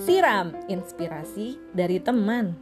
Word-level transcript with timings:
Siram 0.00 0.56
inspirasi 0.72 1.60
dari 1.76 2.00
teman. 2.00 2.56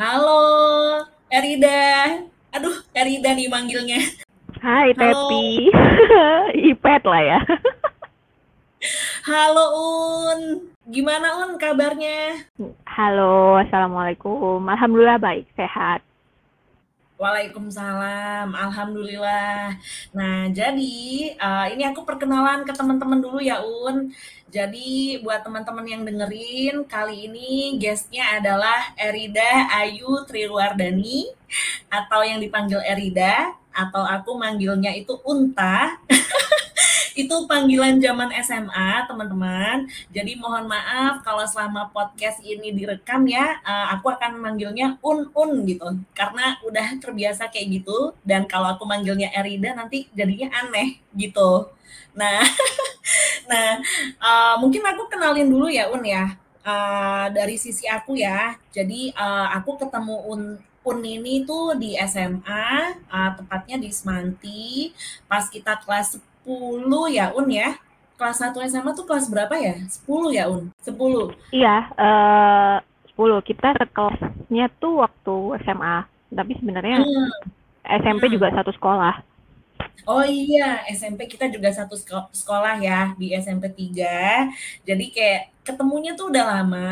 Halo, 0.00 0.40
Erida. 1.28 2.24
Aduh, 2.56 2.80
Erida 2.96 3.36
nih 3.36 3.52
manggilnya. 3.52 4.00
Hai, 4.64 4.96
Tepi. 4.96 5.68
Ipet 6.72 7.04
lah 7.04 7.20
ya. 7.20 7.40
Halo, 9.28 9.76
Un. 9.76 10.72
Gimana, 10.88 11.44
Un, 11.44 11.60
kabarnya? 11.60 12.48
Halo, 12.92 13.56
Assalamualaikum. 13.56 14.60
Alhamdulillah 14.68 15.16
baik, 15.16 15.48
sehat. 15.56 16.04
Waalaikumsalam, 17.16 18.52
alhamdulillah. 18.52 19.80
Nah, 20.12 20.52
jadi 20.52 21.32
uh, 21.40 21.72
ini 21.72 21.88
aku 21.88 22.04
perkenalan 22.04 22.68
ke 22.68 22.72
teman-teman 22.76 23.16
dulu 23.16 23.40
ya, 23.40 23.64
Un. 23.64 24.12
Jadi 24.52 25.16
buat 25.24 25.40
teman-teman 25.40 25.88
yang 25.88 26.04
dengerin, 26.04 26.84
kali 26.84 27.32
ini 27.32 27.80
guestnya 27.80 28.36
adalah 28.36 28.92
Erida 29.00 29.72
Ayu 29.72 30.28
Triluardani 30.28 31.32
atau 31.88 32.20
yang 32.20 32.44
dipanggil 32.44 32.84
Erida 32.84 33.56
atau 33.72 34.04
aku 34.04 34.36
manggilnya 34.36 34.92
itu 34.92 35.16
Unta. 35.24 35.96
itu 37.12 37.34
panggilan 37.46 38.00
zaman 38.00 38.30
SMA 38.40 39.06
teman-teman. 39.08 39.88
Jadi 40.10 40.38
mohon 40.40 40.66
maaf 40.68 41.20
kalau 41.20 41.44
selama 41.44 41.88
podcast 41.92 42.40
ini 42.40 42.72
direkam 42.72 43.24
ya 43.28 43.60
uh, 43.62 43.92
aku 43.96 44.12
akan 44.12 44.40
manggilnya 44.40 44.96
un 45.04 45.28
un 45.32 45.50
gitu. 45.68 45.88
Karena 46.16 46.56
udah 46.64 46.98
terbiasa 46.98 47.52
kayak 47.52 47.82
gitu. 47.82 48.16
Dan 48.24 48.48
kalau 48.48 48.74
aku 48.74 48.84
manggilnya 48.88 49.28
Erida 49.32 49.76
nanti 49.76 50.08
jadinya 50.16 50.50
aneh 50.64 51.00
gitu. 51.16 51.68
Nah 52.16 52.40
nah 53.50 53.80
uh, 54.20 54.54
mungkin 54.62 54.82
aku 54.84 55.08
kenalin 55.12 55.48
dulu 55.48 55.68
ya 55.68 55.88
un 55.92 56.02
ya. 56.04 56.36
Uh, 56.62 57.26
dari 57.34 57.58
sisi 57.58 57.90
aku 57.90 58.14
ya. 58.14 58.54
Jadi 58.70 59.10
uh, 59.18 59.50
aku 59.58 59.76
ketemu 59.82 60.16
un 60.30 60.42
Un 60.82 60.98
ini 61.06 61.46
tuh 61.46 61.78
di 61.78 61.94
SMA, 61.94 62.66
uh, 63.06 63.30
tepatnya 63.38 63.78
di 63.78 63.94
Semanti, 63.94 64.90
pas 65.30 65.46
kita 65.46 65.78
kelas 65.78 66.18
10 66.18 66.31
ya 67.10 67.30
Un 67.34 67.48
ya? 67.48 67.78
Kelas 68.18 68.38
1 68.38 68.54
SMA 68.70 68.90
tuh 68.94 69.06
kelas 69.06 69.26
berapa 69.30 69.54
ya? 69.58 69.74
10 69.78 70.36
ya 70.36 70.44
Un? 70.46 70.70
10? 70.84 70.94
Iya, 71.50 71.76
uh, 71.98 72.76
10. 73.14 73.42
Kita 73.46 73.74
kelasnya 73.90 74.66
tuh 74.78 75.02
waktu 75.02 75.36
SMA. 75.66 76.06
Tapi 76.32 76.52
sebenarnya 76.56 77.02
hmm. 77.02 77.30
SMP 78.04 78.30
hmm. 78.30 78.34
juga 78.38 78.48
satu 78.54 78.70
sekolah. 78.72 79.31
Oh 80.02 80.24
iya, 80.26 80.82
SMP 80.90 81.30
kita 81.30 81.46
juga 81.46 81.70
satu 81.70 81.94
sekolah 82.34 82.74
ya 82.82 83.14
di 83.20 83.30
SMP 83.38 83.70
3. 83.70 84.50
Jadi 84.82 85.04
kayak 85.14 85.40
ketemunya 85.62 86.10
tuh 86.18 86.34
udah 86.34 86.44
lama. 86.58 86.90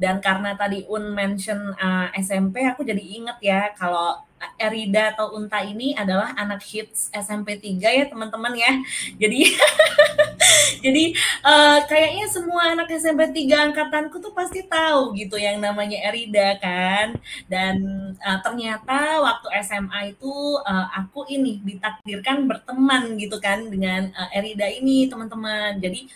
Dan 0.00 0.24
karena 0.24 0.56
tadi 0.56 0.88
Un 0.88 1.12
mention 1.12 1.76
uh, 1.76 2.08
SMP, 2.16 2.64
aku 2.64 2.80
jadi 2.80 3.00
inget 3.00 3.36
ya 3.44 3.60
kalau 3.76 4.16
Erida 4.56 5.12
atau 5.12 5.36
Unta 5.36 5.60
ini 5.60 5.92
adalah 5.92 6.32
anak 6.32 6.64
hits 6.64 7.12
SMP 7.12 7.60
3 7.60 7.76
ya 7.98 8.04
teman-teman 8.08 8.56
ya. 8.56 8.72
Jadi 9.20 9.40
jadi 10.84 11.04
uh, 11.44 11.78
kayaknya 11.86 12.26
semua 12.30 12.72
anak 12.72 12.88
SMP 12.94 13.46
3 13.46 13.70
angkatanku 13.70 14.16
tuh 14.18 14.32
pasti 14.32 14.64
tahu 14.66 15.12
gitu 15.16 15.36
yang 15.36 15.58
namanya 15.60 15.98
Erida 16.10 16.56
kan. 16.60 17.16
Dan 17.46 17.76
uh, 18.18 18.38
ternyata 18.44 19.20
waktu 19.22 19.46
SMA 19.64 20.16
itu 20.16 20.32
uh, 20.64 20.86
aku 20.96 21.26
ini 21.28 21.60
ditakdirkan 21.64 22.48
berteman 22.48 23.16
gitu 23.20 23.36
kan 23.38 23.66
dengan 23.68 24.10
uh, 24.14 24.30
Erida 24.34 24.66
ini 24.68 25.06
teman-teman. 25.10 25.78
Jadi 25.78 26.08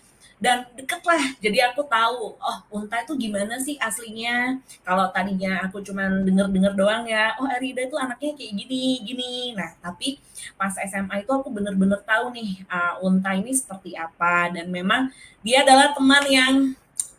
dan 0.45 0.69
deket 0.77 1.01
lah 1.01 1.25
jadi 1.41 1.73
aku 1.73 1.89
tahu 1.89 2.37
oh 2.37 2.59
unta 2.69 3.01
itu 3.01 3.17
gimana 3.17 3.57
sih 3.57 3.81
aslinya? 3.81 4.61
Kalau 4.85 5.09
tadinya 5.09 5.65
aku 5.65 5.81
cuman 5.81 6.29
denger 6.29 6.53
denger 6.53 6.73
doang 6.77 7.09
ya 7.09 7.33
oh 7.41 7.49
Erida 7.49 7.89
itu 7.89 7.97
anaknya 7.97 8.37
kayak 8.37 8.53
gini 8.53 9.01
gini. 9.01 9.33
Nah 9.57 9.73
tapi 9.81 10.21
pas 10.61 10.77
SMA 10.77 11.25
itu 11.25 11.33
aku 11.33 11.49
bener-bener 11.49 12.01
tahu 12.05 12.37
nih 12.37 12.61
uh, 12.69 13.01
unta 13.01 13.33
ini 13.33 13.57
seperti 13.57 13.97
apa. 13.97 14.53
Dan 14.53 14.69
memang 14.69 15.09
dia 15.41 15.65
adalah 15.65 15.97
teman 15.97 16.25
yang 16.29 16.55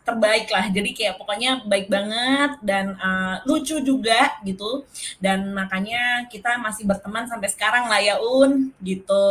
terbaik 0.06 0.46
lah. 0.54 0.70
Jadi 0.70 0.94
kayak 0.94 1.18
pokoknya 1.18 1.66
baik 1.66 1.90
banget 1.90 2.62
dan 2.62 2.94
uh, 3.02 3.42
lucu 3.42 3.82
juga 3.82 4.38
gitu. 4.46 4.86
Dan 5.18 5.50
makanya 5.50 6.30
kita 6.30 6.62
masih 6.62 6.86
berteman 6.86 7.26
sampai 7.26 7.50
sekarang 7.50 7.90
lah 7.90 7.98
ya 7.98 8.22
Un 8.22 8.70
gitu. 8.78 9.26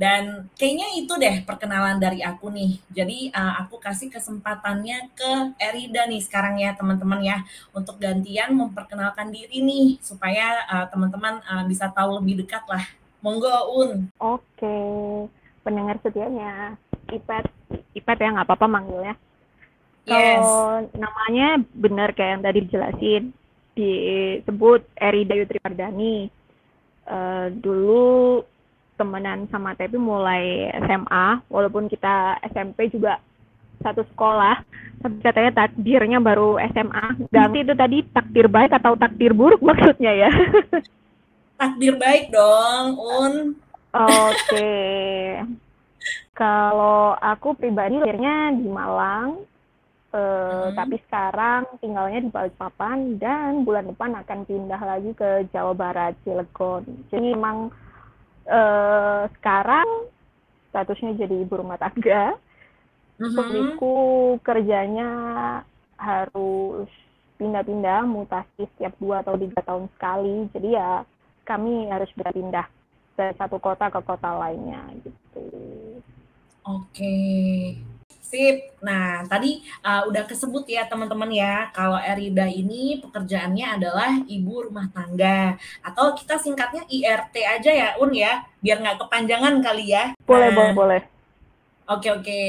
Dan 0.00 0.48
kayaknya 0.56 0.88
itu 0.96 1.12
deh 1.20 1.44
perkenalan 1.44 2.00
dari 2.00 2.24
aku 2.24 2.48
nih. 2.48 2.80
Jadi 2.88 3.28
uh, 3.36 3.60
aku 3.60 3.76
kasih 3.76 4.08
kesempatannya 4.08 5.12
ke 5.12 5.60
Erida 5.60 6.08
nih 6.08 6.24
sekarang 6.24 6.56
ya 6.56 6.72
teman-teman 6.72 7.20
ya. 7.20 7.44
Untuk 7.76 8.00
gantian 8.00 8.56
memperkenalkan 8.56 9.28
diri 9.28 9.60
nih 9.60 10.00
supaya 10.00 10.64
uh, 10.64 10.86
teman-teman 10.88 11.44
uh, 11.44 11.68
bisa 11.68 11.92
tahu 11.92 12.24
lebih 12.24 12.40
dekat 12.42 12.64
lah. 12.64 12.88
Monggo 13.20 13.68
Un. 13.84 14.08
Oke. 14.16 14.80
Pendengar 15.60 16.00
setianya 16.00 16.80
Ipet. 17.12 17.44
Ipet 17.92 18.16
ya 18.16 18.32
nggak 18.32 18.48
apa-apa 18.48 18.64
manggilnya 18.64 19.12
Yes. 20.08 20.40
Kalau 20.40 20.88
namanya 20.96 21.48
benar 21.76 22.08
kayak 22.16 22.40
yang 22.40 22.44
tadi 22.44 22.58
dijelasin, 22.64 23.22
disebut 23.76 24.80
Eri 24.96 25.22
Dayu 25.28 25.44
Tripardani. 25.44 26.32
Uh, 27.08 27.48
dulu 27.64 28.44
temenan 29.00 29.48
sama 29.48 29.72
Tepi 29.78 29.96
mulai 29.96 30.68
SMA, 30.84 31.40
walaupun 31.48 31.88
kita 31.88 32.36
SMP 32.52 32.92
juga 32.92 33.16
satu 33.78 34.02
sekolah, 34.12 34.60
tapi 34.98 35.16
katanya 35.22 35.64
takdirnya 35.64 36.18
baru 36.18 36.58
SMA. 36.74 37.30
Dan 37.30 37.54
itu 37.54 37.72
tadi 37.78 38.02
takdir 38.10 38.50
baik 38.50 38.74
atau 38.74 38.98
takdir 38.98 39.32
buruk 39.32 39.62
maksudnya 39.68 40.12
ya? 40.26 40.30
takdir 41.56 41.94
baik 41.96 42.34
dong, 42.34 42.98
Un. 42.98 43.34
Oke. 43.94 44.34
Okay. 44.52 45.42
Kalau 46.36 47.18
aku 47.18 47.56
pribadi 47.58 47.98
lahirnya 47.98 48.54
di 48.54 48.68
Malang, 48.70 49.42
Uh, 50.08 50.72
hmm. 50.72 50.72
Tapi 50.72 50.96
sekarang 51.04 51.68
tinggalnya 51.84 52.24
di 52.24 52.30
Balikpapan 52.32 53.20
dan 53.20 53.68
bulan 53.68 53.92
depan 53.92 54.16
akan 54.16 54.48
pindah 54.48 54.80
lagi 54.80 55.12
ke 55.12 55.44
Jawa 55.52 55.76
Barat, 55.76 56.16
Cilegon. 56.24 56.88
Jadi 57.12 57.36
memang 57.36 57.68
uh, 58.48 59.28
sekarang 59.36 60.08
statusnya 60.72 61.20
jadi 61.20 61.44
ibu 61.44 61.60
rumah 61.60 61.76
tangga. 61.76 62.40
Suamiku 63.18 64.38
kerjanya 64.46 65.10
harus 65.98 66.86
pindah-pindah, 67.36 68.06
mutasi 68.06 68.64
setiap 68.74 68.94
dua 69.02 69.20
atau 69.20 69.34
tiga 69.36 69.60
tahun 69.66 69.90
sekali. 69.98 70.46
Jadi 70.54 70.68
ya 70.72 71.02
kami 71.44 71.90
harus 71.90 72.08
berpindah 72.14 72.64
dari 73.18 73.34
satu 73.34 73.58
kota 73.58 73.90
ke 73.90 74.00
kota 74.06 74.30
lainnya 74.38 74.86
gitu. 75.02 75.44
Oke. 76.64 76.96
Okay. 76.96 77.87
Sip. 78.28 78.76
Nah, 78.84 79.24
tadi 79.24 79.64
uh, 79.80 80.04
udah 80.04 80.28
kesebut 80.28 80.68
ya 80.68 80.84
teman-teman 80.84 81.32
ya, 81.32 81.72
kalau 81.72 81.96
Erida 81.96 82.44
ini 82.44 83.00
pekerjaannya 83.00 83.80
adalah 83.80 84.20
ibu 84.28 84.68
rumah 84.68 84.92
tangga 84.92 85.56
atau 85.80 86.12
kita 86.12 86.36
singkatnya 86.36 86.84
IRT 86.92 87.34
aja 87.40 87.70
ya, 87.72 87.88
Un 87.96 88.12
ya, 88.12 88.44
biar 88.60 88.84
nggak 88.84 89.00
kepanjangan 89.00 89.64
kali 89.64 89.96
ya. 89.96 90.12
Boleh, 90.28 90.52
nah, 90.52 90.56
boleh, 90.60 90.72
boleh. 90.76 91.00
Oke 91.88 92.12
oke. 92.12 92.42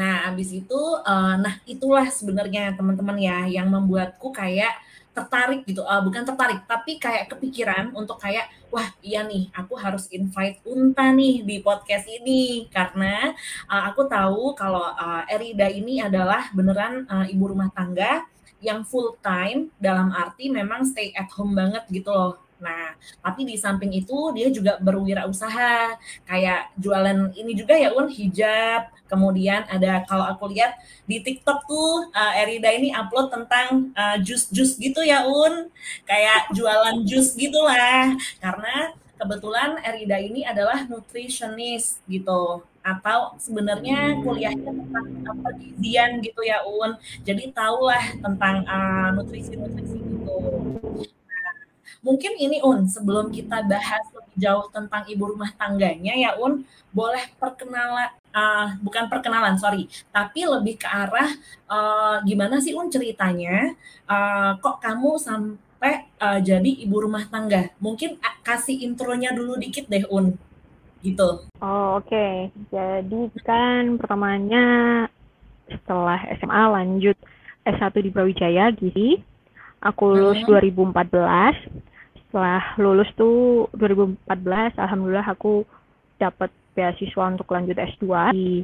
Nah, 0.00 0.32
abis 0.32 0.64
itu, 0.64 0.80
uh, 1.04 1.36
nah 1.36 1.60
itulah 1.68 2.08
sebenarnya 2.08 2.72
teman-teman 2.72 3.20
ya 3.20 3.44
yang 3.44 3.68
membuatku 3.68 4.32
kayak 4.32 4.80
tertarik 5.18 5.66
gitu. 5.66 5.82
Uh, 5.82 5.98
bukan 6.06 6.22
tertarik 6.22 6.62
tapi 6.70 7.02
kayak 7.02 7.26
kepikiran 7.34 7.90
untuk 7.98 8.22
kayak 8.22 8.46
wah 8.70 8.86
iya 9.02 9.26
nih 9.26 9.50
aku 9.50 9.74
harus 9.74 10.06
invite 10.14 10.62
Unta 10.62 11.10
nih 11.10 11.42
di 11.42 11.58
podcast 11.58 12.06
ini. 12.06 12.70
Karena 12.70 13.34
uh, 13.66 13.82
aku 13.90 14.06
tahu 14.06 14.54
kalau 14.54 14.86
uh, 14.94 15.26
Erida 15.26 15.66
ini 15.66 15.98
adalah 15.98 16.54
beneran 16.54 17.02
uh, 17.10 17.26
ibu 17.26 17.50
rumah 17.50 17.68
tangga 17.74 18.22
yang 18.58 18.82
full 18.82 19.14
time 19.22 19.70
dalam 19.78 20.10
arti 20.10 20.50
memang 20.50 20.82
stay 20.82 21.14
at 21.14 21.30
home 21.30 21.54
banget 21.54 21.86
gitu 21.90 22.10
loh 22.10 22.47
Nah, 22.58 22.98
tapi 23.22 23.46
di 23.46 23.54
samping 23.54 23.94
itu 23.94 24.34
dia 24.34 24.50
juga 24.50 24.82
berwirausaha, 24.82 25.94
kayak 26.26 26.74
jualan 26.74 27.30
ini 27.38 27.54
juga 27.54 27.78
ya 27.78 27.94
Un 27.94 28.10
hijab. 28.10 28.90
Kemudian 29.08 29.64
ada 29.70 30.04
kalau 30.04 30.26
aku 30.26 30.50
lihat 30.52 30.76
di 31.08 31.22
TikTok 31.22 31.64
tuh 31.64 32.10
uh, 32.12 32.32
Erida 32.36 32.68
ini 32.74 32.92
upload 32.92 33.30
tentang 33.32 33.94
uh, 33.94 34.18
jus-jus 34.20 34.76
gitu 34.76 35.00
ya 35.06 35.24
Un, 35.24 35.70
kayak 36.04 36.50
jualan 36.52 37.06
jus 37.06 37.32
gitulah. 37.38 38.12
Karena 38.42 38.92
kebetulan 39.18 39.78
Erida 39.82 40.18
ini 40.18 40.42
adalah 40.42 40.82
nutritionist 40.86 42.02
gitu 42.10 42.62
atau 42.82 43.36
sebenarnya 43.36 44.16
kuliahnya 44.24 44.72
tentang 44.72 45.36
pergizian 45.46 46.18
gitu 46.26 46.42
ya 46.42 46.66
Un. 46.66 46.98
Jadi 47.22 47.54
tahulah 47.54 48.18
tentang 48.18 48.66
uh, 48.66 49.14
nutrisi-nutrisi 49.14 49.98
gitu 49.98 50.36
mungkin 52.08 52.32
ini 52.40 52.64
Un, 52.64 52.88
sebelum 52.88 53.28
kita 53.28 53.68
bahas 53.68 54.00
lebih 54.16 54.36
jauh 54.40 54.64
tentang 54.72 55.04
ibu 55.04 55.28
rumah 55.28 55.52
tangganya 55.60 56.16
ya 56.16 56.30
Un, 56.40 56.64
boleh 56.88 57.20
perkenalan 57.36 58.08
uh, 58.32 58.72
bukan 58.80 59.12
perkenalan 59.12 59.60
sorry, 59.60 59.84
tapi 60.08 60.48
lebih 60.48 60.80
ke 60.80 60.88
arah 60.88 61.28
uh, 61.68 62.16
gimana 62.24 62.64
sih 62.64 62.72
Un 62.72 62.88
ceritanya 62.88 63.76
uh, 64.08 64.56
kok 64.56 64.80
kamu 64.80 65.20
sampai 65.20 66.08
uh, 66.16 66.40
jadi 66.40 66.88
ibu 66.88 66.96
rumah 66.96 67.28
tangga? 67.28 67.68
Mungkin 67.76 68.16
uh, 68.16 68.36
kasih 68.40 68.88
intronya 68.88 69.36
dulu 69.36 69.60
dikit 69.60 69.84
deh 69.92 70.08
Un, 70.08 70.32
gitu. 71.04 71.44
Oh 71.60 72.00
oke, 72.00 72.08
okay. 72.08 72.48
jadi 72.72 73.20
kan 73.44 74.00
pertamanya 74.00 74.64
setelah 75.68 76.16
SMA 76.40 76.64
lanjut 76.72 77.16
S1 77.68 77.92
di 78.00 78.08
Brawijaya 78.08 78.72
Gizi. 78.72 79.20
Aku 79.78 80.10
lulus 80.10 80.42
hmm. 80.42 80.90
2014. 80.96 81.88
Setelah 82.28 82.76
lulus 82.76 83.08
tuh 83.16 83.66
2014 83.76 84.76
alhamdulillah 84.76 85.24
aku 85.24 85.64
dapat 86.20 86.52
beasiswa 86.76 87.24
untuk 87.32 87.48
lanjut 87.48 87.80
S2 87.80 88.36
di 88.36 88.62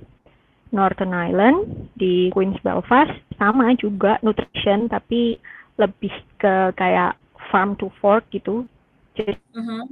Northern 0.70 1.16
Ireland 1.16 1.90
di 1.96 2.28
Queen's 2.34 2.60
Belfast 2.60 3.14
sama 3.40 3.72
juga 3.80 4.20
nutrition 4.20 4.90
tapi 4.92 5.40
lebih 5.80 6.12
ke 6.36 6.76
kayak 6.76 7.16
farm 7.48 7.74
to 7.80 7.88
fork 7.98 8.28
gitu. 8.30 8.68
Jadi 9.16 9.32
uh 9.56 9.58
-huh. 9.58 9.82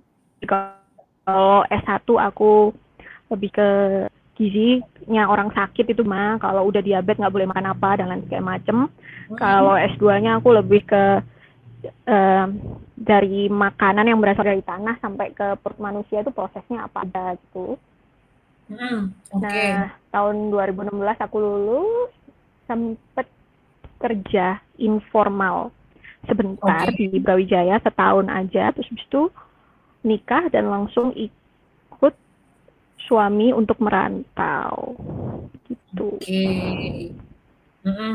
kalau 0.45 1.65
S1 1.71 2.05
aku 2.05 2.77
lebih 3.33 3.51
ke 3.57 3.71
gizinya 4.37 5.29
orang 5.29 5.53
sakit 5.53 5.93
itu 5.93 6.03
mah 6.03 6.41
kalau 6.41 6.69
udah 6.69 6.81
diabetes 6.81 7.21
nggak 7.21 7.35
boleh 7.35 7.49
makan 7.49 7.73
apa 7.73 8.01
dan 8.01 8.09
lain 8.09 8.25
segala 8.27 8.57
macem 8.57 8.77
hmm. 8.89 9.37
kalau 9.37 9.77
S2-nya 9.77 10.41
aku 10.41 10.57
lebih 10.57 10.83
ke 10.89 11.21
uh, 11.87 12.47
dari 12.95 13.51
makanan 13.51 14.07
yang 14.09 14.21
berasal 14.23 14.47
dari 14.47 14.63
tanah 14.63 14.99
sampai 15.03 15.35
ke 15.35 15.59
perut 15.59 15.79
manusia 15.83 16.23
itu 16.23 16.31
prosesnya 16.31 16.87
apa 16.87 17.03
ada 17.03 17.35
gitu 17.39 17.79
hmm, 18.71 19.01
okay. 19.35 19.75
nah 19.75 19.93
tahun 20.15 20.51
2016 20.55 20.95
aku 20.99 21.37
lulus 21.39 22.13
sempet 22.71 23.27
kerja 23.99 24.59
informal 24.79 25.71
sebentar 26.27 26.91
okay. 26.91 27.11
di 27.11 27.19
Brawijaya 27.19 27.83
setahun 27.83 28.31
aja 28.31 28.71
terus 28.75 28.87
habis 28.91 29.07
itu 29.07 29.23
nikah 30.03 30.51
dan 30.51 30.71
langsung 30.71 31.15
ikut 31.15 32.15
suami 33.07 33.51
untuk 33.55 33.79
merantau 33.83 34.99
gitu. 35.67 36.19
Oke. 36.19 36.27
Okay. 36.27 37.15
Mm 37.83 37.95
-mm. 37.95 38.15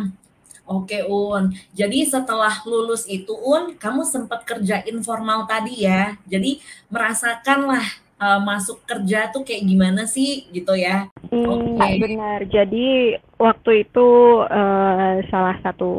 Oke 0.68 1.00
Un, 1.08 1.56
jadi 1.72 2.04
setelah 2.04 2.52
lulus 2.68 3.08
itu 3.08 3.31
Un, 3.31 3.80
kamu 3.80 4.04
sempat 4.04 4.44
kerja 4.44 4.84
informal 4.84 5.48
tadi 5.48 5.88
ya, 5.88 6.19
jadi 6.28 6.60
merasakanlah 6.92 7.88
uh, 8.19 8.40
masuk 8.44 8.84
kerja 8.84 9.31
tuh 9.31 9.48
kayak 9.48 9.64
gimana 9.64 10.04
sih 10.04 10.50
gitu 10.52 10.75
ya? 10.75 11.08
Hmm, 11.31 11.80
okay. 11.80 12.04
benar. 12.04 12.44
Jadi 12.52 13.16
waktu 13.40 13.88
itu 13.88 14.08
uh, 14.44 15.24
salah 15.31 15.56
satu 15.64 15.92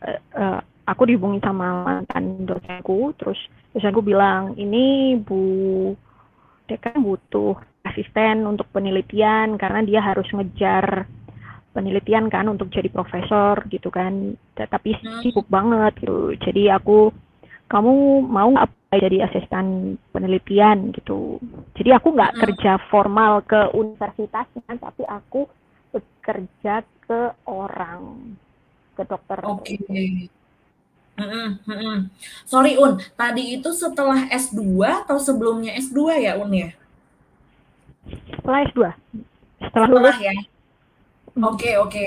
uh, 0.00 0.20
uh, 0.32 0.58
aku 0.88 1.02
dihubungi 1.04 1.44
sama 1.44 1.84
mantan 1.84 2.48
dosenku, 2.48 3.12
terus 3.20 3.38
dosenku 3.76 4.00
bilang 4.00 4.56
ini 4.56 5.18
Bu 5.20 5.92
Dekan 6.64 7.04
butuh 7.04 7.60
asisten 7.84 8.48
untuk 8.48 8.64
penelitian 8.72 9.60
karena 9.60 9.84
dia 9.84 10.00
harus 10.00 10.24
ngejar 10.32 11.04
penelitian 11.74 12.30
kan 12.30 12.46
untuk 12.46 12.70
jadi 12.70 12.86
profesor 12.88 13.66
gitu 13.66 13.90
kan 13.90 14.38
tapi 14.54 14.94
hmm. 14.94 15.26
sibuk 15.26 15.44
banget 15.50 15.98
gitu 16.00 16.32
jadi 16.38 16.78
aku 16.78 17.10
kamu 17.66 18.22
mau 18.22 18.54
apa 18.54 18.94
jadi 18.94 19.26
asisten 19.26 19.98
penelitian 20.14 20.94
gitu 20.94 21.42
jadi 21.74 21.98
aku 21.98 22.14
nggak 22.14 22.32
hmm. 22.38 22.40
kerja 22.46 22.72
formal 22.88 23.42
ke 23.42 23.74
universitasnya 23.74 24.78
tapi 24.78 25.02
aku 25.10 25.50
bekerja 25.90 26.86
ke 27.04 27.34
orang 27.50 28.38
ke 28.94 29.02
dokter 29.02 29.38
oke 29.42 29.66
okay. 29.66 30.30
Mm 31.14 31.62
-mm. 31.62 32.10
Sorry 32.42 32.74
Un, 32.74 32.98
tadi 33.14 33.54
itu 33.54 33.70
setelah 33.70 34.26
S2 34.34 34.82
atau 35.06 35.14
sebelumnya 35.22 35.70
S2 35.78 36.10
ya 36.18 36.34
Un 36.42 36.50
ya? 36.50 36.74
Setelah 38.34 38.60
S2. 38.66 38.78
Setelah, 39.62 39.88
lulus. 39.94 40.18
ya. 40.18 40.34
Oke, 41.42 41.76
oke. 41.78 42.00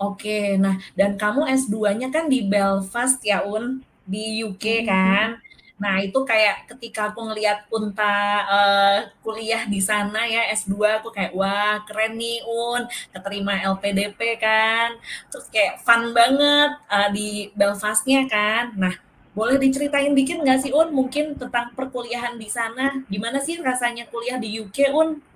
Oke, 0.00 0.30
nah 0.62 0.74
dan 0.98 1.10
kamu 1.20 1.40
S2-nya 1.48 2.08
kan 2.14 2.24
di 2.32 2.38
Belfast 2.44 3.18
ya 3.24 3.44
Un, 3.46 3.64
di 4.04 4.42
UK 4.44 4.64
kan? 4.90 5.38
Nah, 5.82 5.98
itu 5.98 6.18
kayak 6.30 6.70
ketika 6.70 7.10
aku 7.10 7.20
ngelihat 7.26 7.66
Unta 7.74 8.02
uh, 8.46 8.96
kuliah 9.24 9.66
di 9.66 9.80
sana 9.82 10.18
ya 10.30 10.46
S2 10.54 11.02
aku 11.02 11.10
kayak 11.10 11.32
wah 11.34 11.82
keren 11.86 12.14
nih 12.20 12.42
Un, 12.46 12.86
keterima 13.14 13.52
LPDP 13.74 14.38
kan. 14.38 14.88
Terus 15.30 15.46
kayak 15.54 15.82
fun 15.86 16.02
banget 16.14 16.70
uh, 16.90 17.08
di 17.10 17.50
Belfastnya 17.58 18.18
kan. 18.30 18.74
Nah, 18.78 18.94
boleh 19.34 19.56
diceritain 19.58 20.12
dikit 20.14 20.38
nggak 20.42 20.60
sih 20.62 20.72
Un 20.74 20.88
mungkin 20.94 21.34
tentang 21.40 21.74
perkuliahan 21.74 22.38
di 22.38 22.46
sana? 22.50 23.02
Gimana 23.10 23.38
sih 23.42 23.58
rasanya 23.58 24.06
kuliah 24.12 24.38
di 24.38 24.48
UK 24.62 24.78
Un? 24.94 25.31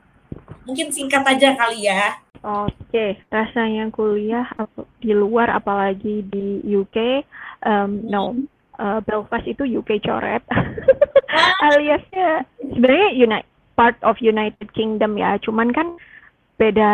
Mungkin 0.67 0.89
singkat 0.91 1.23
aja 1.27 1.55
kali 1.55 1.87
ya. 1.87 2.19
Oke, 2.47 3.19
rasanya 3.33 3.91
kuliah 3.91 4.47
di 5.03 5.11
luar 5.11 5.51
apalagi 5.51 6.23
di 6.31 6.63
UK, 6.63 7.27
um, 7.67 7.91
no, 8.07 8.39
uh, 8.79 9.03
Belfast 9.03 9.47
itu 9.51 9.67
UK 9.67 9.99
coret. 10.05 10.45
Aliasnya 11.67 12.47
sebenarnya 12.61 13.11
United 13.19 13.51
part 13.77 13.99
of 14.01 14.17
United 14.25 14.73
Kingdom 14.73 15.21
ya 15.21 15.37
cuman 15.45 15.69
kan 15.69 16.01
beda 16.57 16.93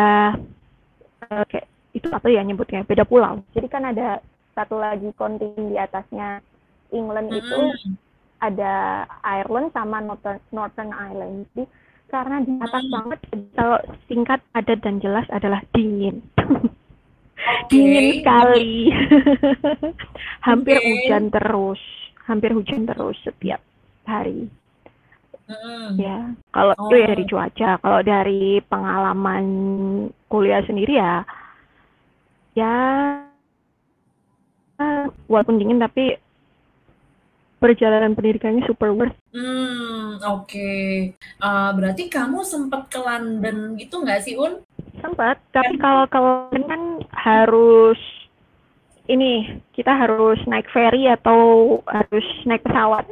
uh, 1.31 1.43
kayak 1.47 1.71
itu 1.95 2.11
apa 2.11 2.27
ya 2.27 2.43
nyebutnya 2.43 2.83
beda 2.83 3.07
pulau. 3.07 3.39
Jadi 3.55 3.67
kan 3.71 3.87
ada 3.87 4.19
satu 4.57 4.77
lagi 4.77 5.09
kontinen 5.15 5.71
di 5.71 5.77
atasnya 5.79 6.43
England 6.91 7.31
mm 7.31 7.33
-hmm. 7.33 7.41
itu 7.41 7.59
ada 8.43 9.07
Ireland 9.23 9.71
sama 9.71 10.03
Northern, 10.03 10.41
Northern 10.51 10.91
Ireland. 10.91 11.47
Jadi 11.53 11.63
karena 12.13 12.45
di 12.45 12.53
atas 12.61 12.69
mm 12.69 12.85
-hmm. 12.85 12.93
banget 12.93 13.19
kalau 13.57 13.79
singkat 14.05 14.39
ada 14.53 14.73
dan 14.77 15.01
jelas 15.01 15.25
adalah 15.33 15.65
dingin 15.73 16.21
okay. 16.37 17.73
dingin 17.73 18.21
sekali 18.21 18.93
hampir 20.47 20.77
okay. 20.77 20.85
hujan 20.85 21.33
terus 21.33 21.81
hampir 22.29 22.53
hujan 22.53 22.85
terus 22.85 23.17
setiap 23.25 23.65
hari 24.05 24.45
mm. 25.49 25.97
ya 25.97 26.37
kalau 26.53 26.77
oh. 26.77 26.85
itu 26.85 26.95
ya 27.01 27.07
dari 27.09 27.25
cuaca 27.25 27.69
kalau 27.81 27.99
dari 28.05 28.61
pengalaman 28.69 29.45
kuliah 30.29 30.61
sendiri 30.69 31.01
ya 31.01 31.25
ya 32.53 32.73
walaupun 35.25 35.57
dingin 35.57 35.81
tapi 35.81 36.13
perjalanan 37.63 38.11
pendidikannya 38.11 38.67
super 38.67 38.91
worth. 38.91 39.15
Hmm, 39.31 40.19
oke. 40.19 40.51
Okay. 40.51 41.15
Uh, 41.39 41.71
berarti 41.71 42.11
kamu 42.11 42.43
sempat 42.43 42.91
ke 42.91 42.99
London 42.99 43.79
gitu 43.79 44.03
nggak 44.03 44.19
sih, 44.27 44.35
Un? 44.35 44.59
Sempat, 44.99 45.39
tapi 45.55 45.79
kalau 45.79 46.03
kalau 46.11 46.51
kan 46.51 46.99
harus 47.15 47.99
ini 49.07 49.59
kita 49.71 49.95
harus 49.95 50.39
naik 50.43 50.67
ferry 50.75 51.07
atau 51.07 51.79
harus 51.87 52.27
naik 52.43 52.63
pesawat. 52.67 53.07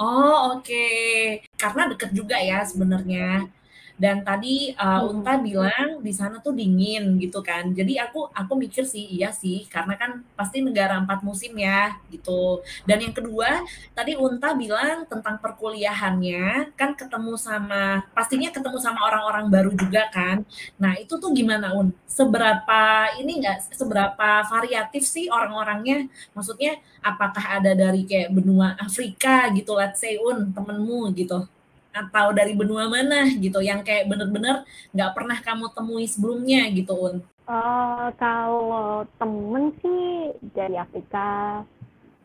Oh 0.00 0.56
oke, 0.56 0.64
okay. 0.64 1.44
karena 1.60 1.92
deket 1.92 2.10
juga 2.16 2.40
ya 2.40 2.64
sebenarnya. 2.64 3.52
Dan 4.02 4.26
tadi 4.26 4.74
uh, 4.74 5.06
Unta 5.06 5.38
bilang 5.38 6.02
di 6.02 6.10
sana 6.10 6.42
tuh 6.42 6.50
dingin 6.58 7.14
gitu 7.22 7.38
kan. 7.38 7.70
Jadi 7.70 8.02
aku 8.02 8.26
aku 8.34 8.52
mikir 8.58 8.82
sih 8.82 9.06
iya 9.14 9.30
sih 9.30 9.62
karena 9.70 9.94
kan 9.94 10.26
pasti 10.34 10.58
negara 10.58 10.98
empat 10.98 11.22
musim 11.22 11.54
ya 11.54 11.94
gitu. 12.10 12.58
Dan 12.82 12.98
yang 13.06 13.14
kedua 13.14 13.62
tadi 13.94 14.18
Unta 14.18 14.58
bilang 14.58 15.06
tentang 15.06 15.38
perkuliahannya 15.38 16.74
kan 16.74 16.98
ketemu 16.98 17.38
sama 17.38 18.02
pastinya 18.10 18.50
ketemu 18.50 18.78
sama 18.82 19.06
orang-orang 19.06 19.46
baru 19.46 19.70
juga 19.78 20.10
kan. 20.10 20.42
Nah 20.82 20.98
itu 20.98 21.14
tuh 21.22 21.30
gimana 21.30 21.70
Un? 21.78 21.94
Seberapa 22.10 22.82
ini 23.22 23.38
enggak 23.38 23.70
seberapa 23.70 24.42
variatif 24.50 25.06
sih 25.06 25.30
orang-orangnya? 25.30 26.10
Maksudnya 26.34 26.82
apakah 27.06 27.62
ada 27.62 27.70
dari 27.78 28.02
kayak 28.02 28.34
benua 28.34 28.74
Afrika 28.82 29.46
gitu 29.54 29.78
let's 29.78 30.02
say 30.02 30.18
Un 30.18 30.50
temenmu 30.50 31.14
gitu? 31.14 31.46
Atau 31.92 32.32
dari 32.32 32.56
benua 32.56 32.88
mana 32.88 33.28
gitu 33.36 33.60
yang 33.60 33.84
kayak 33.84 34.08
bener-bener 34.08 34.64
nggak 34.96 35.12
pernah 35.12 35.38
kamu 35.44 35.68
temui 35.76 36.08
sebelumnya 36.08 36.66
gitu 36.72 36.96
Un? 36.96 37.16
Uh, 37.44 38.08
kalau 38.16 39.04
temen 39.20 39.76
sih 39.84 40.32
dari 40.56 40.80
Afrika, 40.80 41.60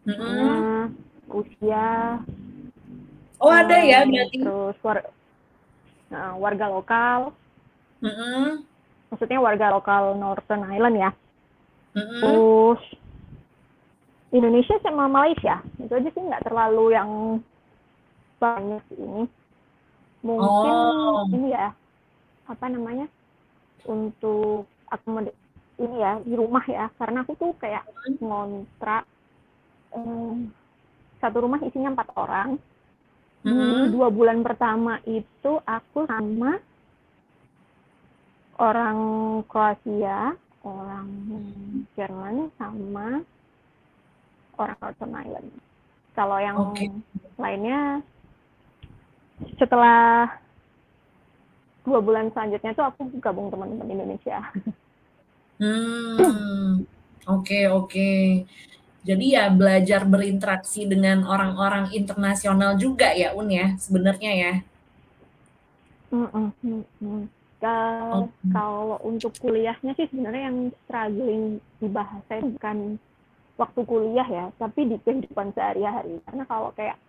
mm 0.08 0.16
-hmm. 0.16 0.76
Rusia. 1.28 1.88
Oh 3.38 3.52
ada 3.52 3.78
ya 3.84 4.08
berarti. 4.08 4.40
Terus 4.40 4.78
war 4.82 4.98
uh, 6.16 6.34
warga 6.40 6.66
lokal. 6.72 7.20
Mm 8.00 8.14
-hmm. 8.14 8.44
Maksudnya 9.12 9.40
warga 9.44 9.68
lokal 9.76 10.16
Northern 10.16 10.64
Ireland 10.70 10.96
ya. 10.96 11.12
Mm 11.92 12.06
-hmm. 12.08 12.22
Terus 12.24 12.82
Indonesia 14.32 14.76
sama 14.84 15.08
Malaysia 15.08 15.64
itu 15.80 15.92
aja 15.92 16.10
sih 16.12 16.24
nggak 16.24 16.46
terlalu 16.46 16.94
yang 16.94 17.12
banyak 18.38 18.84
ini 18.94 19.26
mungkin 20.26 20.74
oh. 20.74 21.30
ini 21.30 21.54
ya 21.54 21.74
apa 22.48 22.66
namanya 22.72 23.06
untuk 23.86 24.66
akomodasi 24.90 25.36
ini 25.78 25.96
ya 26.02 26.18
di 26.26 26.34
rumah 26.34 26.66
ya 26.66 26.90
karena 26.98 27.22
aku 27.22 27.38
tuh 27.38 27.52
kayak 27.62 27.86
ngontrak 28.18 29.06
um, 29.94 30.50
satu 31.22 31.46
rumah 31.46 31.62
isinya 31.62 31.94
empat 31.94 32.10
orang 32.18 32.58
di 33.46 33.54
hmm. 33.54 33.94
dua 33.94 34.10
bulan 34.10 34.42
pertama 34.42 34.98
itu 35.06 35.62
aku 35.64 36.10
sama 36.10 36.58
orang 38.58 39.00
Kroasia 39.46 40.34
orang 40.66 41.08
Jerman 41.94 42.50
sama 42.58 43.22
orang 44.58 44.78
Northern 44.82 45.14
Island. 45.14 45.50
Kalau 46.18 46.38
yang 46.42 46.58
okay. 46.74 46.90
lainnya 47.38 48.02
setelah 49.58 50.29
dua 51.88 52.00
bulan 52.03 52.27
selanjutnya 52.34 52.75
tuh 52.75 52.86
aku 52.89 53.01
gabung 53.24 53.48
teman-teman 53.48 53.88
Indonesia. 53.88 54.44
Hmm, 55.58 56.84
oke 57.25 57.48
okay, 57.48 57.63
oke. 57.72 57.89
Okay. 57.89 58.46
Jadi 59.08 59.39
ya 59.39 59.48
belajar 59.48 60.03
berinteraksi 60.03 60.84
dengan 60.84 61.24
orang-orang 61.24 61.96
internasional 61.96 62.75
juga 62.75 63.15
ya 63.15 63.32
Un 63.32 63.48
ya 63.48 63.74
sebenarnya 63.79 64.32
ya. 64.36 64.53
Mm 66.12 66.27
-mm, 66.27 66.48
mm 66.60 66.84
-mm. 67.00 67.22
Kalau, 67.58 68.29
okay. 68.29 68.51
kalau 68.53 68.98
untuk 69.01 69.34
kuliahnya 69.41 69.98
sih 69.98 70.06
sebenarnya 70.13 70.53
yang 70.53 70.60
struggling 70.86 71.44
di 71.82 71.88
bahasa 71.89 72.38
bukan 72.38 73.01
waktu 73.58 73.82
kuliah 73.88 74.27
ya, 74.29 74.46
tapi 74.62 74.86
di 74.86 74.98
kehidupan 75.01 75.56
sehari-hari. 75.58 76.22
Karena 76.29 76.46
kalau 76.46 76.70
kayak 76.77 77.01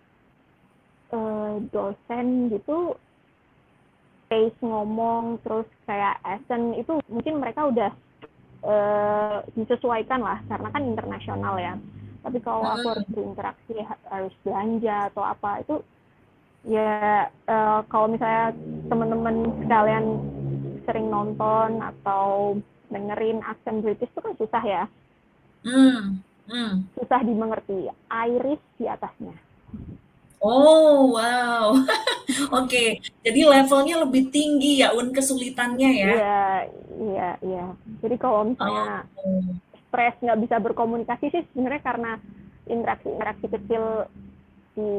uh, 1.13 1.61
dosen 1.73 2.49
gitu, 2.53 2.95
pace 4.29 4.59
ngomong, 4.61 5.41
terus 5.41 5.65
kayak 5.89 6.21
accent 6.21 6.77
itu 6.77 7.01
mungkin 7.09 7.41
mereka 7.41 7.65
udah 7.69 7.91
uh, 8.65 9.37
disesuaikan 9.57 10.21
lah, 10.21 10.39
karena 10.45 10.69
kan 10.69 10.83
internasional 10.85 11.55
ya. 11.57 11.73
Tapi 12.19 12.37
kalau 12.43 12.67
aku 12.67 12.87
harus 12.93 13.07
berinteraksi, 13.09 13.75
harus 14.11 14.33
belanja 14.43 15.07
atau 15.13 15.23
apa, 15.23 15.63
itu 15.63 15.75
ya 16.67 17.31
uh, 17.47 17.79
kalau 17.87 18.11
misalnya 18.11 18.51
teman-teman 18.91 19.35
sekalian 19.63 20.05
sering 20.83 21.07
nonton 21.07 21.79
atau 21.79 22.57
dengerin 22.91 23.39
aksen 23.45 23.79
British 23.85 24.11
itu 24.11 24.19
kan 24.19 24.33
susah 24.35 24.63
ya. 24.65 24.83
Hmm. 25.63 26.19
Hmm. 26.49 26.81
Susah 26.97 27.21
dimengerti. 27.21 27.87
Iris 28.09 28.61
di 28.81 28.89
atasnya. 28.89 29.37
Oh, 30.39 31.19
wow. 31.19 31.75
Oke, 31.75 32.63
okay. 32.63 32.87
jadi 33.27 33.43
levelnya 33.43 33.99
lebih 34.07 34.31
tinggi 34.31 34.79
ya, 34.79 34.95
un 34.95 35.11
kesulitannya 35.11 35.89
ya? 35.91 36.09
Iya, 36.15 36.47
iya, 36.95 37.29
iya. 37.43 37.65
Jadi 37.99 38.15
kalau 38.15 38.47
misalnya 38.47 39.03
oh. 39.19 39.43
stres 39.91 40.15
nggak 40.23 40.39
bisa 40.39 40.55
berkomunikasi 40.63 41.25
sih 41.27 41.43
sebenarnya 41.51 41.83
karena 41.83 42.11
interaksi-interaksi 42.71 43.47
kecil 43.51 44.07
di 44.79 44.93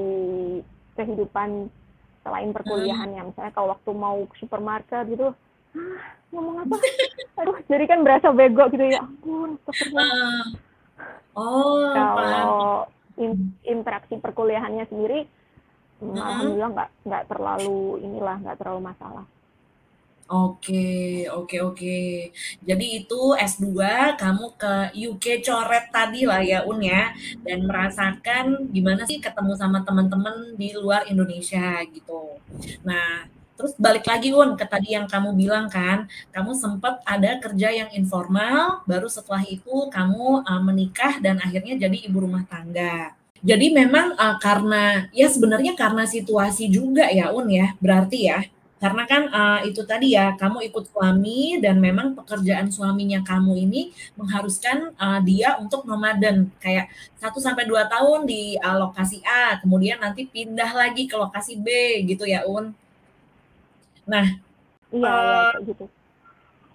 kehidupan 1.00 1.72
selain 2.20 2.52
perkuliahan 2.52 3.08
hmm. 3.08 3.16
ya. 3.16 3.22
Misalnya 3.24 3.52
kalau 3.56 3.72
waktu 3.72 3.90
mau 3.96 4.20
ke 4.28 4.36
supermarket 4.44 5.08
gitu, 5.08 5.32
ah, 5.72 6.02
ngomong 6.36 6.68
apa? 6.68 6.76
Aduh, 7.40 7.56
jadi 7.64 7.84
kan 7.88 8.04
berasa 8.04 8.28
bego 8.28 8.68
gitu 8.68 8.84
ya. 8.84 9.00
Ampun, 9.00 9.56
uh. 9.96 10.44
Oh, 11.32 11.88
kalau 11.96 12.89
in, 13.20 13.54
interaksi 13.62 14.16
perkuliahannya 14.16 14.84
sendiri, 14.88 15.28
mm-hmm. 16.00 16.16
alhamdulillah 16.16 16.70
nggak 16.72 16.90
nggak 17.06 17.24
terlalu 17.28 18.00
inilah 18.00 18.36
nggak 18.40 18.58
terlalu 18.58 18.80
masalah. 18.88 19.26
Oke, 20.30 21.26
oke, 21.26 21.58
oke. 21.58 21.98
Jadi 22.62 22.86
itu 23.02 23.20
S2 23.34 23.66
kamu 24.14 24.54
ke 24.54 24.94
UK 24.94 25.42
coret 25.42 25.90
tadi 25.90 26.22
lah 26.22 26.38
ya 26.38 26.62
Un 26.70 26.78
ya 26.78 27.10
dan 27.42 27.66
merasakan 27.66 28.70
gimana 28.70 29.02
sih 29.10 29.18
ketemu 29.18 29.58
sama 29.58 29.82
teman-teman 29.82 30.54
di 30.54 30.70
luar 30.78 31.02
Indonesia 31.10 31.82
gitu. 31.90 32.38
Nah, 32.86 33.26
Terus 33.60 33.76
balik 33.76 34.08
lagi 34.08 34.32
Un 34.32 34.56
ke 34.56 34.64
tadi 34.64 34.96
yang 34.96 35.04
kamu 35.04 35.36
bilang 35.36 35.68
kan, 35.68 36.08
kamu 36.32 36.56
sempat 36.56 37.04
ada 37.04 37.36
kerja 37.44 37.68
yang 37.68 37.92
informal, 37.92 38.80
baru 38.88 39.04
setelah 39.04 39.44
itu 39.44 39.92
kamu 39.92 40.48
uh, 40.48 40.62
menikah 40.64 41.20
dan 41.20 41.36
akhirnya 41.44 41.76
jadi 41.76 42.08
ibu 42.08 42.24
rumah 42.24 42.40
tangga. 42.48 43.12
Jadi 43.44 43.68
memang 43.68 44.16
uh, 44.16 44.40
karena 44.40 45.12
ya 45.12 45.28
sebenarnya 45.28 45.76
karena 45.76 46.08
situasi 46.08 46.72
juga 46.72 47.12
ya 47.12 47.36
Un 47.36 47.52
ya, 47.52 47.76
berarti 47.84 48.32
ya. 48.32 48.48
Karena 48.80 49.04
kan 49.04 49.22
uh, 49.28 49.60
itu 49.68 49.84
tadi 49.84 50.16
ya, 50.16 50.32
kamu 50.40 50.64
ikut 50.72 50.88
suami 50.88 51.60
dan 51.60 51.84
memang 51.84 52.16
pekerjaan 52.16 52.72
suaminya 52.72 53.20
kamu 53.20 53.60
ini 53.68 53.92
mengharuskan 54.16 54.96
uh, 54.96 55.20
dia 55.20 55.60
untuk 55.60 55.84
nomaden 55.84 56.48
kayak 56.64 56.88
1 57.20 57.28
sampai 57.36 57.68
2 57.68 57.76
tahun 57.92 58.24
di 58.24 58.56
uh, 58.56 58.80
lokasi 58.80 59.20
A, 59.20 59.60
kemudian 59.60 60.00
nanti 60.00 60.24
pindah 60.24 60.72
lagi 60.72 61.04
ke 61.04 61.12
lokasi 61.12 61.60
B 61.60 61.68
gitu 62.08 62.24
ya 62.24 62.48
Un. 62.48 62.72
Nah, 64.10 64.26
iya, 64.90 65.06
uh, 65.06 65.50
iya 65.54 65.66
gitu. 65.70 65.84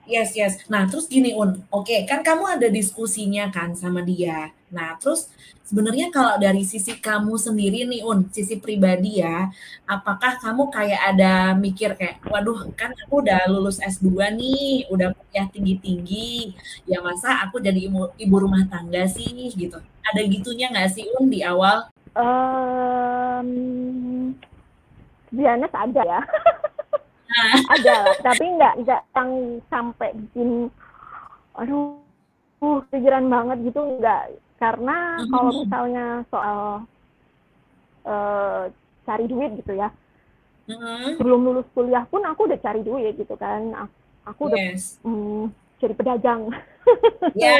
Yes, 0.05 0.37
yes. 0.37 0.53
Nah, 0.69 0.85
terus 0.85 1.09
gini 1.09 1.33
Un, 1.33 1.65
oke, 1.73 1.89
okay, 1.89 2.05
kan 2.05 2.21
kamu 2.21 2.61
ada 2.61 2.67
diskusinya 2.69 3.49
kan 3.49 3.73
sama 3.73 4.05
dia. 4.05 4.53
Nah, 4.69 4.93
terus 5.01 5.33
sebenarnya 5.65 6.13
kalau 6.13 6.37
dari 6.37 6.61
sisi 6.61 6.93
kamu 7.01 7.33
sendiri 7.41 7.89
nih 7.89 8.05
Un, 8.05 8.29
sisi 8.29 8.61
pribadi 8.61 9.25
ya, 9.25 9.49
apakah 9.89 10.37
kamu 10.37 10.69
kayak 10.69 11.01
ada 11.09 11.57
mikir 11.57 11.97
kayak, 11.97 12.21
waduh 12.29 12.69
kan 12.77 12.93
aku 12.93 13.25
udah 13.25 13.49
lulus 13.49 13.81
S2 13.81 14.29
nih, 14.37 14.85
udah 14.93 15.09
kuliah 15.09 15.49
tinggi-tinggi, 15.49 16.53
ya 16.85 17.01
masa 17.01 17.41
aku 17.41 17.57
jadi 17.57 17.89
ibu, 17.89 18.13
ibu 18.13 18.35
rumah 18.37 18.61
tangga 18.69 19.09
sih 19.09 19.49
gitu. 19.57 19.81
Ada 20.05 20.21
gitunya 20.29 20.69
nggak 20.69 20.89
sih 20.93 21.09
Un 21.17 21.33
di 21.33 21.41
awal? 21.41 21.89
Um, 22.13 23.49
biasanya 25.33 25.67
ada 25.73 26.01
ya. 26.05 26.21
ada 27.69 27.93
lah 28.07 28.15
tapi 28.23 28.43
nggak 28.55 28.73
nggak 28.85 29.01
yang 29.15 29.31
sampai 29.67 30.09
bikin 30.15 30.71
aduh 31.55 31.99
uh, 32.63 32.79
pikiran 32.91 33.27
banget 33.27 33.57
gitu 33.71 33.81
nggak 33.99 34.39
karena 34.59 34.97
mm-hmm. 35.19 35.31
kalau 35.31 35.51
misalnya 35.51 36.05
soal 36.31 36.59
uh, 38.07 38.61
cari 39.03 39.25
duit 39.27 39.51
gitu 39.59 39.73
ya 39.75 39.89
mm-hmm. 40.71 41.19
sebelum 41.19 41.41
lulus 41.43 41.67
kuliah 41.75 42.03
pun 42.07 42.23
aku 42.23 42.47
udah 42.47 42.59
cari 42.63 42.81
duit 42.81 43.13
gitu 43.19 43.35
kan 43.35 43.89
aku 44.25 44.51
udah 44.51 44.59
yes. 44.59 44.97
um, 45.03 45.51
jadi 45.77 45.93
pedagang 45.93 46.49
yeah, 47.35 47.59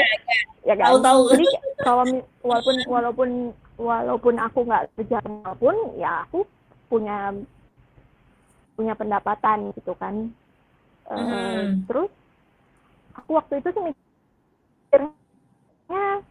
yeah. 0.64 0.72
ya 0.72 0.74
kan 0.74 0.86
tahu 0.88 0.98
tahu 1.04 1.20
jadi 1.36 1.48
kalau 1.84 2.04
walaupun 2.42 2.76
walaupun 2.88 3.28
walaupun 3.76 4.34
aku 4.40 4.58
nggak 4.64 4.88
kerja 4.96 5.20
pun 5.60 5.76
ya 6.00 6.24
aku 6.24 6.48
punya 6.88 7.34
punya 8.76 8.94
pendapatan 8.94 9.72
gitu 9.72 9.96
kan 9.96 10.30
uh, 11.08 11.16
mm. 11.16 11.88
terus 11.88 12.12
aku 13.16 13.40
waktu 13.40 13.64
itu 13.64 13.68
sih 13.72 13.82
mikirnya 13.82 15.10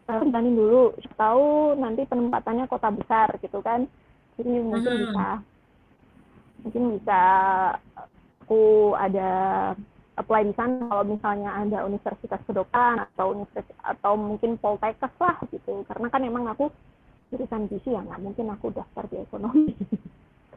uh, 0.08 0.22
dulu 0.54 0.94
tahu 1.18 1.75
nanti 1.82 2.06
penempatannya 2.06 2.70
kota 2.70 2.94
besar 2.94 3.34
gitu 3.42 3.60
kan 3.66 3.90
jadi 4.38 4.62
mungkin 4.62 4.94
mm. 4.94 5.02
bisa 5.10 5.28
mungkin 6.66 6.84
bisa 6.98 7.22
aku 8.46 8.94
ada 8.98 9.32
apply 10.16 10.48
di 10.48 10.54
sana 10.56 10.88
kalau 10.88 11.04
misalnya 11.04 11.52
ada 11.52 11.84
universitas 11.84 12.40
kedokteran 12.48 13.04
atau 13.04 13.36
universitas 13.36 13.75
atau 13.84 14.16
mungkin 14.16 14.56
poltekkes 14.62 15.12
lah 15.20 15.36
gitu 15.52 15.84
karena 15.92 16.08
kan 16.08 16.22
emang 16.24 16.46
aku 16.48 16.72
jurusan 17.34 17.68
gizi 17.68 17.92
ya 17.92 18.02
nggak 18.06 18.22
mungkin 18.22 18.48
aku 18.54 18.72
daftar 18.72 19.04
di 19.12 19.18
ekonomi 19.20 19.74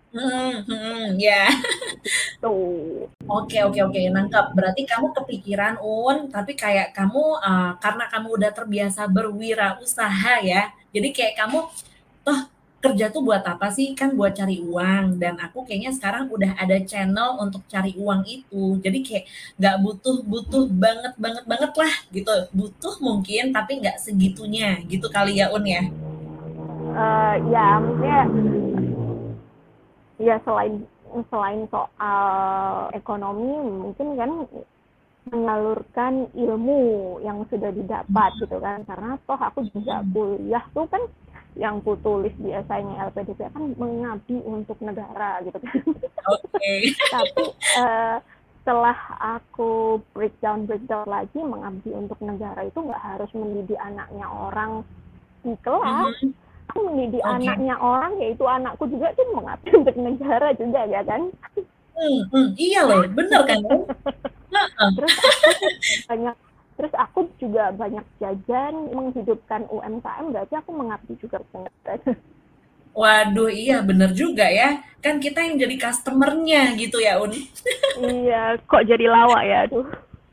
Hmm, 0.09 0.65
hmm, 0.65 1.21
ya. 1.21 1.53
Tuh. 2.41 3.05
Oke, 3.29 3.61
oke, 3.61 3.81
oke, 3.85 4.01
nangkep. 4.09 4.47
Berarti 4.57 4.89
kamu 4.89 5.13
kepikiran, 5.13 5.75
Un, 5.85 6.33
tapi 6.33 6.57
kayak 6.57 6.97
kamu 6.97 7.37
uh, 7.45 7.77
karena 7.77 8.09
kamu 8.09 8.29
udah 8.41 8.51
terbiasa 8.57 9.05
berwirausaha 9.05 10.41
ya. 10.41 10.73
Jadi 10.97 11.09
kayak 11.13 11.35
kamu 11.45 11.69
toh 12.25 12.41
kerja 12.81 13.13
tuh 13.13 13.21
buat 13.21 13.45
apa 13.45 13.69
sih? 13.69 13.93
Kan 13.93 14.17
buat 14.17 14.33
cari 14.33 14.65
uang 14.65 15.21
dan 15.21 15.37
aku 15.37 15.69
kayaknya 15.69 15.93
sekarang 15.93 16.33
udah 16.33 16.57
ada 16.57 16.81
channel 16.89 17.37
untuk 17.45 17.61
cari 17.69 17.93
uang 18.01 18.25
itu. 18.25 18.81
Jadi 18.81 18.99
kayak 19.05 19.25
nggak 19.61 19.77
butuh 19.85 20.17
butuh 20.25 20.65
banget 20.73 21.13
banget 21.21 21.45
banget 21.45 21.73
lah 21.77 21.95
gitu. 22.09 22.35
Butuh 22.57 22.95
mungkin 23.05 23.53
tapi 23.53 23.85
nggak 23.85 24.01
segitunya 24.01 24.81
gitu 24.89 25.05
kali 25.13 25.37
ya 25.37 25.53
Un 25.53 25.65
ya. 25.69 25.85
Uh, 26.99 27.37
ya, 27.53 27.79
maksudnya 27.79 28.25
ya 30.19 30.37
selain 30.43 30.83
selain 31.31 31.65
soal 31.73 32.93
ekonomi 32.93 33.55
mungkin 33.65 34.19
kan 34.19 34.33
menyalurkan 35.29 36.29
ilmu 36.33 37.21
yang 37.21 37.45
sudah 37.53 37.69
didapat 37.73 38.31
gitu 38.41 38.57
kan 38.61 38.83
karena 38.89 39.17
toh 39.29 39.37
aku 39.37 39.65
juga 39.73 40.01
kuliah 40.09 40.65
tuh 40.73 40.89
kan 40.89 41.03
yang 41.59 41.83
ku 41.83 41.99
tulis 42.01 42.33
biasanya 42.39 43.11
LPDP 43.11 43.51
kan 43.51 43.75
mengabdi 43.75 44.39
untuk 44.47 44.79
negara 44.79 45.43
gitu 45.43 45.59
kan. 45.59 45.75
Okay. 46.55 46.95
Tapi 47.15 47.45
uh, 47.83 48.17
setelah 48.63 48.99
aku 49.19 49.99
breakdown 50.15 50.71
breakdown 50.71 51.09
lagi 51.09 51.41
mengabdi 51.43 51.91
untuk 51.91 52.21
negara 52.23 52.63
itu 52.63 52.79
nggak 52.79 53.03
harus 53.03 53.31
mendidik 53.35 53.81
anaknya 53.83 54.27
orang 54.29 54.87
di 55.43 55.57
kelas. 55.67 56.15
Mm 56.23 56.31
-hmm. 56.31 56.48
Aku 56.73 56.79
mendidik 56.85 57.23
okay. 57.25 57.35
anaknya 57.41 57.75
orang 57.81 58.13
yaitu 58.21 58.45
anakku 58.45 58.85
juga 58.89 59.13
kan 59.17 59.29
mengabdi 59.33 59.71
untuk 59.81 59.97
negara 59.97 60.49
juga 60.57 60.81
ya 60.85 61.01
kan. 61.05 61.23
Hmm, 61.99 62.21
hmm, 62.31 62.49
iya 62.55 62.81
loh, 62.87 63.03
bener 63.11 63.43
kan? 63.43 63.59
terus 64.97 65.15
banyak 66.07 66.37
terus 66.79 66.95
aku 66.95 67.27
juga 67.43 67.75
banyak 67.75 68.07
jajan 68.23 68.75
menghidupkan 68.95 69.67
UMKM 69.67 70.31
berarti 70.31 70.55
aku 70.55 70.71
mengabdi 70.71 71.19
juga 71.19 71.43
Waduh, 72.99 73.51
iya 73.51 73.79
bener 73.83 74.11
juga 74.11 74.47
ya. 74.47 74.83
Kan 74.99 75.23
kita 75.23 75.43
yang 75.43 75.55
jadi 75.55 75.75
customernya 75.79 76.75
gitu 76.75 76.99
ya, 76.99 77.23
Un. 77.23 77.31
iya, 78.03 78.59
kok 78.67 78.83
jadi 78.83 79.07
lawak 79.07 79.43
ya, 79.47 79.61
tuh. 79.71 79.87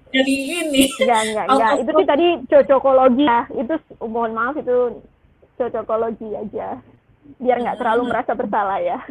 Jadi 0.10 0.34
ini. 0.34 0.84
Enggak, 0.98 1.22
enggak, 1.30 1.46
enggak. 1.46 1.74
Itu 1.86 1.92
sih 1.94 2.08
tadi 2.08 2.28
cocokologi 2.50 3.26
ya. 3.30 3.42
Itu 3.54 3.74
mohon 4.02 4.34
maaf 4.34 4.56
itu 4.58 4.98
cocokologi 5.58 6.30
aja. 6.36 6.80
Biar 7.42 7.58
nggak 7.58 7.80
terlalu 7.82 8.02
hmm. 8.06 8.12
merasa 8.12 8.32
bersalah 8.38 8.80
ya. 8.80 8.98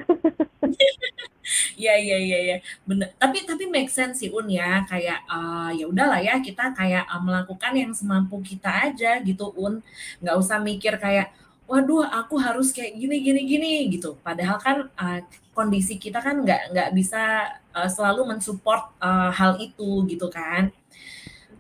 Iya 1.77 1.95
iya 2.01 2.17
iya 2.17 2.39
ya. 2.41 2.57
bener. 2.89 3.13
Tapi 3.21 3.45
tapi 3.45 3.69
make 3.69 3.93
sense 3.93 4.25
sih 4.25 4.33
Un 4.33 4.49
ya, 4.49 4.81
kayak 4.89 5.29
uh, 5.29 5.69
ya 5.77 5.85
udahlah 5.85 6.21
ya 6.25 6.41
kita 6.41 6.73
kayak 6.73 7.05
uh, 7.05 7.21
melakukan 7.21 7.73
yang 7.77 7.93
semampu 7.93 8.41
kita 8.41 8.71
aja 8.91 9.21
gitu 9.21 9.53
Un. 9.59 9.85
Nggak 10.25 10.37
usah 10.41 10.59
mikir 10.63 10.97
kayak 10.97 11.37
waduh 11.69 12.05
aku 12.05 12.37
harus 12.41 12.73
kayak 12.73 12.97
gini 12.97 13.21
gini 13.21 13.41
gini 13.45 13.73
gitu. 13.93 14.17
Padahal 14.25 14.57
kan 14.57 14.89
uh, 14.97 15.21
kondisi 15.53 16.01
kita 16.01 16.25
kan 16.25 16.41
nggak 16.41 16.73
nggak 16.73 16.89
bisa 16.97 17.53
uh, 17.77 17.89
selalu 17.93 18.35
mensupport 18.37 18.91
uh, 19.05 19.31
hal 19.35 19.61
itu 19.61 20.09
gitu 20.09 20.33
kan. 20.33 20.73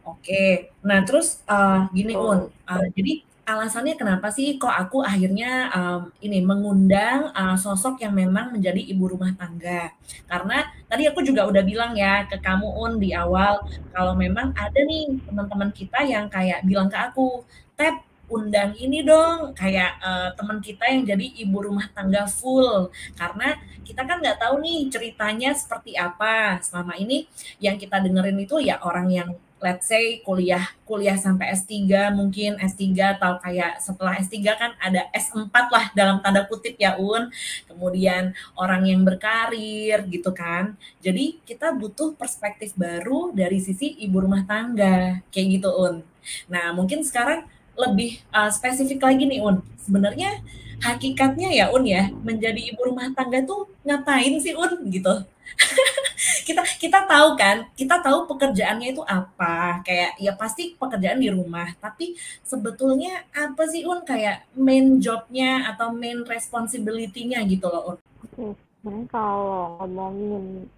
Oke, 0.04 0.68
nah 0.84 1.00
terus 1.00 1.40
uh, 1.48 1.88
gini 1.96 2.12
Un, 2.12 2.52
uh, 2.52 2.86
jadi 2.92 3.24
alasannya 3.44 3.94
kenapa 4.00 4.32
sih 4.32 4.56
kok 4.56 4.72
aku 4.72 5.04
akhirnya 5.04 5.68
um, 5.76 6.00
ini 6.24 6.40
mengundang 6.40 7.28
uh, 7.36 7.56
sosok 7.56 8.00
yang 8.00 8.16
memang 8.16 8.56
menjadi 8.56 8.80
ibu 8.80 9.04
rumah 9.04 9.32
tangga? 9.36 9.92
Karena 10.24 10.64
tadi 10.88 11.04
aku 11.04 11.20
juga 11.20 11.44
udah 11.44 11.62
bilang 11.62 11.92
ya 11.92 12.24
ke 12.24 12.40
kamu 12.40 12.64
un 12.64 12.92
di 12.96 13.12
awal 13.12 13.60
kalau 13.92 14.16
memang 14.16 14.56
ada 14.56 14.80
nih 14.80 15.20
teman-teman 15.28 15.70
kita 15.76 16.00
yang 16.02 16.26
kayak 16.32 16.64
bilang 16.64 16.88
ke 16.88 16.96
aku 16.96 17.44
tap 17.76 18.00
undang 18.32 18.72
ini 18.80 19.04
dong 19.04 19.52
kayak 19.52 20.00
uh, 20.00 20.32
teman 20.32 20.58
kita 20.64 20.88
yang 20.88 21.04
jadi 21.04 21.26
ibu 21.44 21.56
rumah 21.60 21.86
tangga 21.92 22.24
full. 22.24 22.88
Karena 23.12 23.60
kita 23.84 24.08
kan 24.08 24.24
nggak 24.24 24.40
tahu 24.40 24.64
nih 24.64 24.88
ceritanya 24.88 25.52
seperti 25.52 25.94
apa. 26.00 26.58
Selama 26.64 26.96
ini 26.96 27.28
yang 27.60 27.76
kita 27.76 28.00
dengerin 28.00 28.40
itu 28.40 28.56
ya 28.64 28.80
orang 28.80 29.08
yang 29.12 29.28
let's 29.62 29.88
say 29.88 30.20
kuliah 30.26 30.62
kuliah 30.84 31.16
sampai 31.16 31.56
S3 31.56 31.88
mungkin 32.12 32.60
S3 32.60 33.16
atau 33.16 33.40
kayak 33.40 33.80
setelah 33.80 34.20
S3 34.20 34.36
kan 34.54 34.70
ada 34.76 35.08
S4 35.16 35.54
lah 35.72 35.86
dalam 35.96 36.20
tanda 36.20 36.44
kutip 36.44 36.76
ya 36.76 37.00
Un. 37.00 37.32
Kemudian 37.64 38.36
orang 38.58 38.84
yang 38.84 39.00
berkarir 39.02 40.04
gitu 40.10 40.30
kan. 40.36 40.76
Jadi 41.00 41.40
kita 41.48 41.72
butuh 41.72 42.12
perspektif 42.18 42.76
baru 42.76 43.32
dari 43.32 43.58
sisi 43.62 43.96
ibu 44.04 44.20
rumah 44.20 44.44
tangga 44.44 45.24
kayak 45.32 45.60
gitu 45.60 45.70
Un. 45.72 46.04
Nah, 46.48 46.72
mungkin 46.76 47.04
sekarang 47.04 47.48
lebih 47.74 48.22
uh, 48.30 48.52
spesifik 48.52 49.00
lagi 49.02 49.24
nih 49.24 49.40
Un. 49.40 49.64
Sebenarnya 49.80 50.44
hakikatnya 50.84 51.48
ya 51.52 51.66
Un 51.72 51.84
ya, 51.88 52.12
menjadi 52.12 52.60
ibu 52.60 52.80
rumah 52.84 53.08
tangga 53.16 53.40
tuh 53.44 53.68
ngapain 53.84 54.36
sih 54.44 54.52
Un 54.52 54.92
gitu. 54.92 55.14
kita 56.44 56.62
kita 56.76 57.08
tahu 57.08 57.34
kan, 57.40 57.64
kita 57.72 57.96
tahu 58.04 58.28
pekerjaannya 58.28 58.92
itu 58.92 59.02
apa. 59.08 59.80
Kayak 59.80 60.20
ya 60.20 60.32
pasti 60.36 60.76
pekerjaan 60.76 61.18
di 61.18 61.32
rumah, 61.32 61.72
tapi 61.80 62.14
sebetulnya 62.44 63.24
apa 63.32 63.64
sih 63.64 63.88
Un 63.88 64.04
kayak 64.04 64.44
main 64.54 65.00
jobnya 65.00 65.72
atau 65.72 65.90
main 65.96 66.20
responsibility-nya 66.22 67.40
gitu 67.48 67.66
loh 67.72 67.96
Un. 67.96 67.98
Oke, 68.24 68.44
sebenarnya 68.54 69.06
kalau 69.08 69.80
ngomongin 69.88 70.68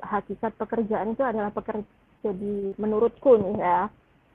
hakikat 0.00 0.52
pekerjaan 0.56 1.12
itu 1.12 1.22
adalah 1.26 1.52
pekerja 1.52 1.84
jadi 2.20 2.76
menurutku 2.76 3.36
nih 3.36 3.56
ya. 3.58 3.80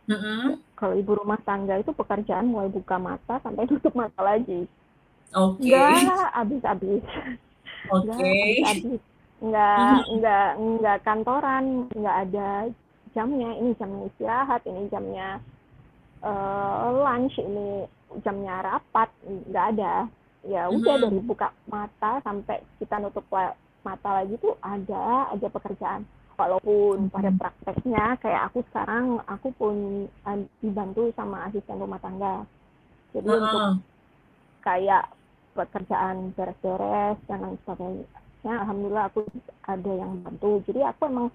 Mm 0.05 0.19
-hmm. 0.21 0.41
Kalau 0.77 0.93
ibu 0.93 1.11
rumah 1.17 1.39
tangga 1.41 1.81
itu 1.81 1.89
pekerjaan 1.89 2.45
mulai 2.45 2.69
buka 2.69 2.99
mata 3.01 3.41
sampai 3.41 3.65
tutup 3.71 3.93
mata 3.97 4.21
lagi. 4.21 4.67
Oke. 5.33 5.65
Okay. 5.65 6.05
Enggak 6.05 6.29
habis-habis. 6.35 7.03
Oke. 7.89 8.09
Okay. 8.13 9.14
Nggak 9.43 10.49
nggak 10.57 10.97
kantoran 11.03 11.91
nggak 11.91 12.17
ada 12.29 12.49
jamnya. 13.11 13.49
Ini 13.59 13.71
jamnya 13.79 14.03
istirahat 14.11 14.61
ini 14.67 14.87
jamnya 14.91 15.39
uh, 16.23 16.91
lunch 16.91 17.35
ini 17.39 17.87
jamnya 18.23 18.63
rapat. 18.63 19.09
Nggak 19.25 19.65
ada. 19.75 19.93
Ya 20.45 20.69
udah 20.69 20.95
mm-hmm. 21.01 21.03
dari 21.09 21.19
buka 21.25 21.49
mata 21.65 22.21
sampai 22.21 22.61
kita 22.77 23.01
nutup 23.01 23.25
mata 23.81 24.09
lagi 24.21 24.37
tuh 24.37 24.55
ada 24.61 25.33
aja 25.33 25.47
pekerjaan. 25.49 26.05
Walaupun 26.35 27.07
pada 27.15 27.31
prakteknya 27.31 28.19
kayak 28.19 28.51
aku 28.51 28.59
sekarang 28.67 29.23
aku 29.23 29.55
pun 29.55 29.75
uh, 30.27 30.37
dibantu 30.59 31.09
sama 31.15 31.47
asisten 31.47 31.79
rumah 31.79 31.99
tangga. 32.03 32.43
Jadi 33.15 33.27
uh-huh. 33.31 33.39
untuk 33.39 33.63
kayak 34.67 35.07
pekerjaan 35.55 36.35
beres-beres 36.35 37.15
dan 37.31 37.39
lain 37.39 37.57
sebagainya 37.63 38.24
ya 38.45 38.61
alhamdulillah 38.61 39.09
aku 39.09 39.25
ada 39.65 39.91
yang 39.91 40.21
bantu 40.21 40.61
jadi 40.69 40.93
aku 40.93 41.01
emang 41.09 41.27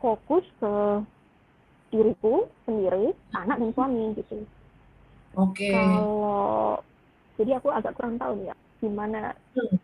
fokus 0.00 0.44
ke 0.56 0.72
diriku 1.92 2.48
sendiri 2.64 3.12
anak 3.36 3.60
dan 3.60 3.70
suami 3.76 4.16
gitu 4.16 4.40
oke 5.36 5.52
okay. 5.52 5.76
kalau 5.76 6.80
jadi 7.36 7.60
aku 7.60 7.68
agak 7.68 7.92
kurang 8.00 8.16
tahu 8.16 8.32
nih 8.40 8.48
ya 8.48 8.56
gimana 8.80 9.36
hmm. 9.52 9.76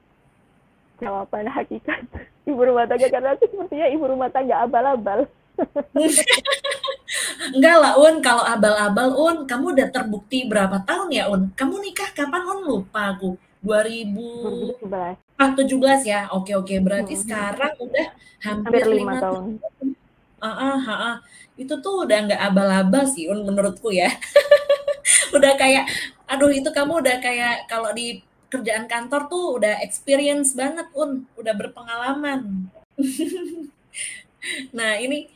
jawaban 1.04 1.52
hakikat 1.60 2.00
ibu 2.48 2.60
rumah 2.64 2.88
tangga 2.88 3.12
karena 3.12 3.36
aku 3.36 3.44
sepertinya 3.52 3.86
ibu 3.92 4.04
rumah 4.08 4.32
tangga 4.32 4.64
abal-abal 4.64 5.28
Enggak 7.48 7.76
lah 7.80 7.96
Un, 7.96 8.20
kalau 8.20 8.44
abal-abal 8.44 9.08
Un, 9.16 9.36
kamu 9.48 9.74
udah 9.74 9.88
terbukti 9.90 10.44
berapa 10.46 10.84
tahun 10.84 11.08
ya 11.10 11.24
Un? 11.32 11.50
Kamu 11.56 11.80
nikah 11.80 12.12
kapan 12.12 12.44
Un? 12.44 12.60
Lupa 12.68 13.16
aku. 13.16 13.34
2017. 13.62 15.18
Ah, 15.38 15.50
17 15.54 16.02
ya. 16.06 16.30
Oke, 16.34 16.54
oke. 16.54 16.74
Berarti 16.82 17.14
hmm. 17.14 17.22
sekarang 17.22 17.74
udah 17.78 18.06
hampir, 18.42 18.82
lima 18.86 19.18
tahun. 19.18 19.58
tahun. 19.58 19.88
Uh, 20.38 20.46
uh, 20.46 20.78
uh, 20.78 20.90
uh. 20.90 21.16
Itu 21.58 21.82
tuh 21.82 22.06
udah 22.06 22.18
nggak 22.30 22.42
abal-abal 22.42 23.02
sih, 23.06 23.26
menurutku 23.26 23.90
ya. 23.90 24.10
udah 25.36 25.52
kayak, 25.58 25.90
aduh 26.30 26.50
itu 26.50 26.70
kamu 26.70 27.02
udah 27.02 27.16
kayak 27.18 27.66
kalau 27.66 27.90
di 27.90 28.22
kerjaan 28.48 28.88
kantor 28.88 29.28
tuh 29.28 29.44
udah 29.58 29.82
experience 29.82 30.54
banget, 30.54 30.86
Un. 30.94 31.26
Udah 31.34 31.54
berpengalaman. 31.58 32.70
nah 34.78 34.94
ini, 34.98 35.26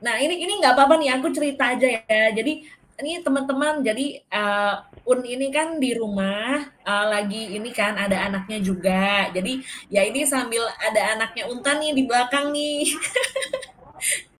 nah 0.00 0.16
ini 0.16 0.40
ini 0.40 0.52
nggak 0.60 0.72
apa-apa 0.72 0.96
nih, 0.96 1.12
aku 1.16 1.28
cerita 1.32 1.76
aja 1.76 1.88
ya. 2.08 2.32
Jadi 2.32 2.64
ini 3.00 3.20
teman-teman 3.20 3.84
jadi 3.84 4.24
uh, 4.32 4.74
Un 5.06 5.22
ini 5.22 5.54
kan 5.54 5.78
di 5.78 5.94
rumah 5.94 6.66
uh, 6.82 7.06
lagi 7.06 7.54
ini 7.54 7.70
kan 7.70 7.94
ada 7.94 8.26
anaknya 8.26 8.58
juga. 8.58 9.30
Jadi 9.30 9.62
ya 9.86 10.02
ini 10.02 10.26
sambil 10.26 10.66
ada 10.82 11.14
anaknya 11.14 11.46
Unta 11.46 11.78
nih 11.78 11.94
di 11.94 12.02
belakang 12.02 12.50
nih. 12.50 12.90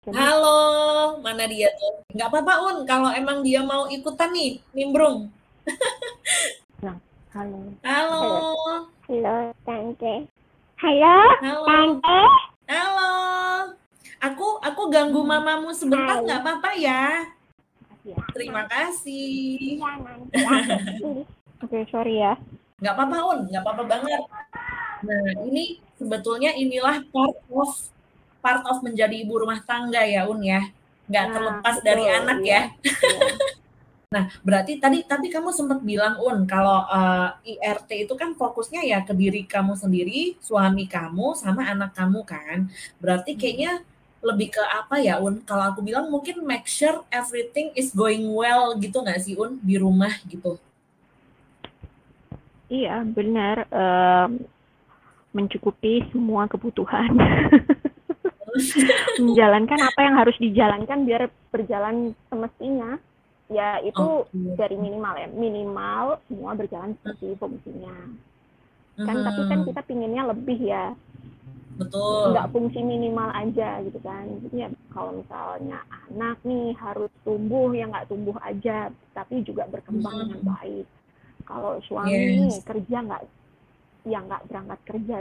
Halo 0.18 0.58
mana 1.22 1.46
dia 1.46 1.70
tuh? 1.78 2.02
Nggak 2.10 2.28
apa-apa 2.34 2.54
Un 2.66 2.76
kalau 2.82 3.14
emang 3.14 3.46
dia 3.46 3.62
mau 3.62 3.86
ikutan 3.86 4.32
nih 4.34 4.58
nimbrung. 4.74 5.30
Nah, 6.82 6.98
halo. 7.32 7.72
Halo. 7.80 8.22
Halo 9.08 9.36
tante. 9.64 10.28
Halo, 10.76 11.16
halo. 11.40 11.64
tante. 11.64 12.20
Halo. 12.68 13.12
Aku 14.20 14.60
aku 14.60 14.82
ganggu 14.92 15.22
mamamu 15.24 15.70
sebentar 15.72 16.20
nggak 16.20 16.42
apa-apa 16.42 16.70
ya 16.76 17.35
ya. 18.06 18.18
Terima 18.30 18.62
kasih. 18.70 19.78
Iya, 19.78 19.90
nanti. 19.98 20.36
Oke, 20.46 21.24
okay, 21.66 21.82
sorry 21.90 22.22
ya. 22.22 22.38
Nggak 22.78 22.94
apa-apa, 22.94 23.16
Un. 23.34 23.40
Nggak 23.50 23.62
apa-apa 23.64 23.84
banget. 23.88 24.20
Nah, 25.02 25.26
ini 25.48 25.82
sebetulnya 25.98 26.54
inilah 26.54 27.02
part 27.10 27.36
of 27.50 27.70
part 28.38 28.62
of 28.68 28.78
menjadi 28.86 29.16
ibu 29.26 29.42
rumah 29.42 29.58
tangga 29.66 30.06
ya, 30.06 30.28
Un 30.30 30.40
ya. 30.44 30.62
Nggak 31.10 31.24
nah, 31.26 31.32
terlepas 31.34 31.74
betul, 31.80 31.86
dari 31.86 32.04
anak 32.06 32.38
iya. 32.44 32.50
ya. 32.54 32.62
Iya. 32.86 33.20
Nah, 34.06 34.30
berarti 34.46 34.78
tadi 34.78 35.02
tadi 35.02 35.26
kamu 35.26 35.50
sempat 35.50 35.82
bilang 35.82 36.14
Un 36.22 36.46
kalau 36.46 36.86
uh, 36.86 37.34
eh, 37.42 37.58
IRT 37.58 38.06
itu 38.06 38.14
kan 38.14 38.38
fokusnya 38.38 38.86
ya 38.86 39.02
ke 39.02 39.10
diri 39.10 39.42
kamu 39.50 39.74
sendiri, 39.74 40.38
suami 40.38 40.86
kamu 40.86 41.34
sama 41.34 41.66
anak 41.66 41.90
kamu 41.90 42.22
kan. 42.22 42.70
Berarti 43.02 43.34
hmm. 43.34 43.42
Lebih 44.26 44.58
ke 44.58 44.62
apa 44.62 44.98
ya 44.98 45.22
Un? 45.22 45.38
Kalau 45.46 45.70
aku 45.70 45.86
bilang 45.86 46.10
mungkin 46.10 46.42
make 46.42 46.66
sure 46.66 47.06
everything 47.14 47.70
is 47.78 47.94
going 47.94 48.26
well 48.26 48.74
gitu 48.76 48.98
nggak 48.98 49.22
sih 49.22 49.38
Un 49.38 49.62
di 49.62 49.78
rumah 49.78 50.10
gitu? 50.26 50.58
Iya 52.66 53.06
benar 53.06 53.70
um, 53.70 54.42
mencukupi 55.30 56.02
semua 56.10 56.50
kebutuhan. 56.50 57.14
Menjalankan 59.20 59.80
apa 59.84 60.00
yang 60.00 60.14
harus 60.16 60.36
dijalankan 60.40 61.04
biar 61.04 61.28
berjalan 61.52 62.16
semestinya. 62.32 62.96
Ya 63.46 63.78
itu 63.78 64.26
okay. 64.26 64.58
dari 64.58 64.74
minimal 64.74 65.14
ya 65.14 65.28
minimal 65.30 66.18
semua 66.26 66.58
berjalan 66.58 66.98
seperti 66.98 67.38
fungsinya. 67.38 67.94
Kan 68.96 69.16
hmm. 69.22 69.26
tapi 69.28 69.42
kan 69.46 69.60
kita 69.62 69.80
pinginnya 69.86 70.26
lebih 70.26 70.58
ya 70.58 70.90
betul 71.76 72.32
nggak 72.32 72.50
fungsi 72.56 72.80
minimal 72.80 73.28
aja 73.36 73.84
gitu 73.84 74.00
kan 74.00 74.24
jadi 74.48 74.56
ya 74.64 74.68
kalau 74.96 75.20
misalnya 75.20 75.78
anak 76.08 76.40
nih 76.40 76.72
harus 76.80 77.12
tumbuh 77.20 77.68
ya 77.76 77.84
nggak 77.84 78.08
tumbuh 78.08 78.36
aja 78.40 78.88
tapi 79.12 79.44
juga 79.44 79.68
berkembang 79.68 80.16
hmm. 80.16 80.22
dengan 80.24 80.42
baik 80.56 80.86
kalau 81.44 81.76
suami 81.84 82.16
yes. 82.16 82.32
nih 82.40 82.54
kerja 82.64 82.96
nggak 83.04 83.22
ya 84.08 84.18
nggak 84.24 84.42
berangkat 84.48 84.80
kerja 84.88 85.16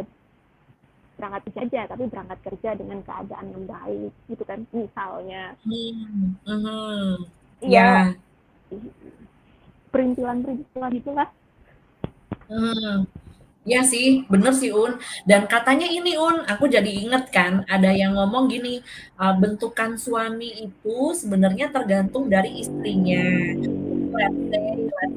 berangkat 1.15 1.41
kerja 1.47 1.59
aja 1.67 1.81
tapi 1.91 2.03
berangkat 2.07 2.39
kerja 2.43 2.69
dengan 2.75 2.99
keadaan 3.03 3.47
yang 3.51 3.65
baik 3.67 4.11
gitu 4.31 4.43
kan 4.47 4.59
misalnya 4.71 5.43
hmm. 5.67 6.39
hmm. 6.47 7.11
ya 7.67 8.15
perintilan 9.91 10.39
perintilan 10.39 10.91
gitulah 10.95 11.29
hmm 12.47 13.24
Iya 13.67 13.79
sih, 13.91 14.05
bener 14.31 14.53
sih 14.61 14.69
Un. 14.81 14.91
Dan 15.29 15.41
katanya 15.51 15.85
ini 15.97 16.09
Un, 16.25 16.35
aku 16.51 16.63
jadi 16.75 16.89
inget 17.01 17.23
kan, 17.35 17.53
ada 17.73 17.89
yang 18.01 18.11
ngomong 18.17 18.43
gini, 18.53 18.69
uh, 19.21 19.33
bentukan 19.41 19.91
suami 20.05 20.45
itu 20.63 20.89
sebenarnya 21.21 21.65
tergantung 21.75 22.23
dari 22.33 22.49
istrinya. 22.61 23.17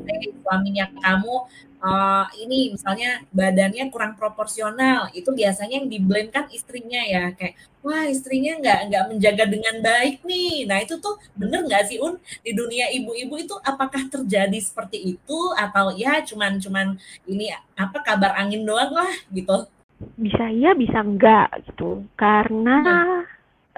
Say, 0.04 0.34
suaminya 0.42 0.86
kamu 0.98 1.36
uh, 1.82 2.26
ini 2.38 2.74
misalnya 2.74 3.22
badannya 3.30 3.90
kurang 3.90 4.18
proporsional, 4.18 5.10
itu 5.14 5.30
biasanya 5.30 5.82
yang 5.82 5.88
di 5.90 5.98
kan 6.30 6.50
istrinya 6.50 7.00
ya, 7.02 7.32
kayak 7.34 7.54
wah 7.82 8.04
istrinya 8.06 8.58
nggak 8.58 8.80
nggak 8.90 9.04
menjaga 9.14 9.44
dengan 9.46 9.76
baik 9.80 10.22
nih. 10.26 10.66
Nah 10.66 10.82
itu 10.82 10.98
tuh 10.98 11.16
bener 11.38 11.64
nggak 11.64 11.88
sih 11.88 11.98
Un 12.02 12.18
di 12.42 12.52
dunia 12.52 12.90
ibu-ibu 12.92 13.34
itu 13.38 13.54
apakah 13.62 14.06
terjadi 14.10 14.58
seperti 14.58 15.18
itu 15.18 15.38
atau 15.54 15.94
ya 15.94 16.20
cuman 16.26 16.58
cuman 16.58 16.86
ini 17.24 17.54
apa 17.78 18.02
kabar 18.02 18.34
angin 18.36 18.66
doang 18.66 18.92
lah 18.92 19.12
gitu? 19.30 19.66
Bisa 20.14 20.50
iya 20.50 20.74
bisa 20.78 21.02
enggak 21.02 21.50
gitu 21.66 22.06
karena 22.14 22.76
hmm. 22.82 23.22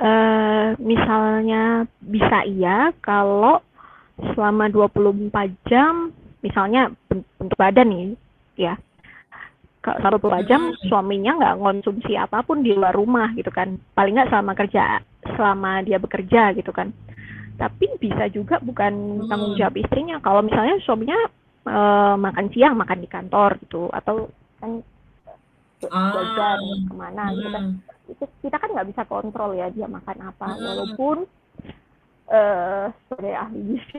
uh, 0.00 0.66
misalnya 0.80 1.88
bisa 2.00 2.44
iya 2.44 2.92
kalau 3.00 3.64
selama 4.34 4.68
24 4.68 5.32
jam 5.68 6.12
misalnya 6.40 6.92
bentuk 7.08 7.56
badan 7.56 7.88
nih 7.88 8.16
ya. 8.56 8.74
Satu 9.80 10.20
dua 10.20 10.44
jam 10.44 10.76
suaminya 10.92 11.40
nggak 11.40 11.56
konsumsi 11.56 12.12
apa 12.12 12.44
pun 12.44 12.60
di 12.60 12.76
luar 12.76 12.92
rumah 12.92 13.32
gitu 13.32 13.48
kan. 13.48 13.80
Paling 13.96 14.12
nggak 14.12 14.28
selama 14.28 14.52
kerja 14.52 15.00
selama 15.24 15.80
dia 15.80 15.96
bekerja 15.96 16.52
gitu 16.52 16.68
kan. 16.68 16.92
Tapi 17.56 17.88
bisa 17.96 18.28
juga 18.28 18.60
bukan 18.60 19.24
tanggung 19.28 19.56
jawab 19.56 19.80
istrinya. 19.80 20.20
Kalau 20.20 20.44
misalnya 20.44 20.76
suaminya 20.84 21.16
uh, 21.64 22.16
makan 22.20 22.46
siang 22.52 22.76
makan 22.76 22.98
di 23.00 23.08
kantor 23.08 23.56
gitu 23.64 23.88
atau 23.88 24.28
kan 24.60 24.84
jajan 25.80 26.60
ah. 26.60 26.80
ke 26.84 26.94
mana 26.94 27.22
gitu 27.32 27.48
kan. 27.48 27.64
Itu 28.04 28.24
kita 28.44 28.56
kan 28.60 28.68
nggak 28.76 28.88
bisa 28.92 29.02
kontrol 29.08 29.56
ya 29.56 29.72
dia 29.72 29.88
makan 29.88 30.28
apa. 30.28 30.60
Walaupun 30.60 31.24
uh, 32.30 32.86
sebagai 33.06 33.34
ahli 33.36 33.60
gizi 33.74 33.98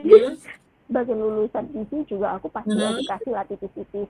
sebagai 0.88 1.14
lulusan 1.16 1.64
gizi 1.72 1.98
juga 2.04 2.36
aku 2.36 2.52
pasti 2.52 2.74
hmm. 2.74 3.00
edukasi 3.00 3.28
lah 3.32 3.44
tipis-tipis 3.48 4.08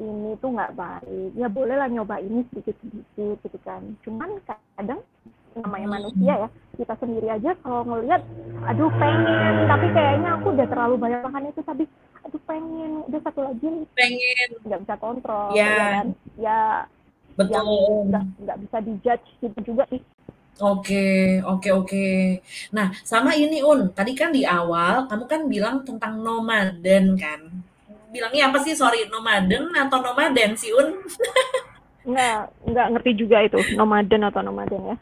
ini 0.00 0.32
tuh 0.40 0.50
nggak 0.56 0.74
baik. 0.74 1.30
Ya 1.36 1.48
boleh 1.52 1.76
lah 1.76 1.88
nyoba 1.92 2.18
ini 2.24 2.40
sedikit-sedikit 2.50 3.36
gitu 3.44 3.58
kan. 3.60 3.84
Cuman 4.00 4.40
kadang 4.48 5.04
namanya 5.52 5.86
hmm. 5.90 5.96
manusia 5.98 6.34
ya 6.46 6.48
kita 6.78 6.94
sendiri 7.02 7.28
aja 7.28 7.52
kalau 7.60 7.84
ngelihat 7.84 8.24
aduh 8.64 8.88
pengen. 8.96 9.54
Tapi 9.68 9.86
kayaknya 9.92 10.28
aku 10.40 10.46
udah 10.56 10.66
terlalu 10.72 10.94
banyak 10.96 11.20
makan 11.20 11.52
itu 11.52 11.60
tapi 11.60 11.84
aduh 12.24 12.42
pengen. 12.48 12.92
Udah 13.12 13.20
satu 13.28 13.40
lagi 13.44 13.68
pengen. 13.92 14.48
Nggak 14.64 14.80
bisa 14.88 14.94
kontrol 14.96 15.52
ya, 15.52 15.68
ya 15.68 15.76
kan? 15.76 16.06
Ya 16.40 16.60
betul. 17.36 17.64
nggak 18.40 18.58
bisa 18.68 18.76
dijudge 18.84 19.26
gitu 19.44 19.58
juga 19.72 19.84
sih 19.92 20.00
Oke, 20.60 21.40
oke, 21.40 21.68
oke. 21.72 22.06
Nah, 22.76 22.92
sama 23.00 23.32
ini 23.32 23.64
Un, 23.64 23.88
tadi 23.96 24.12
kan 24.12 24.28
di 24.28 24.44
awal 24.44 25.08
kamu 25.08 25.24
kan 25.24 25.40
bilang 25.48 25.76
tentang 25.88 26.20
nomaden 26.20 27.16
kan? 27.16 27.40
Bilangnya 28.12 28.52
apa 28.52 28.60
sih? 28.60 28.76
Sorry, 28.76 29.08
nomaden 29.08 29.72
atau 29.72 30.04
nomaden 30.04 30.52
sih 30.60 30.68
Un? 30.76 31.00
Enggak, 32.00 32.48
enggak 32.64 32.86
ngerti 32.96 33.10
juga 33.12 33.36
itu 33.44 33.60
nomaden 33.76 34.24
atau 34.24 34.40
nomaden 34.40 34.80
ya. 34.88 34.96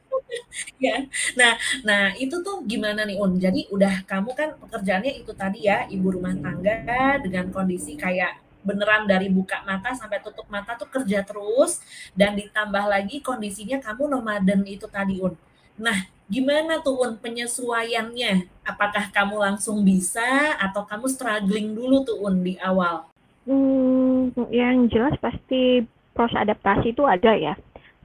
ya. 0.88 0.96
Nah, 1.36 1.52
nah 1.84 2.02
itu 2.16 2.40
tuh 2.40 2.64
gimana 2.68 3.04
nih 3.08 3.16
Un? 3.16 3.36
Jadi 3.40 3.68
udah 3.72 4.04
kamu 4.04 4.30
kan 4.36 4.48
pekerjaannya 4.60 5.12
itu 5.24 5.32
tadi 5.32 5.68
ya, 5.68 5.88
ibu 5.88 6.08
rumah 6.08 6.36
tangga 6.36 7.20
dengan 7.20 7.48
kondisi 7.48 7.96
kayak 7.96 8.40
beneran 8.62 9.04
dari 9.10 9.28
buka 9.28 9.60
mata 9.66 9.92
sampai 9.94 10.22
tutup 10.22 10.46
mata 10.46 10.78
tuh 10.78 10.88
kerja 10.88 11.26
terus 11.26 11.82
dan 12.14 12.38
ditambah 12.38 12.84
lagi 12.86 13.18
kondisinya 13.20 13.82
kamu 13.82 14.08
nomaden 14.08 14.62
itu 14.66 14.86
tadi 14.86 15.18
Un. 15.18 15.34
Nah, 15.78 16.06
gimana 16.30 16.78
tuh 16.80 17.02
Un 17.02 17.18
penyesuaiannya? 17.18 18.46
Apakah 18.62 19.10
kamu 19.10 19.36
langsung 19.42 19.82
bisa 19.82 20.54
atau 20.56 20.86
kamu 20.86 21.10
struggling 21.10 21.74
dulu 21.74 22.06
tuh 22.06 22.18
Un 22.22 22.40
di 22.40 22.54
awal? 22.62 23.10
Hmm, 23.42 24.30
yang 24.54 24.86
jelas 24.86 25.18
pasti 25.18 25.82
proses 26.14 26.38
adaptasi 26.38 26.94
itu 26.94 27.02
ada 27.02 27.34
ya. 27.34 27.54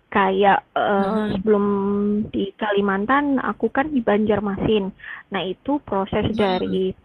Kayak 0.07 0.65
uh, 0.73 0.81
hmm. 0.81 1.27
sebelum 1.37 1.65
di 2.31 2.49
Kalimantan, 2.57 3.37
aku 3.37 3.69
kan 3.69 3.91
di 3.93 4.01
Banjarmasin. 4.01 4.89
Nah 5.29 5.41
itu 5.45 5.77
proses 5.83 6.33
hmm. 6.33 6.37
dari 6.39 6.95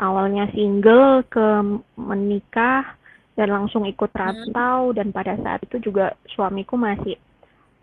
awalnya 0.00 0.48
single 0.54 1.24
ke 1.28 1.46
menikah 1.98 2.99
dan 3.40 3.48
langsung 3.56 3.88
ikut 3.88 4.12
rantau 4.12 4.92
dan 4.92 5.16
pada 5.16 5.32
saat 5.40 5.64
itu 5.64 5.80
juga 5.80 6.12
suamiku 6.28 6.76
masih 6.76 7.16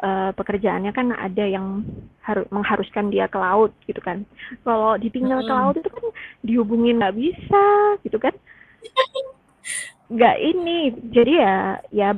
uh, 0.06 0.30
pekerjaannya 0.38 0.94
kan 0.94 1.10
ada 1.18 1.50
yang 1.50 1.82
harus 2.22 2.46
mengharuskan 2.54 3.10
dia 3.10 3.26
ke 3.26 3.42
laut 3.42 3.74
gitu 3.90 3.98
kan. 3.98 4.22
Kalau 4.62 5.02
ditinggal 5.02 5.42
ke 5.42 5.54
laut 5.58 5.76
itu 5.82 5.90
kan 5.90 6.06
dihubungin 6.46 7.02
nggak 7.02 7.18
bisa 7.18 7.66
gitu 8.06 8.22
kan. 8.22 8.38
Nggak 10.14 10.36
ini 10.46 10.78
jadi 11.10 11.34
ya 11.42 11.58
ya 11.90 12.10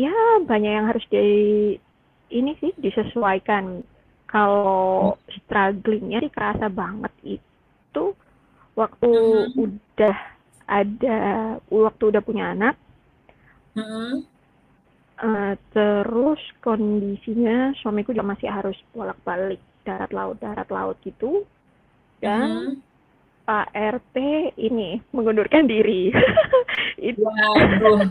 ya 0.00 0.14
banyak 0.48 0.72
yang 0.72 0.88
harus 0.88 1.04
di 1.12 1.28
ini 2.32 2.56
sih 2.56 2.72
disesuaikan. 2.80 3.84
Kalau 4.24 5.16
strugglingnya 5.28 6.24
sih 6.24 6.32
kerasa 6.32 6.72
banget 6.72 7.12
itu 7.36 8.04
waktu 8.72 9.08
udah 9.56 10.37
ada 10.68 11.18
waktu 11.72 12.02
udah 12.12 12.22
punya 12.22 12.52
anak 12.52 12.76
hmm. 13.72 14.22
uh, 15.24 15.54
terus 15.72 16.40
kondisinya 16.60 17.72
suamiku 17.80 18.12
juga 18.12 18.36
masih 18.36 18.52
harus 18.52 18.76
bolak 18.92 19.16
balik 19.24 19.60
darat 19.82 20.12
laut 20.12 20.36
darat 20.38 20.68
laut 20.68 21.00
gitu 21.00 21.48
dan 22.20 22.76
hmm. 22.76 22.88
Pak 23.48 23.72
RT 23.72 24.16
ini 24.60 25.00
mengundurkan 25.08 25.64
diri. 25.64 26.12
itu. 27.08 27.24
Waduh. 27.24 28.04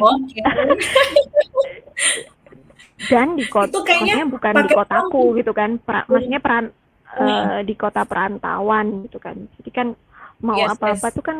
Oke. 0.00 0.42
Dan 3.12 3.36
di 3.36 3.44
kota, 3.52 3.84
maksudnya 3.84 4.24
bukan 4.24 4.54
di 4.64 4.68
kotaku 4.72 5.36
gitu 5.36 5.52
kan, 5.52 5.76
pra, 5.76 6.08
maksudnya 6.08 6.40
peran 6.40 6.72
uh, 7.20 7.60
di 7.60 7.74
kota 7.76 8.08
perantauan 8.08 9.04
gitu 9.04 9.20
kan. 9.20 9.36
Jadi 9.60 9.70
kan 9.74 9.88
mau 10.40 10.56
apa-apa 10.56 10.96
yes, 10.96 11.04
yes. 11.04 11.16
tuh 11.20 11.24
kan 11.24 11.36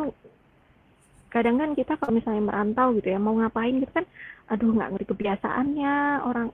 kadang 1.33 1.57
kan 1.57 1.73
kita 1.73 1.97
kalau 1.97 2.13
misalnya 2.13 2.45
merantau 2.45 2.93
gitu 2.93 3.09
ya 3.09 3.17
mau 3.17 3.33
ngapain 3.41 3.81
gitu 3.81 3.89
kan 3.89 4.05
aduh 4.53 4.69
nggak 4.69 4.93
ngerti 4.93 5.07
kebiasaannya 5.17 5.95
orang 6.29 6.53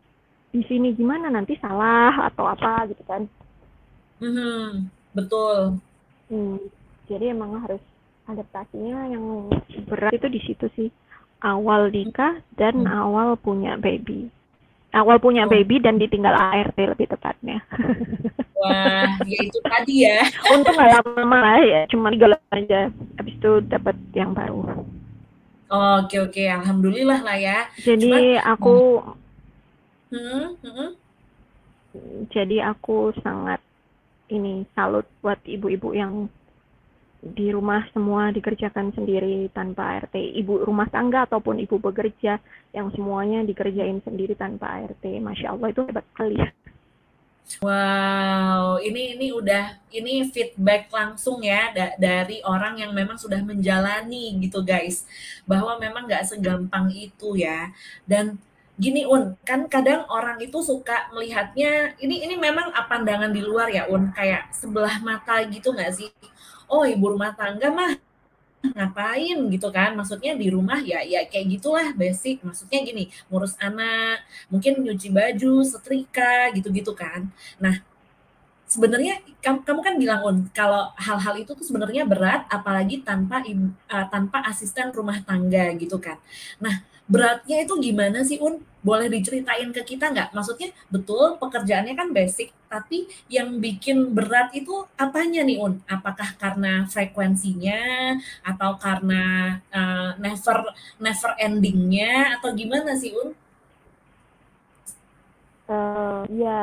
di 0.48 0.62
sini 0.64 0.96
gimana 0.96 1.28
nanti 1.28 1.58
salah 1.60 2.32
atau 2.32 2.48
apa 2.48 2.88
gitu 2.88 3.02
kan. 3.04 3.28
Hmm, 4.18 4.88
betul. 5.12 5.76
Hmm, 6.32 6.56
jadi 7.04 7.36
emang 7.36 7.60
harus 7.60 7.82
adaptasinya 8.24 9.12
yang 9.12 9.52
berat 9.88 10.16
itu 10.16 10.28
di 10.32 10.40
situ 10.40 10.66
sih. 10.72 10.88
Awal 11.38 11.92
nikah 11.92 12.40
dan 12.56 12.82
hmm. 12.82 12.90
awal 12.90 13.38
punya 13.38 13.76
baby 13.78 14.32
awal 14.92 15.20
punya 15.20 15.44
oh. 15.44 15.50
baby 15.50 15.80
dan 15.82 16.00
ditinggal 16.00 16.32
ART 16.32 16.76
lebih 16.76 17.08
tepatnya. 17.10 17.60
Wah, 18.58 19.06
ya 19.22 19.38
itu 19.44 19.58
tadi 19.62 20.08
ya. 20.08 20.24
Untung 20.54 20.74
nggak 20.74 21.04
lama 21.04 21.38
lah 21.38 21.60
ya, 21.62 21.80
cuma 21.92 22.10
tiga 22.10 22.34
aja. 22.50 22.90
Habis 23.20 23.34
itu 23.36 23.52
dapat 23.68 23.96
yang 24.16 24.32
baru. 24.32 24.86
oke 25.68 26.16
oke, 26.16 26.42
alhamdulillah 26.42 27.20
lah 27.20 27.36
ya. 27.36 27.58
Jadi 27.84 28.40
Cuma, 28.40 28.56
aku, 28.56 28.76
hmm, 30.10 30.46
hmm, 30.64 30.90
Jadi 32.32 32.56
aku 32.64 33.12
sangat 33.20 33.60
ini 34.32 34.64
salut 34.72 35.04
buat 35.20 35.40
ibu-ibu 35.44 35.92
yang 35.92 36.28
di 37.34 37.52
rumah 37.52 37.84
semua 37.92 38.30
dikerjakan 38.32 38.94
sendiri 38.96 39.50
tanpa 39.52 39.98
ART. 39.98 40.14
Ibu 40.14 40.64
rumah 40.64 40.88
tangga 40.88 41.24
ataupun 41.28 41.60
ibu 41.60 41.76
bekerja 41.80 42.40
yang 42.76 42.88
semuanya 42.94 43.44
dikerjain 43.44 44.00
sendiri 44.04 44.36
tanpa 44.38 44.80
ART. 44.80 45.04
Masya 45.04 45.56
Allah 45.56 45.68
itu 45.72 45.80
hebat 45.84 46.04
sekali 46.12 46.36
ya. 46.38 46.48
Wow, 47.64 48.76
ini 48.84 49.16
ini 49.16 49.32
udah 49.32 49.80
ini 49.88 50.28
feedback 50.28 50.92
langsung 50.92 51.40
ya 51.40 51.72
da 51.72 51.96
dari 51.96 52.44
orang 52.44 52.76
yang 52.76 52.92
memang 52.92 53.16
sudah 53.16 53.40
menjalani 53.40 54.36
gitu 54.44 54.60
guys, 54.60 55.08
bahwa 55.48 55.80
memang 55.80 56.04
nggak 56.04 56.28
segampang 56.28 56.92
itu 56.92 57.40
ya. 57.40 57.72
Dan 58.04 58.36
gini 58.76 59.08
Un, 59.08 59.32
kan 59.48 59.64
kadang 59.64 60.04
orang 60.12 60.38
itu 60.44 60.60
suka 60.60 61.08
melihatnya 61.10 61.96
ini 61.98 62.20
ini 62.28 62.36
memang 62.36 62.70
pandangan 62.86 63.32
di 63.32 63.40
luar 63.40 63.72
ya 63.72 63.88
Un, 63.88 64.12
kayak 64.12 64.52
sebelah 64.52 65.00
mata 65.00 65.40
gitu 65.48 65.72
nggak 65.72 65.92
sih? 65.96 66.12
Oh 66.68 66.84
ibu 66.84 67.06
rumah 67.12 67.32
tangga 67.32 67.68
mah 67.72 67.92
ngapain 68.58 69.38
gitu 69.54 69.68
kan 69.70 69.94
maksudnya 69.94 70.34
di 70.34 70.50
rumah 70.50 70.82
ya 70.82 70.98
ya 71.06 71.22
kayak 71.30 71.46
gitulah 71.58 71.94
basic 71.94 72.42
maksudnya 72.42 72.82
gini 72.82 73.06
ngurus 73.30 73.54
anak 73.62 74.26
mungkin 74.50 74.82
nyuci 74.82 75.14
baju 75.14 75.62
setrika 75.62 76.50
gitu-gitu 76.58 76.90
kan 76.90 77.30
nah 77.62 77.78
sebenarnya 78.66 79.22
kamu, 79.40 79.80
kan 79.80 79.94
bilang 79.96 80.20
un 80.26 80.36
kalau 80.50 80.90
hal-hal 80.98 81.34
itu 81.38 81.54
tuh 81.54 81.64
sebenarnya 81.64 82.02
berat 82.04 82.44
apalagi 82.50 83.00
tanpa 83.06 83.40
uh, 83.46 84.06
tanpa 84.10 84.42
asisten 84.50 84.90
rumah 84.90 85.22
tangga 85.22 85.72
gitu 85.78 85.96
kan 86.02 86.18
nah 86.58 86.82
beratnya 87.08 87.64
itu 87.64 87.74
gimana 87.80 88.20
sih 88.22 88.36
Un? 88.38 88.60
Boleh 88.84 89.10
diceritain 89.10 89.72
ke 89.74 89.82
kita 89.82 90.12
nggak? 90.12 90.36
Maksudnya 90.36 90.70
betul 90.92 91.40
pekerjaannya 91.40 91.96
kan 91.98 92.12
basic, 92.14 92.52
tapi 92.68 93.08
yang 93.32 93.58
bikin 93.58 94.12
berat 94.12 94.52
itu 94.52 94.84
apanya 94.94 95.42
nih 95.42 95.58
Un? 95.58 95.80
Apakah 95.88 96.36
karena 96.36 96.84
frekuensinya 96.84 98.14
atau 98.44 98.76
karena 98.76 99.56
uh, 99.72 100.14
never 100.20 100.72
never 101.00 101.32
endingnya 101.40 102.38
atau 102.38 102.52
gimana 102.52 102.94
sih 102.94 103.16
Un? 103.16 103.32
Uh, 105.68 106.24
ya 106.32 106.62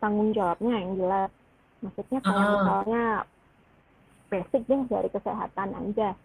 tanggung 0.00 0.32
jawabnya 0.32 0.74
yang 0.80 0.92
jelas. 1.00 1.30
Maksudnya 1.84 2.18
kalau 2.24 2.40
uh. 2.40 2.50
misalnya 2.56 3.04
basic 4.32 4.62
deh 4.66 4.82
dari 4.90 5.08
kesehatan 5.12 5.70
aja 5.76 6.18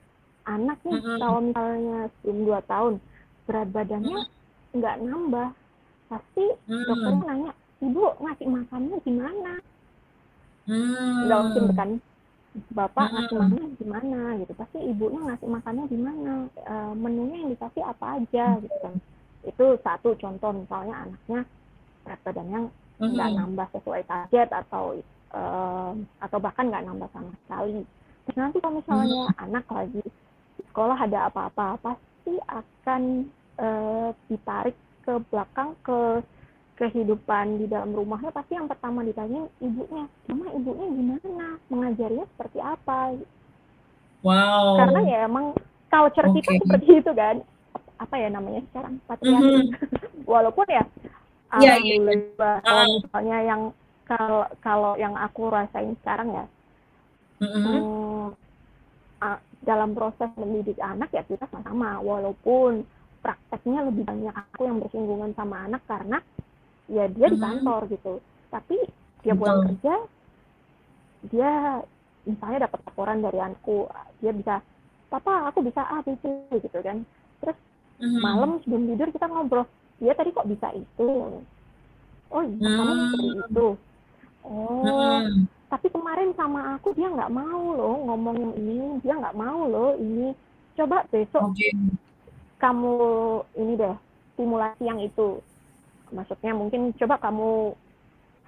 anak 0.45 0.77
nih 0.81 0.97
-hmm. 0.97 1.19
kalau 1.21 1.39
misalnya 1.41 1.99
sebelum 2.17 2.39
dua 2.49 2.59
tahun 2.65 2.93
berat 3.45 3.69
badannya 3.69 4.19
nggak 4.73 4.95
mm 4.97 5.03
-hmm. 5.05 5.11
nambah 5.13 5.49
pasti 6.09 6.45
-hmm. 6.65 6.85
dokternya 6.89 7.23
nanya 7.29 7.51
ibu 7.81 8.03
ngasih 8.21 8.47
makannya 8.47 8.97
gimana 9.03 9.53
mm 10.69 11.15
nggak 11.25 11.39
mungkin 11.41 11.65
kan 11.73 11.89
bapak 12.71 13.05
mm 13.05 13.11
-hmm. 13.11 13.15
ngasih 13.17 13.37
makannya 13.37 13.67
gimana 13.81 14.19
gitu 14.39 14.53
pasti 14.55 14.79
ibunya 14.85 15.19
ngasih 15.25 15.47
makannya 15.49 15.85
gimana 15.89 16.33
e, 16.53 16.73
menunya 16.93 17.37
yang 17.41 17.51
dikasih 17.57 17.83
apa 17.83 18.05
aja 18.21 18.45
gitu 18.61 18.77
kan 18.83 18.95
itu 19.41 19.65
satu 19.81 20.09
contoh 20.21 20.51
misalnya 20.53 20.95
anaknya 21.07 21.39
berat 22.05 22.21
badannya 22.21 22.59
nggak 23.01 23.09
mm 23.09 23.17
-hmm. 23.17 23.39
nambah 23.41 23.67
sesuai 23.73 24.01
target 24.05 24.49
atau 24.53 25.01
uh, 25.33 25.91
atau 26.21 26.37
bahkan 26.37 26.67
nggak 26.67 26.85
nambah 26.85 27.09
sama 27.11 27.33
sekali. 27.45 27.81
Terus 28.27 28.37
nanti 28.37 28.57
kalau 28.61 28.77
misalnya 28.77 29.19
mm 29.25 29.27
-hmm. 29.31 29.45
anak 29.49 29.65
lagi 29.71 30.03
sekolah 30.71 30.97
ada 30.99 31.19
apa-apa 31.27 31.67
pasti 31.81 32.33
akan 32.47 33.01
uh, 33.59 34.09
ditarik 34.29 34.77
ke 35.01 35.13
belakang 35.33 35.73
ke 35.81 36.21
kehidupan 36.81 37.61
di 37.61 37.69
dalam 37.69 37.93
rumahnya 37.93 38.33
pasti 38.33 38.57
yang 38.57 38.65
pertama 38.65 39.05
ditanya 39.05 39.45
ibunya 39.61 40.09
cuma 40.25 40.49
ibunya 40.49 40.87
gimana 40.89 41.47
mengajarinya 41.69 42.25
seperti 42.33 42.57
apa 42.57 43.21
wow 44.25 44.81
karena 44.81 44.99
ya 45.05 45.17
emang 45.29 45.53
culture 45.93 46.25
okay. 46.25 46.41
kita 46.41 46.51
seperti 46.65 46.89
itu 47.05 47.11
kan 47.13 47.35
apa 48.01 48.15
ya 48.17 48.27
namanya 48.33 48.61
sekarang 48.73 48.97
patriarki 49.05 49.45
mm 49.45 49.61
-hmm. 49.61 50.25
walaupun 50.33 50.65
ya 50.65 50.81
yeah, 51.61 51.77
iya, 51.77 51.77
iya. 51.77 51.93
alhamdulillah 52.01 52.55
yeah. 52.57 52.65
kalau 52.65 52.85
misalnya 52.97 53.37
yang 53.45 53.61
kalau 54.09 54.41
kalau 54.65 54.91
yang 54.97 55.13
aku 55.13 55.41
rasain 55.53 55.93
sekarang 56.01 56.29
ya 56.33 56.45
mm 57.37 57.45
-hmm. 57.45 57.65
hmm, 57.77 58.25
dalam 59.61 59.93
proses 59.93 60.29
mendidik 60.33 60.81
anak 60.81 61.13
ya 61.13 61.21
kita 61.29 61.45
sama-sama 61.53 62.01
walaupun 62.01 62.81
prakteknya 63.21 63.85
lebih 63.85 64.09
banyak 64.09 64.33
aku 64.33 64.65
yang 64.65 64.81
bersinggungan 64.81 65.31
sama 65.37 65.69
anak 65.69 65.85
karena 65.85 66.17
ya 66.91 67.07
dia 67.07 67.31
di 67.31 67.39
mm-hmm. 67.39 67.47
kantor 67.63 67.81
gitu. 67.87 68.13
Tapi 68.51 68.77
dia 69.23 69.33
pulang 69.33 69.63
kerja 69.71 69.95
dia 71.31 71.51
misalnya 72.27 72.67
dapat 72.67 72.79
laporan 72.85 73.23
dari 73.23 73.39
anakku 73.39 73.87
dia 74.19 74.35
bisa 74.35 74.59
papa 75.07 75.47
aku 75.47 75.63
bisa 75.63 75.81
A 75.87 76.03
B 76.03 76.13
C 76.19 76.27
gitu 76.59 76.77
kan. 76.83 77.07
Terus 77.39 77.57
mm-hmm. 78.03 78.19
malam 78.19 78.59
sebelum 78.61 78.83
tidur 78.91 79.09
kita 79.15 79.25
ngobrol 79.31 79.65
dia 80.03 80.11
tadi 80.13 80.29
kok 80.35 80.49
bisa 80.51 80.67
itu? 80.75 81.39
Oh 82.31 82.43
iya 82.47 82.63
kamu 82.63 82.93
seperti 82.95 83.27
itu 83.43 83.67
oh 84.47 85.23
tapi 85.67 85.87
kemarin 85.91 86.31
sama 86.35 86.75
aku 86.75 86.95
dia 86.95 87.11
nggak 87.11 87.31
mau 87.31 87.75
loh 87.75 87.95
ngomongin 88.07 88.51
ini 88.59 88.99
dia 89.03 89.15
nggak 89.15 89.35
mau 89.35 89.67
loh 89.67 89.95
ini. 89.95 90.35
Coba 90.71 91.03
besok 91.11 91.51
okay. 91.51 91.75
kamu 92.63 92.95
ini 93.59 93.75
deh 93.75 93.95
stimulasi 94.33 94.83
yang 94.87 95.03
itu 95.03 95.43
maksudnya 96.11 96.51
mungkin 96.53 96.91
coba 96.95 97.15
kamu 97.19 97.75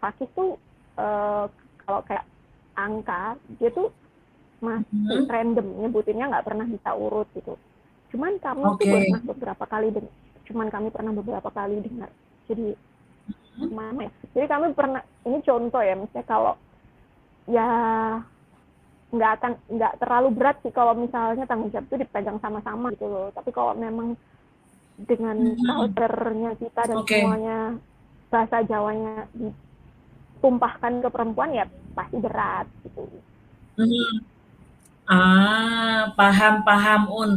fakis 0.04 0.30
tuh 0.36 0.60
uh, 0.99 1.47
kalau 1.84 2.02
kayak 2.08 2.26
angka 2.76 3.39
dia 3.60 3.69
tuh 3.71 3.89
masih 4.63 4.88
mm-hmm. 4.95 5.28
random 5.28 5.67
nyebutinnya 5.84 6.32
nggak 6.32 6.47
pernah 6.47 6.65
bisa 6.67 6.89
urut 6.95 7.28
gitu 7.36 7.60
cuman 8.15 8.39
kami 8.39 8.63
okay. 8.63 8.80
tuh 8.80 8.88
pernah 8.88 9.21
beberapa 9.28 9.65
kali 9.67 9.88
dengar 9.91 10.13
cuman 10.43 10.67
kami 10.67 10.88
pernah 10.91 11.12
beberapa 11.15 11.49
kali 11.52 11.76
dengar 11.84 12.10
jadi 12.47 12.67
mm-hmm. 12.76 13.60
gimana 13.67 13.99
ya 14.08 14.12
jadi 14.36 14.45
kami 14.47 14.65
pernah 14.76 15.02
ini 15.28 15.38
contoh 15.43 15.82
ya 15.84 15.95
misalnya 15.99 16.26
kalau 16.28 16.54
ya 17.47 17.67
nggak 19.13 19.32
akan 19.38 19.52
nggak 19.69 19.93
terlalu 20.02 20.30
berat 20.34 20.58
sih 20.65 20.73
kalau 20.73 20.97
misalnya 20.97 21.45
tanggung 21.45 21.69
jawab 21.69 21.86
itu 21.86 22.02
dipegang 22.02 22.41
sama-sama 22.41 22.89
gitu 22.97 23.06
loh 23.06 23.30
tapi 23.30 23.54
kalau 23.54 23.78
memang 23.78 24.17
dengan 24.97 25.36
mm-hmm. 25.38 25.65
culture-nya 25.65 26.51
kita 26.58 26.82
dan 26.86 26.97
okay. 27.01 27.21
semuanya 27.25 27.58
bahasa 28.29 28.58
Jawanya 28.65 29.29
ditumpahkan 29.34 30.93
ke 31.06 31.10
perempuan 31.10 31.53
ya 31.53 31.65
pasti 31.93 32.17
berat 32.17 32.65
gitu. 32.86 33.06
Hmm. 33.77 34.13
Ah, 35.03 36.15
paham 36.15 36.63
paham 36.63 37.01
Un. 37.12 37.32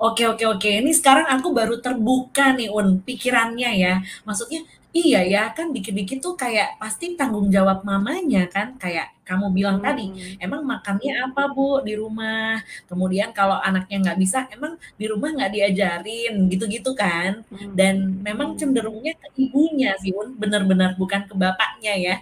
Oke 0.00 0.24
oke 0.24 0.44
oke. 0.48 0.70
Ini 0.70 0.90
sekarang 0.96 1.28
aku 1.28 1.52
baru 1.52 1.76
terbuka 1.78 2.56
nih 2.56 2.72
Un 2.72 2.98
pikirannya 3.04 3.70
ya. 3.76 3.94
Maksudnya 4.24 4.64
Iya 4.90 5.22
ya, 5.22 5.42
kan 5.54 5.70
dikit-dikit 5.70 6.18
tuh 6.18 6.34
kayak 6.34 6.74
pasti 6.82 7.14
tanggung 7.14 7.46
jawab 7.46 7.86
mamanya 7.86 8.50
kan, 8.50 8.74
kayak 8.74 9.14
kamu 9.22 9.46
bilang 9.54 9.78
hmm. 9.78 9.86
tadi, 9.86 10.06
emang 10.42 10.66
makannya 10.66 11.30
apa 11.30 11.46
Bu 11.54 11.78
di 11.86 11.94
rumah? 11.94 12.58
Kemudian 12.90 13.30
kalau 13.30 13.54
anaknya 13.62 14.10
nggak 14.10 14.18
bisa, 14.18 14.50
emang 14.50 14.74
di 14.98 15.06
rumah 15.06 15.30
nggak 15.30 15.52
diajarin, 15.54 16.34
gitu-gitu 16.50 16.90
kan. 16.98 17.46
Hmm. 17.54 17.70
Dan 17.78 18.18
memang 18.18 18.58
cenderungnya 18.58 19.14
ke 19.14 19.30
ibunya 19.38 19.94
sih 20.02 20.10
Un, 20.10 20.34
benar-benar 20.34 20.98
bukan 20.98 21.22
ke 21.30 21.34
bapaknya 21.38 21.94
ya. 21.94 22.16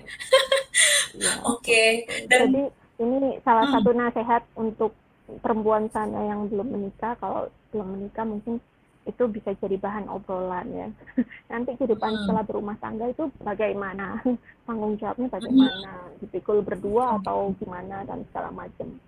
ya. 1.25 1.33
Oke, 1.49 1.65
okay. 1.65 1.91
dan 2.29 2.53
Jadi 2.53 2.63
ini 3.01 3.41
salah 3.49 3.65
hmm. 3.65 3.75
satu 3.81 3.91
nasihat 3.97 4.43
untuk 4.61 4.93
perempuan 5.41 5.89
sana 5.89 6.21
yang 6.21 6.45
belum 6.53 6.69
menikah, 6.69 7.17
kalau 7.17 7.49
belum 7.73 7.97
menikah 7.97 8.29
mungkin 8.29 8.61
itu 9.09 9.25
bisa 9.33 9.57
jadi 9.57 9.81
bahan 9.81 10.07
obrolan 10.13 10.69
ya. 10.69 10.89
Nanti 11.51 11.75
kehidupan 11.81 12.13
hmm. 12.13 12.21
setelah 12.29 12.45
berumah 12.45 12.77
tangga 12.77 13.09
itu 13.09 13.33
bagaimana, 13.41 14.21
tanggung 14.69 15.01
jawabnya 15.01 15.33
bagaimana, 15.33 15.93
hmm. 15.97 16.21
dipikul 16.21 16.61
berdua 16.61 17.17
atau 17.17 17.57
gimana 17.57 18.05
dan 18.05 18.23
segala 18.29 18.53
macam. 18.53 19.01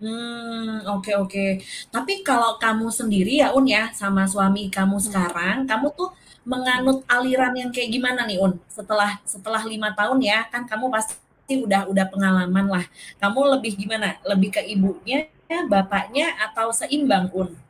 Hmm, 0.00 0.80
oke 0.90 1.06
okay, 1.06 1.14
oke. 1.14 1.30
Okay. 1.30 1.50
Tapi 1.92 2.24
kalau 2.26 2.56
kamu 2.56 2.88
sendiri 2.88 3.44
ya 3.44 3.52
Un 3.52 3.68
ya 3.68 3.92
sama 3.94 4.26
suami 4.26 4.66
kamu 4.72 4.98
hmm. 4.98 5.06
sekarang, 5.06 5.56
kamu 5.70 5.86
tuh 5.94 6.10
menganut 6.42 7.04
aliran 7.06 7.52
yang 7.54 7.70
kayak 7.70 7.94
gimana 7.94 8.26
nih 8.26 8.42
Un? 8.42 8.58
Setelah 8.66 9.22
setelah 9.22 9.62
lima 9.62 9.94
tahun 9.94 10.18
ya, 10.24 10.48
kan 10.50 10.66
kamu 10.66 10.90
pasti 10.90 11.54
udah 11.54 11.86
udah 11.86 12.06
pengalaman 12.10 12.66
lah. 12.66 12.84
Kamu 13.22 13.54
lebih 13.54 13.76
gimana? 13.76 14.16
Lebih 14.24 14.58
ke 14.58 14.62
ibunya, 14.66 15.28
bapaknya 15.68 16.32
atau 16.48 16.72
seimbang 16.72 17.28
Un? 17.36 17.69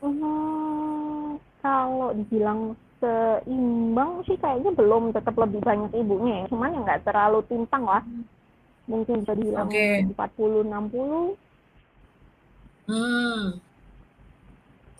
Hmm, 0.00 1.36
kalau 1.60 2.10
dibilang 2.16 2.76
seimbang 3.00 4.24
sih 4.24 4.36
kayaknya 4.40 4.72
belum, 4.72 5.12
tetap 5.12 5.36
lebih 5.36 5.60
banyak 5.60 5.92
ibunya 5.96 6.44
ya, 6.44 6.52
cuman 6.52 6.72
yang 6.72 6.84
nggak 6.84 7.04
terlalu 7.04 7.40
timpang 7.48 7.84
lah. 7.84 8.04
Mungkin 8.88 9.22
bisa 9.22 9.32
dibilang 9.36 9.68
okay. 9.68 10.04
40 10.08 10.66
60. 10.66 11.36
Hmm. 12.90 13.60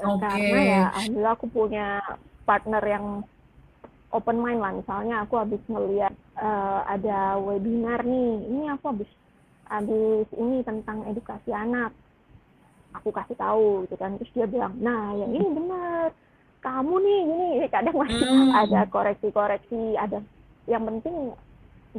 Oke. 0.00 0.24
Karena 0.24 0.60
ya 0.64 0.82
alhamdulillah 0.94 1.34
aku 1.36 1.46
punya 1.50 2.00
partner 2.48 2.82
yang 2.86 3.06
open 4.10 4.38
mind 4.42 4.58
lah 4.58 4.72
misalnya 4.74 5.22
aku 5.22 5.38
habis 5.38 5.62
ngeliat 5.70 6.14
uh, 6.38 6.82
ada 6.86 7.38
webinar 7.38 8.02
nih 8.02 8.32
ini 8.50 8.64
aku 8.74 8.90
habis 8.90 9.10
habis 9.70 10.26
ini 10.34 10.66
tentang 10.66 11.06
edukasi 11.06 11.54
anak 11.54 11.94
aku 12.94 13.10
kasih 13.14 13.36
tahu 13.38 13.86
gitu 13.86 13.96
kan. 13.96 14.16
Terus 14.18 14.32
dia 14.34 14.46
bilang 14.46 14.74
nah 14.78 15.14
yang 15.14 15.30
ini 15.34 15.48
benar. 15.50 16.10
Kamu 16.60 16.94
nih 17.00 17.18
ini 17.24 17.46
kadang 17.72 17.96
masih 17.96 18.20
hmm. 18.20 18.52
ada 18.52 18.80
koreksi-koreksi. 18.92 19.96
Ada 19.96 20.20
yang 20.68 20.84
penting 20.84 21.32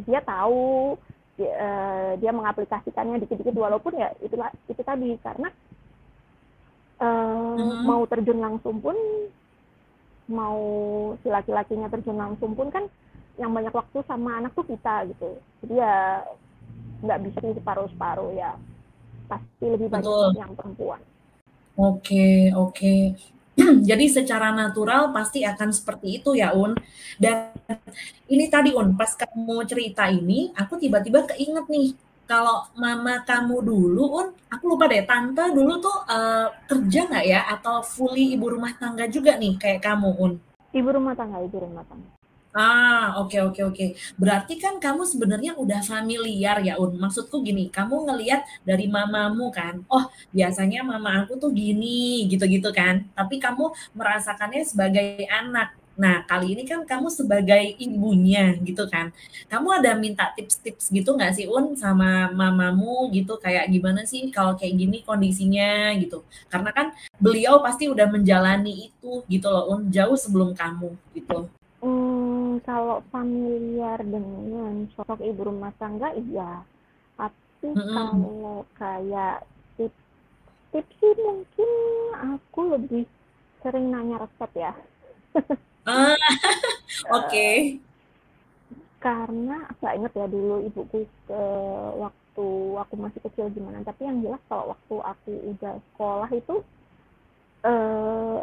dia 0.05 0.21
tahu 0.21 0.95
dia, 1.35 1.51
uh, 1.57 2.11
dia 2.21 2.31
mengaplikasikannya 2.31 3.23
dikit-dikit. 3.25 3.57
Walaupun 3.57 3.97
ya 3.97 4.13
itulah 4.21 4.53
itu 4.69 4.81
tadi. 4.85 5.17
Karena 5.19 5.49
uh, 7.01 7.57
hmm. 7.57 7.83
mau 7.89 8.05
terjun 8.05 8.39
langsung 8.39 8.77
pun 8.79 8.95
mau 10.31 10.61
si 11.19 11.27
laki-lakinya 11.27 11.91
terjun 11.91 12.15
langsung 12.15 12.55
pun 12.55 12.71
kan 12.71 12.85
yang 13.35 13.51
banyak 13.51 13.73
waktu 13.73 13.99
sama 14.05 14.37
anak 14.37 14.53
tuh 14.53 14.63
kita 14.63 15.09
gitu. 15.09 15.41
Jadi 15.65 15.73
ya 15.81 16.21
nggak 17.01 17.19
bisa 17.25 17.37
separuh-separuh 17.41 18.31
ya 18.37 18.53
pasti 19.31 19.65
lebih 19.71 19.87
banyak 19.87 20.03
Betul. 20.03 20.29
yang 20.35 20.51
perempuan. 20.51 21.01
Oke 21.79 22.03
okay, 22.03 22.35
oke. 22.51 22.75
Okay. 22.75 23.01
jadi 23.89 24.05
secara 24.07 24.51
natural 24.51 25.11
pasti 25.15 25.47
akan 25.47 25.71
seperti 25.71 26.19
itu 26.19 26.35
ya 26.35 26.51
Un. 26.51 26.75
Dan 27.15 27.55
ini 28.27 28.51
tadi 28.51 28.75
Un 28.75 28.91
pas 28.99 29.15
kamu 29.15 29.63
cerita 29.63 30.11
ini 30.11 30.51
aku 30.51 30.75
tiba-tiba 30.75 31.23
keinget 31.31 31.67
nih 31.71 31.95
kalau 32.27 32.67
mama 32.75 33.23
kamu 33.27 33.63
dulu 33.63 34.03
Un 34.23 34.27
aku 34.51 34.63
lupa 34.75 34.87
deh 34.91 35.03
tante 35.03 35.51
dulu 35.55 35.79
tuh 35.79 35.97
uh, 36.11 36.47
kerja 36.67 37.07
nggak 37.07 37.25
ya? 37.27 37.41
Atau 37.47 37.79
fully 37.87 38.35
ibu 38.35 38.51
rumah 38.51 38.75
tangga 38.75 39.07
juga 39.07 39.39
nih 39.39 39.55
kayak 39.55 39.79
kamu 39.79 40.09
Un? 40.19 40.33
Ibu 40.75 40.89
rumah 40.91 41.15
tangga 41.15 41.39
ibu 41.39 41.55
rumah 41.59 41.83
tangga 41.87 42.20
Ah, 42.53 43.15
oke 43.23 43.39
oke 43.47 43.61
oke. 43.63 43.85
Berarti 44.19 44.59
kan 44.59 44.75
kamu 44.75 45.07
sebenarnya 45.07 45.55
udah 45.55 45.79
familiar 45.87 46.59
ya, 46.59 46.75
Un. 46.83 46.99
Maksudku 46.99 47.39
gini, 47.47 47.71
kamu 47.71 47.95
ngelihat 48.11 48.43
dari 48.67 48.91
mamamu 48.91 49.47
kan, 49.55 49.79
oh 49.87 50.11
biasanya 50.35 50.83
mama 50.83 51.23
aku 51.23 51.39
tuh 51.39 51.47
gini, 51.55 52.27
gitu-gitu 52.27 52.67
kan. 52.75 53.07
Tapi 53.15 53.39
kamu 53.39 53.71
merasakannya 53.95 54.67
sebagai 54.67 55.23
anak. 55.31 55.79
Nah, 55.95 56.27
kali 56.27 56.51
ini 56.59 56.63
kan 56.67 56.83
kamu 56.83 57.07
sebagai 57.07 57.63
ibunya 57.79 58.51
gitu 58.67 58.83
kan. 58.91 59.15
Kamu 59.47 59.67
ada 59.79 59.95
minta 59.95 60.27
tips-tips 60.35 60.91
gitu 60.91 61.15
nggak 61.15 61.31
sih, 61.39 61.47
Un, 61.47 61.79
sama 61.79 62.35
mamamu 62.35 63.07
gitu, 63.15 63.39
kayak 63.39 63.71
gimana 63.71 64.03
sih 64.03 64.27
kalau 64.27 64.59
kayak 64.59 64.75
gini 64.75 64.97
kondisinya 65.07 65.95
gitu. 66.03 66.27
Karena 66.51 66.75
kan 66.75 66.91
beliau 67.15 67.63
pasti 67.63 67.87
udah 67.87 68.11
menjalani 68.11 68.91
itu 68.91 69.23
gitu 69.31 69.47
loh, 69.47 69.71
Un, 69.71 69.87
jauh 69.87 70.19
sebelum 70.19 70.51
kamu 70.51 70.91
gitu. 71.15 71.47
Hmm, 72.51 72.59
kalau 72.67 72.99
familiar 73.15 73.95
dengan 74.03 74.83
sosok 74.91 75.23
ibu 75.23 75.47
rumah 75.47 75.71
tangga 75.79 76.11
iya. 76.19 76.59
Tapi 77.15 77.71
mm-hmm. 77.71 77.95
kalau 77.95 78.67
kayak 78.75 79.47
tips 79.79 80.01
tips 80.75 80.91
sih 80.99 81.15
mungkin 81.23 81.69
aku 82.19 82.75
lebih 82.75 83.03
sering 83.63 83.87
nanya 83.87 84.27
resep 84.27 84.51
ya. 84.59 84.75
ah, 85.87 86.11
oke. 87.15 87.31
Okay. 87.31 87.79
karena 89.01 89.65
nggak 89.81 89.97
inget 89.97 90.13
ya 90.13 90.27
dulu 90.29 90.61
ibuku 90.61 91.09
ke 91.25 91.43
waktu 91.97 92.47
aku 92.83 92.93
masih 92.99 93.19
kecil 93.31 93.47
gimana. 93.55 93.79
Tapi 93.87 94.11
yang 94.11 94.19
jelas 94.19 94.43
kalau 94.51 94.75
waktu 94.75 94.95
aku 94.99 95.31
udah 95.55 95.73
sekolah 95.87 96.29
itu 96.35 96.55
eh, 97.63 98.39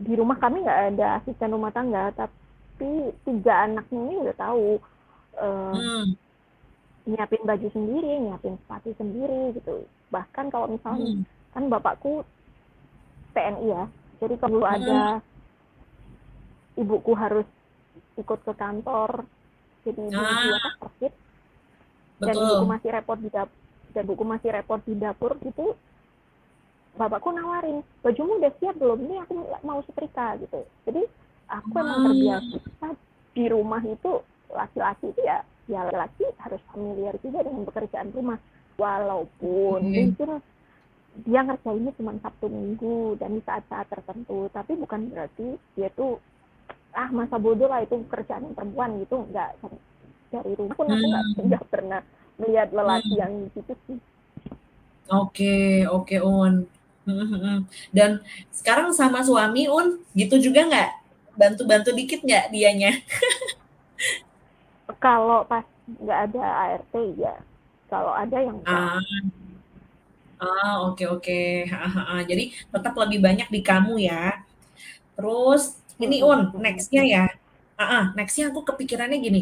di 0.00 0.12
rumah 0.16 0.40
kami 0.40 0.64
nggak 0.64 0.96
ada 0.96 1.20
asisten 1.20 1.52
rumah 1.52 1.70
tangga, 1.70 2.10
tapi 2.16 2.43
tapi 2.74 3.14
tiga 3.22 3.70
anaknya 3.70 4.00
ini 4.02 4.14
udah 4.26 4.34
tahu 4.34 4.82
uh, 5.38 5.74
hmm. 5.78 6.10
nyiapin 7.06 7.42
baju 7.46 7.68
sendiri, 7.70 8.12
nyiapin 8.26 8.58
sepatu 8.58 8.90
sendiri 8.98 9.54
gitu. 9.54 9.86
Bahkan 10.10 10.50
kalau 10.50 10.66
misalnya 10.66 11.22
hmm. 11.22 11.24
kan 11.54 11.70
bapakku 11.70 12.26
TNI 13.30 13.62
ya, 13.70 13.82
jadi 14.18 14.34
kalau 14.42 14.66
hmm. 14.66 14.74
ada 14.74 15.00
ibuku 16.74 17.14
harus 17.14 17.46
ikut 18.18 18.42
ke 18.42 18.52
kantor, 18.58 19.22
jadi 19.86 20.02
ah. 20.10 20.18
dia 20.18 20.58
kan 20.58 20.74
sakit, 20.82 21.12
dan 22.26 22.34
ibuku 22.34 22.66
masih 22.66 22.90
repot 22.90 23.18
di 23.22 23.30
dapur, 23.30 23.54
dan 23.94 24.02
ibuku 24.02 24.24
masih 24.26 24.50
repot 24.50 24.80
di 24.82 24.94
dapur 24.98 25.32
gitu, 25.46 25.78
bapakku 26.98 27.30
nawarin 27.30 27.86
bajumu 28.02 28.42
udah 28.42 28.50
siap 28.58 28.74
belum 28.82 28.98
ini 29.06 29.22
aku 29.22 29.34
mau 29.62 29.78
setrika 29.82 30.38
gitu 30.38 30.62
jadi 30.86 31.06
aku 31.48 31.74
emang 31.78 31.98
hmm. 32.00 32.06
terbiasa 32.10 32.86
di 33.34 33.44
rumah 33.50 33.82
itu 33.82 34.12
laki-laki 34.54 35.10
itu 35.10 35.20
ya 35.26 35.42
ya 35.66 35.80
laki 35.88 36.24
harus 36.38 36.60
familiar 36.70 37.16
juga 37.24 37.40
dengan 37.40 37.64
pekerjaan 37.64 38.12
rumah 38.12 38.38
walaupun 38.76 39.80
hmm. 39.80 39.94
mungkin 39.94 40.30
dia 41.24 41.40
ngerjainnya 41.46 41.94
cuma 41.94 42.18
Sabtu 42.18 42.50
Minggu 42.50 43.14
dan 43.22 43.38
di 43.38 43.42
saat-saat 43.46 43.86
tertentu 43.86 44.50
tapi 44.50 44.74
bukan 44.74 45.14
berarti 45.14 45.54
dia 45.78 45.88
tuh 45.94 46.18
ah 46.94 47.10
masa 47.10 47.38
bodoh 47.38 47.70
lah 47.70 47.82
itu 47.82 48.02
pekerjaan 48.06 48.50
perempuan 48.54 48.98
gitu 49.02 49.22
enggak 49.30 49.54
dari 50.30 50.52
rumah 50.58 50.74
pun 50.74 50.86
aku 50.90 51.40
nggak 51.46 51.62
hmm. 51.62 51.72
pernah 51.72 52.00
melihat 52.38 52.68
lelaki 52.74 53.14
hmm. 53.14 53.20
yang 53.22 53.32
gitu 53.54 53.72
sih 53.86 53.98
oke 55.10 55.30
okay, 55.30 55.86
oke 55.86 56.10
okay, 56.10 56.18
Un 56.18 56.66
hmm, 57.06 57.66
dan 57.94 58.18
sekarang 58.50 58.90
sama 58.90 59.22
suami 59.22 59.70
Un 59.70 60.02
gitu 60.18 60.38
juga 60.42 60.66
nggak 60.66 60.90
bantu-bantu 61.34 61.90
dikit 61.94 62.22
nggak 62.22 62.50
dianya? 62.54 62.98
Kalau 65.04 65.44
pas 65.44 65.64
nggak 65.84 66.20
ada 66.30 66.44
ART 66.44 66.94
ya, 67.20 67.34
kalau 67.92 68.12
ada 68.16 68.38
yang 68.40 68.56
ah. 68.64 69.00
Ah, 70.40 70.84
oke 70.90 71.04
oke. 71.08 71.40
Jadi 72.28 72.52
tetap 72.68 72.92
lebih 73.00 73.20
banyak 73.22 73.48
di 73.48 73.60
kamu 73.64 74.00
ya. 74.02 74.44
Terus 75.16 75.78
ini 75.96 76.20
Un, 76.20 76.52
nextnya 76.58 77.02
ya. 77.06 77.24
Ah, 77.78 77.82
uh, 77.82 78.04
nextnya 78.18 78.50
aku 78.50 78.66
kepikirannya 78.66 79.18
gini. 79.22 79.40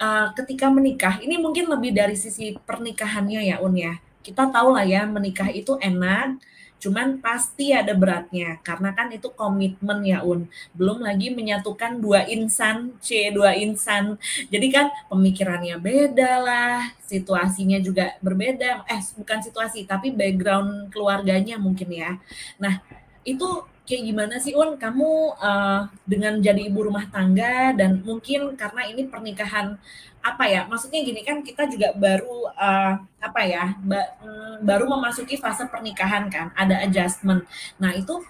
Uh, 0.00 0.32
ketika 0.32 0.72
menikah, 0.72 1.20
ini 1.20 1.36
mungkin 1.36 1.68
lebih 1.68 1.92
dari 1.92 2.16
sisi 2.16 2.56
pernikahannya 2.56 3.40
ya 3.46 3.56
Un 3.60 3.76
ya. 3.76 4.00
Kita 4.24 4.48
tahu 4.48 4.76
lah 4.76 4.84
ya 4.84 5.04
menikah 5.04 5.48
itu 5.52 5.76
enak, 5.80 6.40
Cuman 6.80 7.20
pasti 7.20 7.76
ada 7.76 7.92
beratnya 7.92 8.56
karena 8.64 8.96
kan 8.96 9.12
itu 9.12 9.28
komitmen 9.36 10.00
ya 10.02 10.24
Un. 10.24 10.48
Belum 10.72 11.04
lagi 11.04 11.28
menyatukan 11.30 12.00
dua 12.00 12.24
insan, 12.24 12.96
C 13.04 13.28
dua 13.30 13.52
insan. 13.54 14.16
Jadi 14.48 14.66
kan 14.72 14.88
pemikirannya 15.12 15.76
beda 15.76 16.32
lah, 16.40 16.78
situasinya 17.04 17.76
juga 17.84 18.16
berbeda. 18.24 18.88
Eh 18.88 19.00
bukan 19.20 19.38
situasi 19.44 19.84
tapi 19.84 20.10
background 20.10 20.88
keluarganya 20.88 21.60
mungkin 21.60 21.92
ya. 21.92 22.16
Nah, 22.56 22.80
itu 23.22 23.46
kayak 23.90 24.06
gimana 24.06 24.34
sih 24.38 24.54
Un? 24.54 24.78
Kamu 24.78 25.34
uh, 25.34 25.90
dengan 26.06 26.38
jadi 26.38 26.70
ibu 26.70 26.86
rumah 26.86 27.10
tangga 27.10 27.74
dan 27.74 27.98
mungkin 28.06 28.54
karena 28.54 28.86
ini 28.86 29.10
pernikahan 29.10 29.74
apa 30.22 30.44
ya? 30.46 30.62
Maksudnya 30.70 31.02
gini 31.02 31.26
kan 31.26 31.42
kita 31.42 31.66
juga 31.66 31.90
baru 31.98 32.46
uh, 32.54 32.94
apa 33.18 33.40
ya 33.42 33.74
ba 33.82 34.14
mm, 34.22 34.62
baru 34.62 34.86
memasuki 34.86 35.34
fase 35.42 35.66
pernikahan 35.66 36.30
kan 36.30 36.54
ada 36.54 36.78
adjustment. 36.86 37.42
Nah 37.82 37.90
itu 37.98 38.22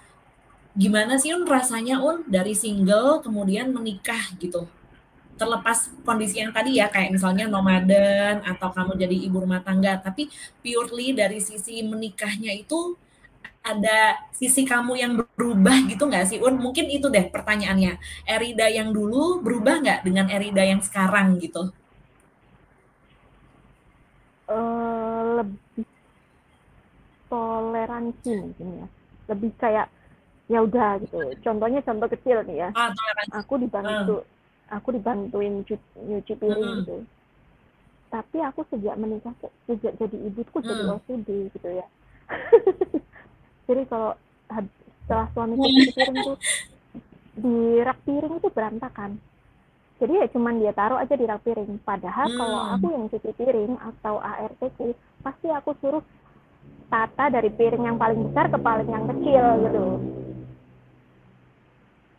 gimana 0.73 1.21
sih 1.21 1.29
un 1.37 1.45
rasanya 1.45 2.01
un 2.01 2.25
dari 2.25 2.57
single 2.57 3.21
kemudian 3.21 3.69
menikah 3.69 4.33
gitu? 4.41 4.65
Terlepas 5.37 5.93
kondisi 6.01 6.41
yang 6.41 6.49
tadi 6.49 6.81
ya 6.81 6.89
kayak 6.89 7.13
misalnya 7.13 7.45
nomaden 7.45 8.41
atau 8.45 8.69
kamu 8.73 8.97
jadi 8.97 9.15
ibu 9.29 9.37
rumah 9.45 9.61
tangga 9.61 10.01
tapi 10.01 10.25
purely 10.65 11.13
dari 11.13 11.37
sisi 11.37 11.85
menikahnya 11.85 12.53
itu 12.57 12.97
ada 13.61 14.17
sisi 14.33 14.65
kamu 14.65 14.93
yang 14.97 15.13
berubah 15.37 15.85
gitu 15.85 16.09
nggak 16.09 16.25
sih 16.25 16.37
Un? 16.41 16.57
Mungkin 16.57 16.89
itu 16.89 17.07
deh 17.13 17.29
pertanyaannya. 17.29 18.01
Erida 18.25 18.67
yang 18.67 18.89
dulu 18.89 19.39
berubah 19.45 19.81
nggak 19.85 19.99
dengan 20.01 20.25
Erida 20.33 20.65
yang 20.65 20.81
sekarang 20.81 21.37
gitu? 21.37 21.69
uh, 24.51 25.21
lebih 25.41 25.85
toleransi 27.31 28.31
mungkin 28.35 28.67
ya 28.83 28.87
lebih 29.31 29.51
kayak 29.55 29.87
ya 30.51 30.59
udah 30.67 30.99
gitu 30.99 31.17
contohnya 31.39 31.79
contoh 31.79 32.07
kecil 32.11 32.43
nih 32.43 32.67
ya 32.67 32.69
ah, 32.75 32.91
aku 33.31 33.55
dibantu 33.55 34.19
uh. 34.19 34.23
aku 34.75 34.99
dibantuin 34.99 35.63
nyuci 35.95 36.33
piring 36.35 36.67
uh. 36.67 36.75
gitu 36.83 36.97
tapi 38.11 38.43
aku 38.43 38.67
sejak 38.67 38.99
menikah 38.99 39.31
sejak 39.63 39.95
jadi 39.95 40.17
ibu 40.27 40.43
tuh 40.43 40.59
jadi 40.59 40.83
OCD 40.91 41.27
gitu 41.55 41.69
ya 41.71 41.87
jadi 43.71 43.81
kalau 43.87 44.11
setelah 45.07 45.27
suami 45.31 45.55
cuci 45.63 45.91
piring 45.95 46.17
tuh 46.27 46.37
di 47.39 47.79
rak 47.79 47.99
piring 48.03 48.33
itu 48.43 48.49
berantakan 48.51 49.11
jadi 50.03 50.25
ya 50.25 50.27
cuman 50.35 50.59
dia 50.59 50.73
taruh 50.75 50.99
aja 50.99 51.15
di 51.15 51.23
rak 51.23 51.41
piring 51.47 51.79
padahal 51.87 52.27
hmm. 52.27 52.37
kalau 52.37 52.59
aku 52.75 52.85
yang 52.91 53.05
cuci 53.07 53.31
piring 53.39 53.73
atau 53.79 54.19
ART 54.19 54.61
ku 54.75 54.91
pasti 55.23 55.47
aku 55.47 55.71
suruh 55.79 56.03
tata 56.91 57.31
dari 57.31 57.47
piring 57.47 57.87
yang 57.87 57.97
paling 57.97 58.19
besar 58.27 58.51
ke 58.51 58.59
paling 58.59 58.89
yang 58.91 59.07
kecil 59.07 59.45
gitu 59.63 59.85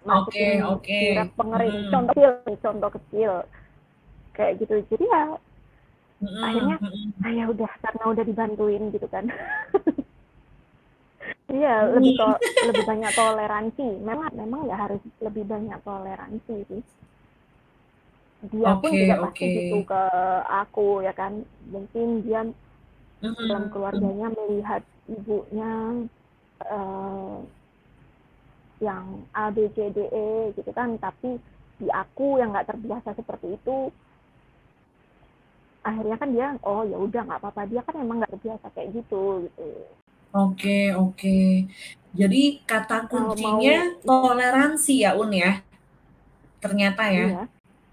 masukin 0.02 0.62
Oke 0.66 0.66
oke. 0.66 1.00
sirup 1.14 1.30
pengering. 1.38 1.76
Mhm. 1.78 1.90
Contoh 1.90 2.12
kecil, 2.14 2.32
contoh 2.58 2.90
kecil 2.90 3.32
kayak 4.34 4.52
gitu. 4.62 4.74
Jadi 4.90 5.04
ya 5.06 5.22
Mhm 6.22 6.38
akhirnya 6.38 6.76
mhm. 6.78 7.26
ah 7.26 7.32
ya 7.34 7.44
udah 7.50 7.72
karena 7.82 8.04
udah 8.06 8.24
dibantuin 8.26 8.82
gitu 8.94 9.06
kan. 9.10 9.26
Iya, 11.52 11.74
lebih 11.94 12.12
to 12.18 12.28
lebih 12.68 12.84
banyak 12.90 13.12
toleransi. 13.18 13.86
Memang 14.08 14.30
memang 14.40 14.60
ya 14.70 14.76
harus 14.82 15.00
lebih 15.26 15.44
banyak 15.52 15.78
toleransi 15.86 16.54
sih. 16.70 16.82
Dia 18.52 18.70
pun 18.80 18.90
Oke 18.90 19.00
juga 19.00 19.14
pasti 19.22 19.44
oke. 19.46 19.54
gitu 19.58 19.76
ke 19.90 20.02
aku 20.62 20.88
ya 21.06 21.12
kan. 21.20 21.32
Mungkin 21.72 22.06
dia 22.26 22.40
dalam 23.48 23.64
Mhm 23.64 23.68
mhm. 23.68 23.72
keluarganya 23.74 24.28
melihat 24.38 24.82
ibunya, 25.10 25.72
eee 26.64 27.36
yang 28.82 29.06
A, 29.32 29.50
B, 29.54 29.70
C, 29.76 29.78
D, 29.94 29.98
E 30.10 30.26
gitu 30.58 30.70
kan, 30.74 30.98
tapi 30.98 31.38
di 31.78 31.86
aku 32.02 32.42
yang 32.42 32.50
nggak 32.50 32.66
terbiasa 32.74 33.14
seperti 33.14 33.54
itu 33.58 33.76
akhirnya 35.82 36.16
kan 36.22 36.28
dia, 36.34 36.48
oh 36.62 36.82
ya 36.86 36.94
udah 37.06 37.22
nggak 37.26 37.40
apa-apa, 37.42 37.62
dia 37.70 37.82
kan 37.86 37.94
emang 37.98 38.22
nggak 38.22 38.32
terbiasa 38.38 38.66
kayak 38.74 38.90
gitu, 39.02 39.46
gitu. 39.50 39.66
Oke 40.32 40.96
oke. 40.96 41.68
Jadi 42.12 42.60
kata 42.64 43.08
Kalau 43.08 43.32
mau 43.32 43.32
kuncinya 43.32 43.76
toleransi 44.04 44.94
ya, 45.00 45.16
Un, 45.16 45.32
ya? 45.32 45.60
Ternyata 46.60 47.08
ya? 47.08 47.26
Iya. 47.28 47.44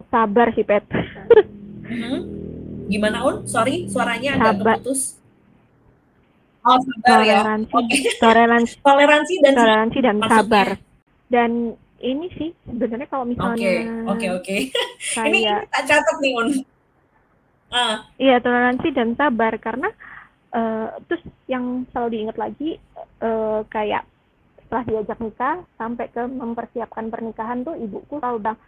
Sabar 0.08 0.48
sih, 0.56 0.64
Pet. 0.68 0.84
Mhm. 1.88 2.18
Gimana, 2.88 3.24
Un? 3.24 3.48
Sorry, 3.48 3.88
suaranya 3.88 4.36
agak 4.36 4.60
Saba 4.60 4.64
keputus. 4.76 5.02
Oh, 6.60 6.76
sabar 6.76 7.20
ya? 7.24 7.40
Toleransi 7.40 7.72
Oke. 7.72 7.98
toleransi 8.20 8.74
Toleransi 8.88 9.34
dan 9.40 9.54
toleransi 9.56 9.98
dan 10.04 10.16
sabar. 10.20 10.68
maksudnya? 10.76 10.88
Dan 11.32 11.52
ini 12.00 12.28
sih 12.36 12.50
sebenarnya 12.68 13.08
kalau 13.08 13.26
misalnya 13.28 13.56
Oke 13.56 13.72
oke 14.08 14.28
oke. 14.44 14.58
Ini 15.20 15.28
ini 15.28 15.40
kayak 15.48 15.64
tak 15.72 15.84
catat 15.88 16.16
nih, 16.20 16.32
Un. 16.36 16.48
Ah. 17.70 17.96
Iya, 18.18 18.42
toleransi 18.42 18.88
dan 18.92 19.14
sabar 19.16 19.54
karena, 19.62 19.94
eee, 20.54 20.88
terus 21.08 21.24
yang 21.48 21.86
selalu 21.92 22.10
diingat 22.14 22.38
lagi, 22.38 22.70
eee, 23.22 23.60
kayak 23.70 24.04
setelah 24.66 24.84
diajak 24.86 25.20
nikah 25.22 25.56
sampai 25.82 26.06
ke 26.14 26.22
mempersiapkan 26.30 27.10
pernikahan 27.10 27.66
tuh 27.66 27.74
ibuku 27.74 28.22
selalu 28.22 28.38
bilang, 28.46 28.60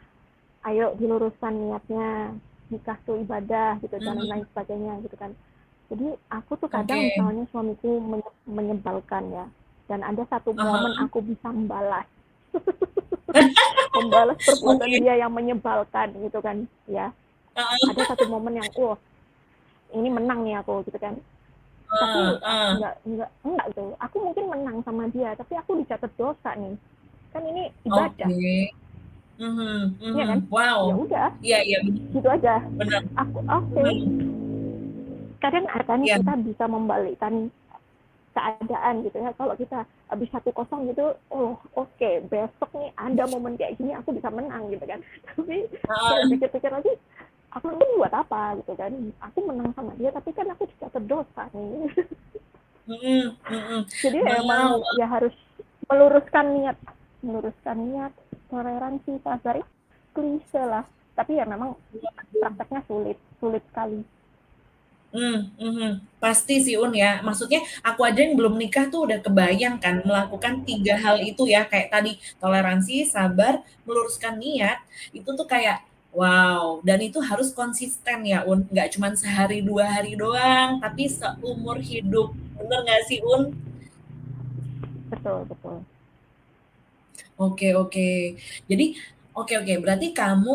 "Ayo 0.66 0.94
diluruskan 0.98 1.54
niatnya, 1.54 2.34
nikah 2.74 2.98
tuh 3.06 3.22
ibadah," 3.22 3.78
gitu 3.86 3.98
dan 4.02 4.18
Mhm. 4.18 4.30
lain 4.30 4.46
sebagainya 4.54 4.94
gitu 5.06 5.16
kan. 5.18 5.32
Jadi 5.94 6.08
aku 6.32 6.56
tuh 6.58 6.70
kadang 6.72 7.06
Oke. 7.06 7.20
misalnya 7.20 7.44
suamiku 7.52 8.00
menye 8.00 8.32
menyebalkan 8.48 9.24
ya, 9.30 9.46
dan 9.92 10.02
ada 10.02 10.24
satu 10.32 10.56
Ah 10.56 10.64
momen 10.66 10.94
hah. 10.98 11.06
aku 11.06 11.20
bisa 11.22 11.48
membalas. 11.52 12.08
Membalas 13.98 14.40
perbuatan 14.42 14.88
Oke. 14.88 14.98
dia 15.04 15.14
yang 15.20 15.32
menyebalkan 15.36 16.08
gitu 16.18 16.40
kan 16.40 16.66
ya. 16.88 17.12
Heeh. 17.54 17.78
Ada 17.92 18.16
satu 18.16 18.24
momen 18.26 18.56
yang, 18.56 18.72
wah 18.80 18.96
ini 19.92 20.08
menang 20.08 20.48
nih 20.48 20.64
aku 20.64 20.82
gitu 20.88 20.96
kan. 20.98 21.20
Tapi 21.92 22.20
heeh. 22.40 22.70
enggak 22.80 22.96
enggak 23.04 23.30
enggak 23.44 23.66
gitu. 23.76 23.84
Aku 24.00 24.16
mungkin 24.24 24.46
menang 24.48 24.78
sama 24.88 25.04
dia, 25.12 25.36
tapi 25.36 25.54
aku 25.60 25.76
dicatat 25.84 26.12
dosa 26.16 26.50
nih. 26.56 26.76
Kan 27.36 27.44
ini 27.48 27.64
ibadah. 27.84 28.28
Oke. 28.28 28.58
Mhm 29.42 29.98
Iya 30.00 30.24
mhm. 30.26 30.30
kan? 30.32 30.40
Wow. 30.54 30.82
Ya 30.88 30.96
udah, 30.96 31.30
Iya 31.42 31.60
iya, 31.66 31.80
gitu 32.14 32.28
aja. 32.30 32.62
Bener. 32.80 33.02
Aku 33.20 33.38
oke. 33.44 33.82
Mhm. 33.84 34.30
Kadang 35.42 35.66
kan 35.68 36.00
Iya. 36.06 36.22
kita 36.22 36.34
bisa 36.46 36.66
membalikkan 36.70 37.50
keadaan 38.32 39.04
gitu 39.04 39.18
ya. 39.20 39.34
Kalau 39.36 39.58
kita 39.60 39.84
habis 40.08 40.30
1-0 40.32 40.88
gitu, 40.88 41.06
oh 41.34 41.58
oke 41.76 42.10
besok 42.32 42.70
nih 42.78 42.94
ada 42.96 43.28
momen 43.28 43.60
kayak 43.60 43.76
gini 43.76 43.92
aku 43.98 44.16
bisa 44.16 44.32
menang 44.32 44.72
gitu 44.72 44.86
kan. 44.88 45.02
Tapi 45.36 45.68
kalau 45.82 46.16
Heeh. 46.16 46.24
dipikir-pikir 46.30 46.72
lagi, 46.72 46.94
aku 47.52 47.68
ini 47.76 47.86
buat 48.00 48.14
apa 48.16 48.56
gitu 48.64 48.74
kan. 48.80 48.92
Aku 49.32 49.38
menang 49.44 49.72
sama 49.76 49.92
dia 50.00 50.10
tapi 50.12 50.32
kan 50.32 50.48
aku 50.52 50.66
dicatat 50.72 51.04
dosa 51.08 51.44
nih. 51.52 51.92
Mhm 52.90 53.38
mhm. 53.38 53.80
Jadi 54.02 54.20
emang 54.26 54.82
Wow. 54.82 54.98
ya 55.00 55.08
harus 55.08 55.36
meluruskan 55.88 56.46
niat, 56.56 56.78
meluruskan 57.22 57.78
niat, 57.78 58.14
toleransi, 58.50 59.20
sabar, 59.22 59.60
klise 60.16 60.64
lah. 60.64 60.84
Tapi 61.14 61.38
ya 61.38 61.46
memang 61.46 61.76
prakteknya 62.40 62.82
sulit, 62.88 63.18
sulit 63.38 63.64
sekali. 63.70 64.02
Mmm, 65.12 65.40
mhm. 65.60 65.92
Pasti 66.24 66.64
sih, 66.64 66.80
Un, 66.80 66.96
ya. 66.96 67.20
Maksudnya 67.20 67.60
aku 67.84 68.08
aja 68.08 68.24
yang 68.24 68.40
belum 68.40 68.56
nikah 68.56 68.88
tuh 68.88 69.12
udah 69.12 69.20
kebayang 69.20 69.76
kan 69.84 70.00
melakukan 70.08 70.64
3 70.64 70.96
hal 70.96 71.20
itu 71.20 71.44
ya, 71.52 71.68
kayak 71.68 71.92
tadi 71.92 72.16
toleransi, 72.40 73.04
sabar, 73.04 73.60
meluruskan 73.84 74.40
niat, 74.40 74.80
itu 75.12 75.28
tuh 75.36 75.44
kayak 75.44 75.84
wow, 76.12 76.84
dan 76.84 77.00
itu 77.00 77.20
harus 77.24 77.56
konsisten 77.56 78.28
ya, 78.28 78.44
Un, 78.44 78.68
nggak 78.68 78.96
cuman 78.96 79.16
sehari, 79.16 79.64
2 79.64 79.88
hari 79.88 80.20
doang, 80.20 80.80
tapi 80.84 81.08
seumur 81.08 81.80
hidup. 81.80 82.36
Bener 82.60 82.80
nggak 82.84 83.02
sih, 83.08 83.24
Un? 83.24 83.56
Betul 85.08 85.48
betul. 85.48 85.78
Oke 87.40 87.74
oke. 87.74 88.38
Jadi 88.70 89.00
oke 89.40 89.54
oke, 89.62 89.74
berarti 89.84 90.08
kamu, 90.20 90.52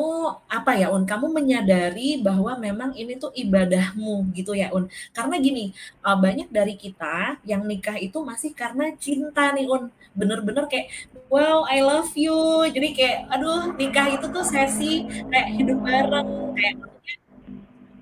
apa 0.56 0.70
ya, 0.80 0.86
Un, 0.94 1.02
kamu 1.10 1.26
menyadari 1.38 2.20
bahwa 2.26 2.52
memang 2.66 2.90
ini 3.00 3.12
tuh 3.22 3.30
ibadahmu 3.42 4.12
gitu 4.36 4.52
ya, 4.62 4.66
Un. 4.76 4.84
Karena 5.16 5.34
gini, 5.46 5.64
eee, 6.04 6.16
banyak 6.24 6.48
dari 6.58 6.74
kita 6.84 7.40
yang 7.50 7.62
nikah 7.70 7.96
itu 8.06 8.18
masih 8.30 8.50
karena 8.60 8.84
cinta 9.04 9.42
nih, 9.56 9.64
Un. 9.74 9.82
Bener-bener 10.18 10.64
kayak, 10.72 10.86
"Wow, 11.32 11.58
I 11.68 11.78
love 11.88 12.12
you." 12.24 12.36
Jadi 12.74 12.88
kayak, 12.98 13.16
aduh 13.32 13.72
nikah 13.80 14.06
itu 14.14 14.26
tuh 14.34 14.44
sesi 14.54 14.84
kayak 15.30 15.48
hidup 15.56 15.78
bareng, 15.86 16.28
kayak 16.56 16.74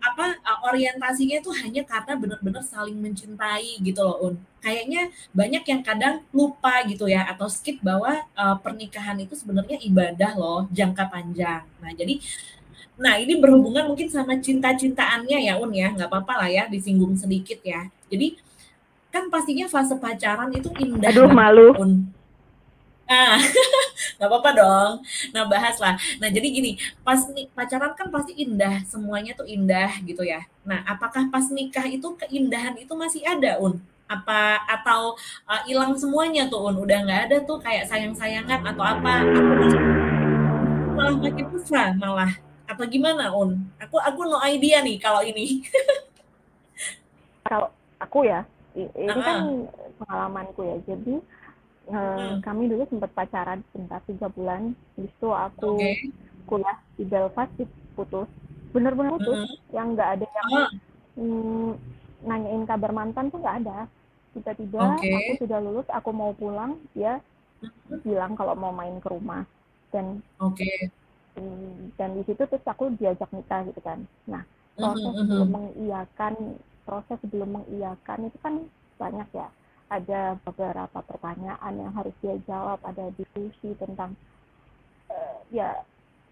apa, 0.04 0.26
eee, 0.36 0.58
orientasinya 0.68 1.38
tuh 1.40 1.54
hanya 1.64 1.82
karena 1.88 2.12
bener-bener 2.20 2.62
saling 2.64 2.96
mencintai 3.00 3.80
gitu 3.80 4.00
loh, 4.04 4.16
Un. 4.30 4.34
Kayaknya 4.64 5.08
banyak 5.32 5.64
yang 5.68 5.80
kadang 5.84 6.14
lupa 6.32 6.84
gitu 6.88 7.04
ya 7.08 7.24
atau 7.32 7.48
skip 7.48 7.80
bahwa, 7.80 8.12
eee, 8.36 8.56
pernikahan 8.64 9.16
itu 9.24 9.34
sebenarnya 9.36 9.80
ibadah 9.80 10.32
loh, 10.36 10.60
jangka 10.72 11.04
panjang. 11.12 11.62
Nah 11.82 11.92
jadi 11.96 12.20
nah 12.94 13.18
ini 13.18 13.34
berhubungan 13.42 13.90
mungkin 13.90 14.06
sama 14.06 14.38
cinta-cintaannya 14.38 15.38
ya, 15.50 15.58
Un, 15.58 15.72
ya, 15.74 15.90
nggak 15.90 16.10
papa 16.12 16.38
lah 16.44 16.50
ya 16.52 16.64
disinggung 16.70 17.18
sedikit 17.18 17.58
ya. 17.66 17.90
Jadi, 18.12 18.38
kan 19.10 19.26
pastinya 19.32 19.66
fase 19.70 19.94
pacaran 19.98 20.50
itu 20.54 20.70
indah 20.78 21.10
Aduh 21.10 21.30
malu. 21.30 21.74
Un. 21.78 21.92
Ah, 23.14 23.38
nggak 24.18 24.30
papa 24.34 24.50
dong. 24.58 24.92
Nah 25.30 25.46
bahas 25.46 25.76
lah. 25.78 25.94
Nah 26.18 26.28
jadi 26.34 26.48
gini, 26.50 26.70
pas 27.06 27.20
pacaran 27.54 27.94
kan 27.94 28.08
pasti 28.10 28.32
indah, 28.42 28.82
semuanya 28.90 29.38
tuh 29.38 29.46
indah 29.46 29.90
gitu 30.02 30.26
ya. 30.26 30.42
Nah 30.66 30.82
apakah 30.82 31.30
pas 31.30 31.46
nikah 31.54 31.86
itu 31.86 32.08
keindahan 32.18 32.74
itu 32.74 32.90
masih 32.98 33.22
ada, 33.22 33.62
Un? 33.62 33.78
Apa 34.10 34.66
atau, 34.66 35.14
eee, 35.48 35.72
ilang 35.72 35.94
semuanya 35.94 36.50
tuh, 36.50 36.66
Un? 36.66 36.74
Udah 36.82 36.98
nggak 37.06 37.20
ada 37.30 37.36
tuh 37.46 37.62
kayak 37.62 37.86
sayang-sayangan 37.86 38.60
atau 38.74 38.82
apa, 38.82 39.22
justru 39.62 39.86
malah 40.94 41.14
makin 41.22 41.46
mesra 41.54 41.84
malah, 41.94 42.32
atau 42.66 42.84
gimana, 42.90 43.30
Un? 43.30 43.62
Aku 43.78 43.96
aku 44.02 44.20
no 44.26 44.42
idea 44.42 44.82
nih 44.82 44.98
kalau 44.98 45.22
ini. 45.22 45.62
Kalau 47.44 47.68
aku 48.00 48.24
ya, 48.24 48.40
ini 48.72 49.20
kan 49.20 49.44
Heeh. 49.44 49.68
pengalamanku 50.00 50.64
ya. 50.64 50.76
Jadi, 50.88 51.20
eee, 51.88 52.36
Mhm. 52.36 52.42
kami 52.42 52.62
dulu 52.70 52.84
sempet 52.88 53.10
pacaran 53.12 53.60
sebentar 53.72 54.00
3 54.06 54.28
bulan, 54.32 54.72
habis 54.96 55.12
itu 55.12 55.28
aku 55.30 55.72
Oke. 55.80 55.90
kuliah 56.48 56.78
di 56.96 57.04
Belfast, 57.04 57.52
putus. 57.96 58.28
Bener-bener 58.74 59.16
putus, 59.20 59.40
Mhm. 59.40 59.56
yang 59.72 59.86
nggak 59.94 60.10
ada 60.20 60.26
yang, 60.26 60.50
Oh. 60.52 60.68
mmm, 61.18 61.70
nanyain 62.24 62.64
kabar 62.66 62.90
mantan 62.92 63.30
tuh 63.30 63.38
nggak 63.40 63.58
ada. 63.64 63.78
Tiba-tiba 64.34 64.82
aku 65.14 65.30
Oke. 65.36 65.38
sudah 65.46 65.58
lulus, 65.62 65.86
aku 65.92 66.10
mau 66.10 66.32
pulang, 66.34 66.80
dia 66.96 67.20
Mhm. 67.62 68.00
bilang 68.02 68.34
kalau 68.34 68.54
mau 68.58 68.72
main 68.74 68.98
ke 68.98 69.08
rumah. 69.12 69.46
Dan 69.94 70.20
Oke. 70.40 70.90
mmm, 71.38 71.94
dan 71.98 72.14
di 72.18 72.22
situ 72.26 72.42
terus 72.46 72.64
aku 72.66 72.90
diajak 72.98 73.30
nikah 73.30 73.62
gitu 73.66 73.80
kan. 73.82 74.02
Nah, 74.26 74.42
Mhm 74.78 74.82
proses 74.82 75.14
sebelum 75.22 75.48
mhm. 75.48 75.54
mengiyakan 75.54 76.34
proses 76.84 77.16
sebelum 77.22 77.50
mengiyakan 77.62 78.28
itu 78.28 78.38
kan 78.42 78.54
banyak 78.98 79.28
ya. 79.34 79.48
Ada 79.92 80.40
beberapa 80.42 80.98
pertanyaan 81.04 81.72
yang 81.76 81.92
harus 81.92 82.14
dia 82.24 82.34
jawab, 82.48 82.80
ada 82.82 83.12
diskusi 83.14 83.76
tentang, 83.76 84.16
eee, 85.12 85.60
ya 85.60 85.84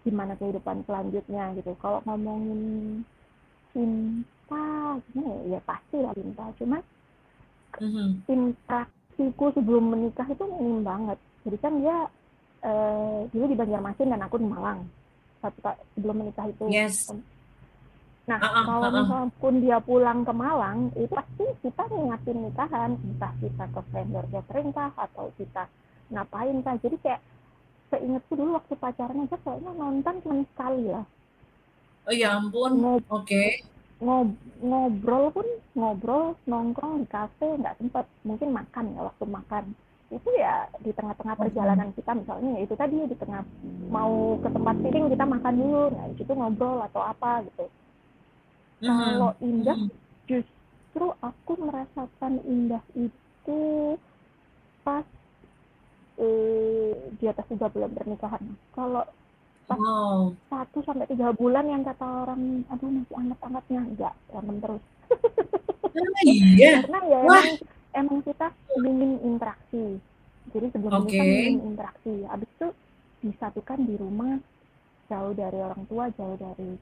gimana 0.03 0.35
kehidupan 0.35 0.83
selanjutnya 0.83 1.53
gitu. 1.55 1.71
Kalau 1.79 2.03
ngomongin 2.03 3.05
cinta, 3.71 4.99
gimana 5.09 5.31
ya, 5.47 5.57
ya 5.57 5.59
pastilah 5.63 6.13
cinta, 6.17 6.45
cuma 6.59 6.77
Mhm. 7.79 8.25
interaksiku 8.29 9.45
sebelum 9.53 9.95
menikah 9.95 10.27
itu 10.29 10.43
minim 10.45 10.85
banget. 10.85 11.17
Jadi 11.45 11.57
kan 11.61 11.73
dia, 11.81 11.97
eee, 12.65 13.29
dulu 13.31 13.45
di 13.49 13.57
Banjarmasin 13.57 14.11
dan 14.11 14.21
aku 14.25 14.37
di 14.41 14.47
Malang, 14.49 14.85
satu 15.41 15.59
sebelum 15.97 16.25
menikah 16.25 16.45
itu. 16.49 16.65
Yes. 16.69 17.09
Nah 18.29 18.39
Heeh 18.43 18.65
kalau 18.67 18.87
heeh. 18.93 19.05
misal 19.05 19.23
pun 19.41 19.53
dia 19.63 19.77
pulang 19.83 20.19
ke 20.27 20.33
Malang, 20.43 20.79
itu 20.95 21.11
pasti 21.19 21.45
kita 21.63 21.83
ngingatin 21.91 22.37
nikahan, 22.45 22.91
entah 23.07 23.33
kita 23.41 23.65
ke 23.73 23.81
vendor 23.91 24.25
catering 24.33 24.69
kah, 24.77 24.91
atau 25.05 25.25
kita 25.39 25.63
ngapain 26.13 26.57
kah. 26.65 26.75
Jadi 26.83 26.95
kayak 27.03 27.21
seingatku 27.91 28.33
dulu 28.39 28.51
waktu 28.59 28.73
pacaran 28.83 29.23
aja 29.25 29.37
kayaknya 29.43 29.71
nonton 29.81 30.15
cuma 30.23 30.35
sekali 30.51 30.83
lah. 30.93 31.05
Oh 32.07 32.13
ya 32.21 32.29
ampun, 32.39 32.73
oke. 33.15 33.43
ngob 34.03 34.27
ngobrol 34.69 35.25
pun 35.35 35.47
ngobrol 35.79 36.25
nongkrong 36.51 36.93
di 37.01 37.07
kafe 37.15 37.47
nggak 37.61 37.77
sempat 37.79 38.05
mungkin 38.27 38.49
makan 38.57 38.85
ya 38.95 39.01
waktu 39.09 39.25
makan 39.37 39.63
itu 40.17 40.29
ya 40.43 40.53
di 40.85 40.91
tengah-tengah 40.97 41.35
perjalanan 41.41 41.89
kita 41.97 42.11
misalnya 42.19 42.49
ya 42.57 42.61
itu 42.67 42.75
tadi 42.81 42.95
di 43.11 43.15
tengah 43.17 43.41
mau 43.95 44.13
ke 44.43 44.49
tempat 44.55 44.75
meeting 44.83 45.05
kita 45.13 45.25
makan 45.25 45.55
dulu 45.61 45.83
nah 45.95 46.05
di 46.11 46.15
situ 46.19 46.31
ngobrol 46.35 46.77
atau 46.87 47.01
apa 47.01 47.31
gitu 47.47 47.65
Kalau 48.83 49.31
indah 49.39 49.79
justru 50.27 51.05
aku 51.19 51.51
merasakan 51.55 52.43
indah 52.43 52.83
itu 52.93 53.61
pas 54.83 55.07
eh, 56.19 56.91
di 57.15 57.25
atas 57.25 57.47
tiga 57.47 57.71
bulan 57.71 57.91
pernikahan 57.91 58.43
kalau 58.71 59.03
pas 59.63 59.79
Wow. 59.79 60.35
satu 60.51 60.83
sampai 60.83 61.07
tiga 61.07 61.31
bulan 61.31 61.65
yang 61.65 61.87
kata 61.87 62.03
orang 62.03 62.67
aduh 62.67 62.91
masih 62.91 63.15
anget-angetnya 63.15 63.79
enggak 63.79 64.13
berantem 64.27 64.57
terus 64.59 64.83
Ah, 65.93 66.21
iya? 66.27 66.71
karena 66.83 66.99
ya 67.07 67.19
Wah. 67.23 67.31
emang 67.31 67.57
emang 67.95 68.19
kita 68.27 68.47
minim 68.75 69.11
interaksi 69.23 69.85
jadi 70.51 70.67
sebelum 70.75 71.07
Oke. 71.07 71.15
menikah 71.15 71.25
minim 71.25 71.61
interaksi 71.63 72.13
habis 72.27 72.49
itu 72.59 72.67
disatukan 73.23 73.79
di 73.87 73.95
rumah 73.95 74.35
jauh 75.07 75.31
dari 75.31 75.59
orang 75.63 75.83
tua 75.87 76.11
jauh 76.11 76.35
dari 76.35 76.75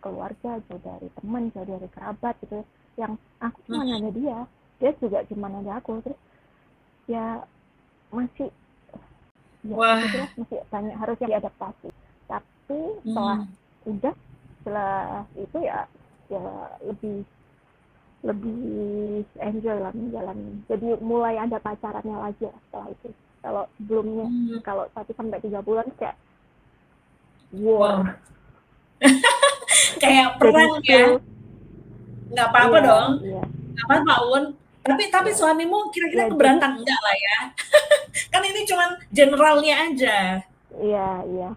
keluarga 0.00 0.50
jauh 0.66 0.80
dari 0.80 1.08
teman 1.20 1.52
jauh 1.52 1.64
dari 1.64 1.88
kerabat 1.92 2.34
gitu 2.42 2.60
yang 2.96 3.12
aku 3.38 3.58
cuma 3.68 3.84
Mhm. 3.84 3.90
nanya 3.92 4.10
dia 4.12 4.38
dia 4.80 4.90
juga 4.98 5.18
cuma 5.28 5.46
nanya 5.48 5.78
aku 5.78 6.00
terus 6.02 6.20
ya 7.06 7.44
masih 8.10 8.48
ya 9.62 9.76
Wah. 9.76 10.00
itu 10.00 10.06
jelas 10.16 10.32
masih 10.36 10.58
banyak 10.68 10.96
harus 10.96 11.16
yang 11.20 11.30
diadaptasi 11.36 11.88
tapi 12.26 12.80
setelah 13.04 13.38
Mhm. 13.44 13.48
udah 13.86 14.14
setelah 14.60 14.94
itu 15.36 15.58
ya 15.60 15.78
ya 16.28 16.44
lebih 16.84 17.16
lebih 18.20 18.60
enjoy 19.40 19.76
lah 19.80 19.92
menjalani 19.96 20.60
jadi 20.68 20.88
mulai 21.00 21.40
ada 21.40 21.56
pacarannya 21.56 22.16
lagi 22.20 22.44
ya 22.44 22.54
setelah 22.68 22.88
itu 22.92 23.08
kalau 23.40 23.64
sebelumnya 23.80 24.26
Hmm. 24.28 24.60
kalau 24.60 24.84
satu 24.92 25.12
sampai 25.16 25.40
tiga 25.40 25.60
bulan 25.60 25.88
kayak 25.96 26.16
Wow. 27.50 28.06
Kayak 29.98 30.28
perang 30.36 30.72
ya? 30.80 31.04
full 31.06 31.12
Nggak 32.30 32.46
apa-apa 32.48 32.76
iya 32.76 32.86
dong. 32.86 33.10
iya 33.20 33.42
Nggak 33.70 33.84
apa-apa, 33.86 34.14
Un. 34.28 34.44
Tapi 34.80 35.02
tapi 35.06 35.30
suamimu 35.30 35.90
kira-kira 35.90 36.24
ya 36.24 36.30
keberatan 36.30 36.70
enggak 36.74 37.00
lah 37.00 37.16
ya? 37.16 37.38
Kan 38.32 38.42
ini 38.42 38.60
cuman 38.64 38.90
generalnya 39.10 39.74
aja. 39.82 40.16
iya 40.72 41.08
iya 41.26 41.50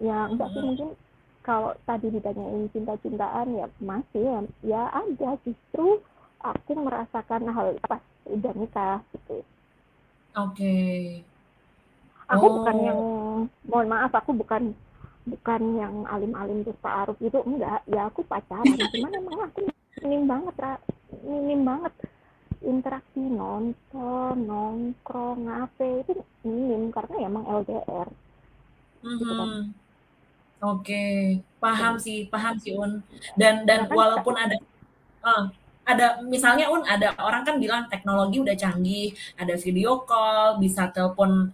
ya 0.00 0.18
enggak 0.26 0.48
sih 0.50 0.60
mungkin 0.60 0.88
kalau 1.40 1.76
tadi 1.82 2.08
ditanyain 2.08 2.68
cinta-cintaan 2.68 3.52
ya 3.52 3.66
masih 3.78 4.22
ya, 4.22 4.40
ya 4.62 4.82
ada 4.90 5.30
justru 5.40 6.00
aku 6.40 6.70
merasakan 6.74 7.44
hal 7.46 7.76
pas 7.84 8.00
udah 8.24 8.52
nikah 8.54 8.98
gitu 9.12 9.44
Oke. 10.32 10.76
aku 12.26 12.46
bukan 12.50 12.76
yang 12.80 12.96
Oh. 12.96 13.44
mohon 13.66 13.88
maaf 13.88 14.10
aku 14.10 14.32
bukan 14.32 14.72
bukan 15.30 15.62
yang 15.78 15.94
alim-alim 16.06 16.66
terus 16.66 16.78
ta'aruf 16.82 17.18
itu 17.22 17.38
enggak. 17.46 17.80
Ya 17.86 18.10
aku 18.10 18.26
pacaran. 18.26 18.66
Cuman 18.66 19.12
emang 19.14 19.38
aku 19.46 19.60
minim 20.02 20.22
banget 20.26 20.54
Ra. 20.58 20.74
minim 21.26 21.60
banget 21.66 21.94
interaksi 22.60 23.22
nonton 23.22 24.34
nongkrong 24.44 25.46
ngafe. 25.46 26.04
Itu 26.04 26.12
minim 26.42 26.90
karena 26.90 27.14
ya 27.22 27.26
emang 27.30 27.44
LDR 27.46 28.08
gitu 29.00 29.24
kan. 29.24 29.48
Mhm. 29.48 29.62
Oke, 30.60 31.04
paham 31.56 31.96
Dan- 31.96 32.02
sih, 32.04 32.28
paham 32.28 32.54
sih, 32.60 32.76
Un. 32.76 33.00
Dan 33.32 33.64
dan 33.64 33.88
bahkan 33.88 33.96
walaupun 33.96 34.36
ada 34.36 34.56
eh, 35.24 35.44
ada 35.88 36.06
misalnya 36.20 36.68
Un, 36.68 36.84
ada 36.84 37.16
orang 37.16 37.48
kan 37.48 37.56
bilang 37.56 37.88
teknologi 37.88 38.44
udah 38.44 38.52
canggih, 38.52 39.16
ada 39.40 39.56
video 39.56 40.04
call, 40.04 40.60
bisa 40.60 40.92
telepon 40.92 41.48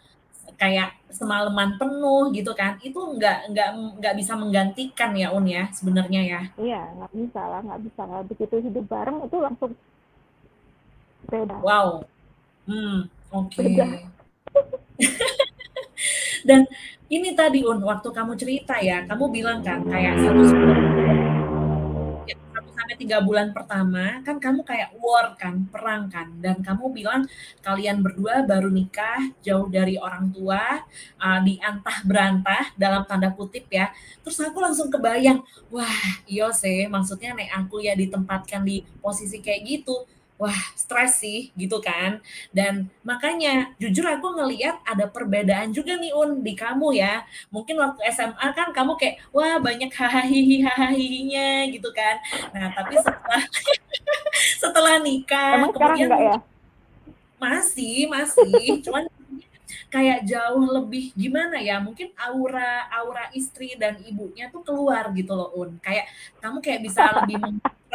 kayak 0.57 0.97
semalaman 1.13 1.77
penuh 1.81 2.33
gitu 2.33 2.53
kan. 2.53 2.77
Itu 2.81 3.17
nggak 3.17 3.53
nggak 3.53 3.69
nggak 4.01 4.15
bisa 4.21 4.33
menggantikan 4.37 5.13
ya, 5.17 5.33
Un 5.33 5.47
ya, 5.49 5.69
sebenarnya 5.73 6.21
ya. 6.25 6.41
iya 6.61 6.83
nggak 6.97 7.13
bisa 7.13 7.41
lah 7.45 7.61
nggak 7.65 7.81
bisa 7.87 8.03
lah 8.05 8.21
begitu 8.25 8.55
hidup 8.61 8.85
bareng 8.89 9.19
itu 9.25 9.37
langsung 9.41 9.73
beda 11.27 11.57
Wow. 11.61 12.07
Hmm, 12.67 13.07
oke. 13.31 13.63
beda 13.63 13.87
Dan 16.49 16.67
ini 17.09 17.35
tadi 17.35 17.63
Un, 17.67 17.83
waktu 17.83 18.09
kamu 18.11 18.33
cerita 18.39 18.79
ya, 18.79 19.03
kamu 19.07 19.25
bilang 19.31 19.59
kan 19.63 19.83
kayak 19.87 20.15
satu 20.23 20.43
ya, 20.43 20.51
satu 20.51 21.26
sampai 22.77 22.97
tiga 23.01 23.19
bulan 23.25 23.51
pertama 23.57 24.21
kan 24.21 24.37
kamu 24.37 24.61
kayak 24.63 24.93
war 25.01 25.33
kan, 25.41 25.65
perang 25.73 26.13
kan, 26.13 26.29
dan 26.45 26.61
kamu 26.61 26.93
bilang 26.93 27.25
kalian 27.65 28.05
berdua 28.05 28.45
baru 28.45 28.69
nikah 28.69 29.33
jauh 29.41 29.67
dari 29.67 29.97
orang 29.97 30.29
tua, 30.31 30.85
uh, 31.19 31.41
diantah 31.41 31.97
berantah 32.05 32.65
dalam 32.77 33.03
tanda 33.09 33.33
kutip 33.33 33.67
ya. 33.73 33.91
Terus 34.21 34.39
aku 34.45 34.61
langsung 34.61 34.93
kebayang, 34.93 35.41
wah 35.73 35.99
iya 36.29 36.53
sih, 36.53 36.85
maksudnya 36.87 37.33
nek 37.33 37.51
aku 37.65 37.81
ya 37.83 37.97
ditempatkan 37.97 38.63
di 38.63 38.85
posisi 39.01 39.41
kayak 39.41 39.61
gitu, 39.65 40.05
wah 40.37 40.61
stres 40.77 41.21
sih 41.21 41.51
gitu 41.57 41.81
kan. 41.81 42.21
Dan 42.53 42.89
makanya 43.05 43.73
jujur 43.81 44.05
aku 44.07 44.37
ngeliat 44.37 44.81
ada 44.85 45.09
perbedaan 45.09 45.73
juga 45.73 45.97
nih 45.97 46.13
Un 46.13 46.41
di 46.41 46.53
kamu 46.57 46.97
ya. 46.97 47.25
Mungkin 47.53 47.77
waktu 47.77 48.01
SMA 48.13 48.47
kan 48.53 48.73
kamu 48.73 48.97
kayak 49.01 49.17
wah 49.33 49.57
banyak 49.61 49.91
hahaha 49.93 50.41
hahahinya 50.69 51.69
gitu 51.73 51.89
kan. 51.93 52.17
Nah, 52.53 52.73
tapi 52.73 52.95
setelah 53.01 53.43
setelah 54.63 54.95
nikah 55.01 55.61
emang 55.61 55.73
kemudian 55.73 56.11
ya 56.13 56.37
masih 57.37 58.09
masih 58.09 58.81
cuman 58.81 59.05
kayak 59.93 60.25
jauh 60.27 60.67
lebih 60.67 61.13
gimana 61.15 61.61
ya 61.63 61.79
mungkin 61.79 62.11
aura 62.19 62.91
aura 62.91 63.31
istri 63.33 63.79
dan 63.79 64.01
ibunya 64.03 64.51
tuh 64.51 64.65
keluar 64.67 65.09
gitu 65.15 65.33
loh 65.37 65.53
Un 65.55 65.79
kayak 65.79 66.11
kamu 66.43 66.59
kayak 66.65 66.81
bisa 66.83 67.03
lebih 67.23 67.39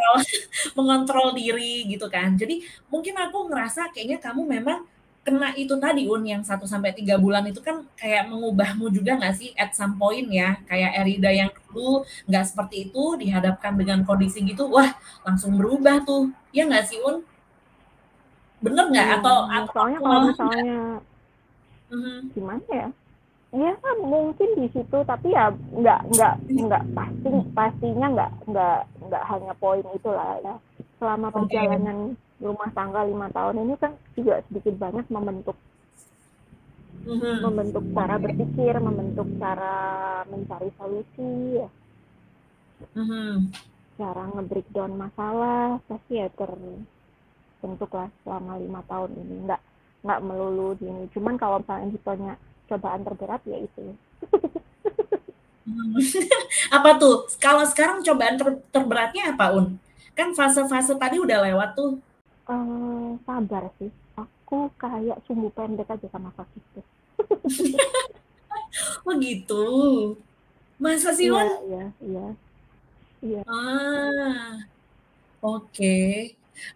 mengontrol 0.02 0.16
mengontrol 0.78 1.28
diri 1.38 1.86
gitu 1.88 2.06
kan. 2.10 2.34
Jadi 2.40 2.62
mungkin 2.92 3.14
aku 3.18 3.38
ngerasa 3.50 3.92
kayaknya 3.94 4.18
kamu 4.22 4.42
memang 4.60 4.80
kena 5.22 5.54
itu 5.54 5.78
tadi 5.78 6.10
Un 6.10 6.26
yang 6.26 6.42
1 6.42 6.66
sampai 6.66 6.90
3 6.90 7.14
bulan 7.14 7.46
itu 7.46 7.62
kan 7.62 7.86
kayak 7.94 8.26
mengubahmu 8.26 8.90
juga 8.90 9.14
nggak 9.14 9.34
sih 9.38 9.50
at 9.54 9.70
some 9.78 9.94
point 10.00 10.26
ya? 10.30 10.58
Kayak 10.66 10.90
Erida 11.06 11.30
yang 11.30 11.50
dulu 11.70 12.02
nggak 12.26 12.44
seperti 12.50 12.90
itu 12.90 13.02
dihadapkan 13.22 13.72
dengan 13.78 14.02
kondisi 14.02 14.42
gitu 14.42 14.66
wah 14.66 14.90
langsung 15.26 15.54
berubah 15.54 16.02
tuh. 16.02 16.34
Ya 16.50 16.66
nggak 16.66 16.84
sih 16.90 16.98
Un? 17.06 17.22
Bener 18.64 18.84
nggak? 18.92 19.06
Iya 19.08 19.16
atau 19.18 19.36
iya. 19.46 19.58
atau 19.58 19.70
soalnya 19.74 19.98
kalau 20.02 20.20
misalnya 20.28 20.76
Mhm. 21.92 22.32
gimana 22.32 22.64
ya 22.72 22.88
ya 23.52 23.76
mungkin 24.00 24.48
di 24.56 24.66
situ 24.72 24.98
tapi 25.04 25.28
ya 25.28 25.52
nggak 25.52 26.00
nggak 26.08 26.34
nggak 26.48 26.84
pasti 26.96 27.28
pastinya 27.52 28.06
nggak 28.16 28.30
nggak 28.48 28.80
nggak 29.08 29.22
hanya 29.28 29.52
poin 29.60 29.84
itulah 29.92 30.40
ya. 30.40 30.54
Selama 30.96 31.28
perjalanan 31.28 32.16
rumah 32.40 32.70
tangga 32.72 33.04
lima 33.04 33.28
tahun 33.30 33.60
ini 33.62 33.74
kan 33.76 33.92
juga 34.16 34.40
sedikit 34.48 34.74
banyak 34.80 35.06
membentuk 35.12 35.56
Mhm. 37.02 37.42
membentuk 37.42 37.82
cara 37.98 38.14
berpikir 38.14 38.78
membentuk 38.78 39.26
cara 39.42 39.74
mencari 40.30 40.70
solusi 40.78 41.58
ya. 41.58 41.68
Mhm. 42.94 43.50
cara 43.98 44.22
nge-breakdown 44.32 44.96
masalah 44.96 45.76
pasti 45.86 46.16
ya 46.18 46.26
terbentuk 46.32 47.90
lah 47.92 48.08
selama 48.24 48.56
lima 48.56 48.80
tahun 48.88 49.12
ini. 49.18 49.34
Nggak 49.46 49.60
nggak 50.02 50.22
melulu 50.24 50.74
di 50.80 50.88
ini. 50.88 51.04
Cuman 51.12 51.36
kalau 51.36 51.60
misalnya 51.60 51.92
ditanya 51.92 52.34
cobaan 52.72 53.02
terberat 53.06 53.42
ya 53.52 53.58
itu 53.66 53.84
Mhm. 55.62 55.94
Apa 56.76 56.90
tuh? 56.98 57.14
Kalau 57.38 57.62
sekarang 57.62 58.02
cobaan 58.02 58.34
ter- 58.40 58.62
terberatnya 58.74 59.30
apa, 59.34 59.54
Un? 59.54 59.78
Kan 60.18 60.34
fase-fase 60.34 60.92
tadi 60.98 61.16
udah 61.22 61.38
lewat 61.46 61.70
tuh. 61.78 62.02
eh 62.52 63.10
sabar 63.26 63.64
sih 63.78 63.90
aku 64.22 64.58
kayak 64.82 65.18
sumbu 65.26 65.48
pendek 65.56 65.88
aja 65.94 66.06
sama 66.10 66.30
sakit 66.38 66.62
tuh 66.74 66.84
Oh 69.06 69.14
gitu. 69.20 69.64
Masa 70.82 71.10
sih, 71.14 71.30
iya 71.30 71.42
Un? 71.42 71.48
iya 71.68 71.82
iya 72.02 72.26
iya 73.26 73.42
Ah, 73.46 74.58
oke. 75.42 75.92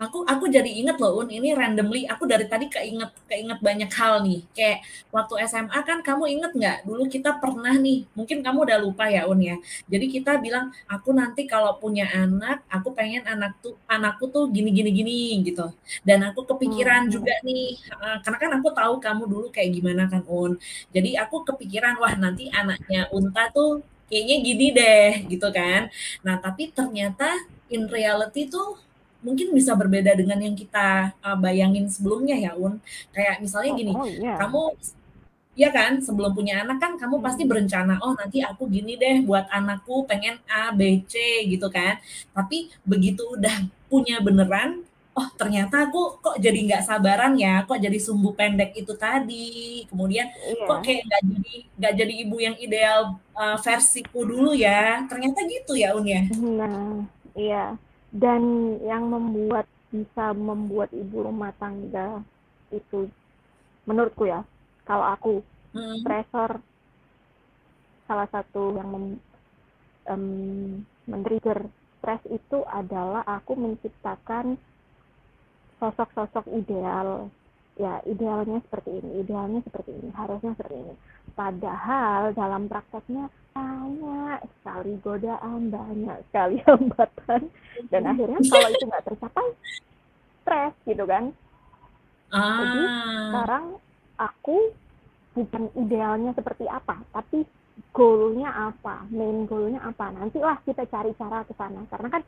Aku 0.03 0.25
aku 0.27 0.45
jadi 0.51 0.69
inget 0.69 0.97
loh 0.99 1.23
Un, 1.23 1.29
ini 1.31 1.53
randomly 1.57 2.05
aku 2.09 2.29
dari 2.29 2.45
tadi 2.49 2.67
keinget 2.69 3.13
keinget 3.31 3.59
banyak 3.63 3.91
hal 3.93 4.21
nih. 4.25 4.41
Kayak 4.57 4.79
waktu 5.15 5.35
SMA 5.49 5.79
kan 5.87 5.99
kamu 6.03 6.25
inget 6.39 6.53
nggak 6.57 6.79
dulu 6.89 7.07
kita 7.09 7.39
pernah 7.39 7.75
nih, 7.77 8.05
mungkin 8.17 8.41
kamu 8.45 8.59
udah 8.67 8.79
lupa 8.83 9.05
ya 9.09 9.25
Un 9.31 9.41
ya. 9.41 9.57
Jadi 9.89 10.07
kita 10.11 10.39
bilang 10.41 10.73
aku 10.89 11.13
nanti 11.15 11.45
kalau 11.49 11.77
punya 11.81 12.09
anak, 12.13 12.65
aku 12.69 12.93
pengen 12.97 13.25
anak 13.25 13.57
tuh 13.65 13.77
anakku 13.89 14.29
tuh 14.29 14.49
gini 14.51 14.71
gini 14.73 14.91
gini 14.93 15.17
gitu. 15.47 15.71
Dan 16.03 16.25
aku 16.29 16.45
kepikiran 16.45 17.09
hmm. 17.09 17.13
juga 17.13 17.35
nih, 17.47 17.79
karena 18.25 18.39
kan 18.43 18.51
aku 18.61 18.69
tahu 18.75 18.95
kamu 19.01 19.23
dulu 19.29 19.47
kayak 19.55 19.71
gimana 19.77 20.09
kan 20.11 20.23
Un. 20.29 20.59
Jadi 20.95 21.17
aku 21.21 21.45
kepikiran 21.47 21.97
wah 22.03 22.15
nanti 22.19 22.49
anaknya 22.51 23.09
Unta 23.15 23.49
tuh 23.53 23.81
kayaknya 24.11 24.37
gini 24.43 24.67
deh 24.75 25.11
gitu 25.31 25.49
kan. 25.51 25.91
Nah 26.23 26.39
tapi 26.39 26.71
ternyata 26.71 27.27
in 27.71 27.91
reality 27.91 28.47
tuh 28.47 28.79
mungkin 29.25 29.53
bisa 29.53 29.73
berbeda 29.75 30.13
dengan 30.15 30.39
yang 30.39 30.57
kita 30.57 31.17
uh, 31.25 31.39
bayangin 31.39 31.89
sebelumnya 31.89 32.37
ya 32.37 32.53
Un. 32.57 32.79
Kayak 33.11 33.43
misalnya 33.43 33.73
gini, 33.75 33.93
oh, 33.93 34.05
oh, 34.05 34.09
yeah. 34.09 34.39
kamu 34.41 34.77
Iya 35.57 35.73
kan, 35.73 36.05
sebelum 36.05 36.37
punya 36.37 36.61
anak 36.61 36.77
kan 36.85 36.93
kamu 37.01 37.17
pasti 37.25 37.49
hmm. 37.49 37.51
berencana, 37.51 37.97
oh 38.05 38.13
nanti 38.13 38.45
aku 38.45 38.69
gini 38.69 39.01
deh 39.01 39.25
buat 39.25 39.49
anakku 39.49 40.05
pengen 40.05 40.37
A, 40.53 40.69
B, 40.69 41.01
C 41.09 41.17
gitu 41.49 41.73
kan. 41.73 41.97
Tapi 42.37 42.69
begitu 42.85 43.25
udah 43.25 43.65
punya 43.89 44.21
beneran, 44.21 44.85
oh 45.17 45.29
ternyata 45.41 45.89
aku 45.89 46.21
kok 46.21 46.37
jadi 46.37 46.61
nggak 46.61 46.85
sabaran 46.85 47.41
ya, 47.41 47.65
kok 47.65 47.81
jadi 47.81 47.97
sumbu 47.97 48.37
pendek 48.37 48.77
itu 48.77 48.93
tadi. 49.01 49.89
Kemudian 49.89 50.29
iya. 50.29 50.69
kok 50.69 50.79
kayak 50.85 51.09
nggak 51.09 51.23
jadi 51.25 51.55
nggak 51.81 51.95
jadi 52.05 52.13
ibu 52.29 52.37
yang 52.37 52.57
ideal 52.61 53.01
uh, 53.33 53.57
versiku 53.57 54.29
dulu 54.29 54.53
ya. 54.53 55.09
Ternyata 55.09 55.41
gitu 55.49 55.73
ya 55.73 55.97
Un 55.97 56.05
ya. 56.05 56.23
Nah, 56.37 57.01
iya 57.33 57.81
dan 58.15 58.43
yang 58.85 59.11
membuat 59.11 59.67
bisa 59.91 60.35
membuat 60.35 60.91
ibu 60.91 61.27
rumah 61.27 61.55
tangga 61.57 62.23
itu 62.75 63.07
menurutku 63.87 64.27
ya 64.27 64.43
kalau 64.87 65.07
aku 65.15 65.33
hmm. 65.75 66.03
stressor 66.03 66.59
salah 68.07 68.29
satu 68.31 68.79
yang 68.79 68.89
mem, 68.91 69.05
um, 70.11 70.25
men-trigger 71.07 71.67
stres 71.99 72.23
itu 72.31 72.63
adalah 72.71 73.27
aku 73.27 73.59
menciptakan 73.59 74.55
sosok-sosok 75.83 76.47
ideal 76.55 77.31
ya 77.77 78.01
idealnya 78.09 78.63
seperti 78.65 79.03
ini 79.03 79.21
idealnya 79.21 79.61
seperti 79.67 79.91
ini 79.93 80.09
harusnya 80.17 80.57
seperti 80.57 80.77
ini 80.81 80.95
padahal 81.37 82.33
dalam 82.33 82.67
prakteknya 82.67 83.29
banyak 83.53 84.41
sekali 84.61 84.93
godaan 85.05 85.61
banyak 85.69 86.19
sekali 86.33 86.57
hambatan 86.67 87.43
dan 87.93 88.03
hmm. 88.03 88.11
akhirnya 88.17 88.41
kalau 88.49 88.69
itu 88.73 88.85
nggak 88.89 89.05
tercapai 89.05 89.49
stres 90.43 90.75
gitu 90.89 91.05
kan 91.05 91.25
ah. 92.33 92.57
jadi 92.61 92.83
sekarang 93.31 93.65
aku 94.17 94.57
bukan 95.37 95.65
idealnya 95.77 96.33
seperti 96.33 96.65
apa 96.65 96.97
tapi 97.13 97.45
goalnya 97.93 98.73
apa 98.73 99.05
main 99.13 99.45
goalnya 99.45 99.85
apa 99.85 100.09
nantilah 100.17 100.57
kita 100.65 100.89
cari 100.89 101.13
cara 101.21 101.45
ke 101.45 101.53
sana 101.61 101.85
karena 101.93 102.09
kan 102.09 102.23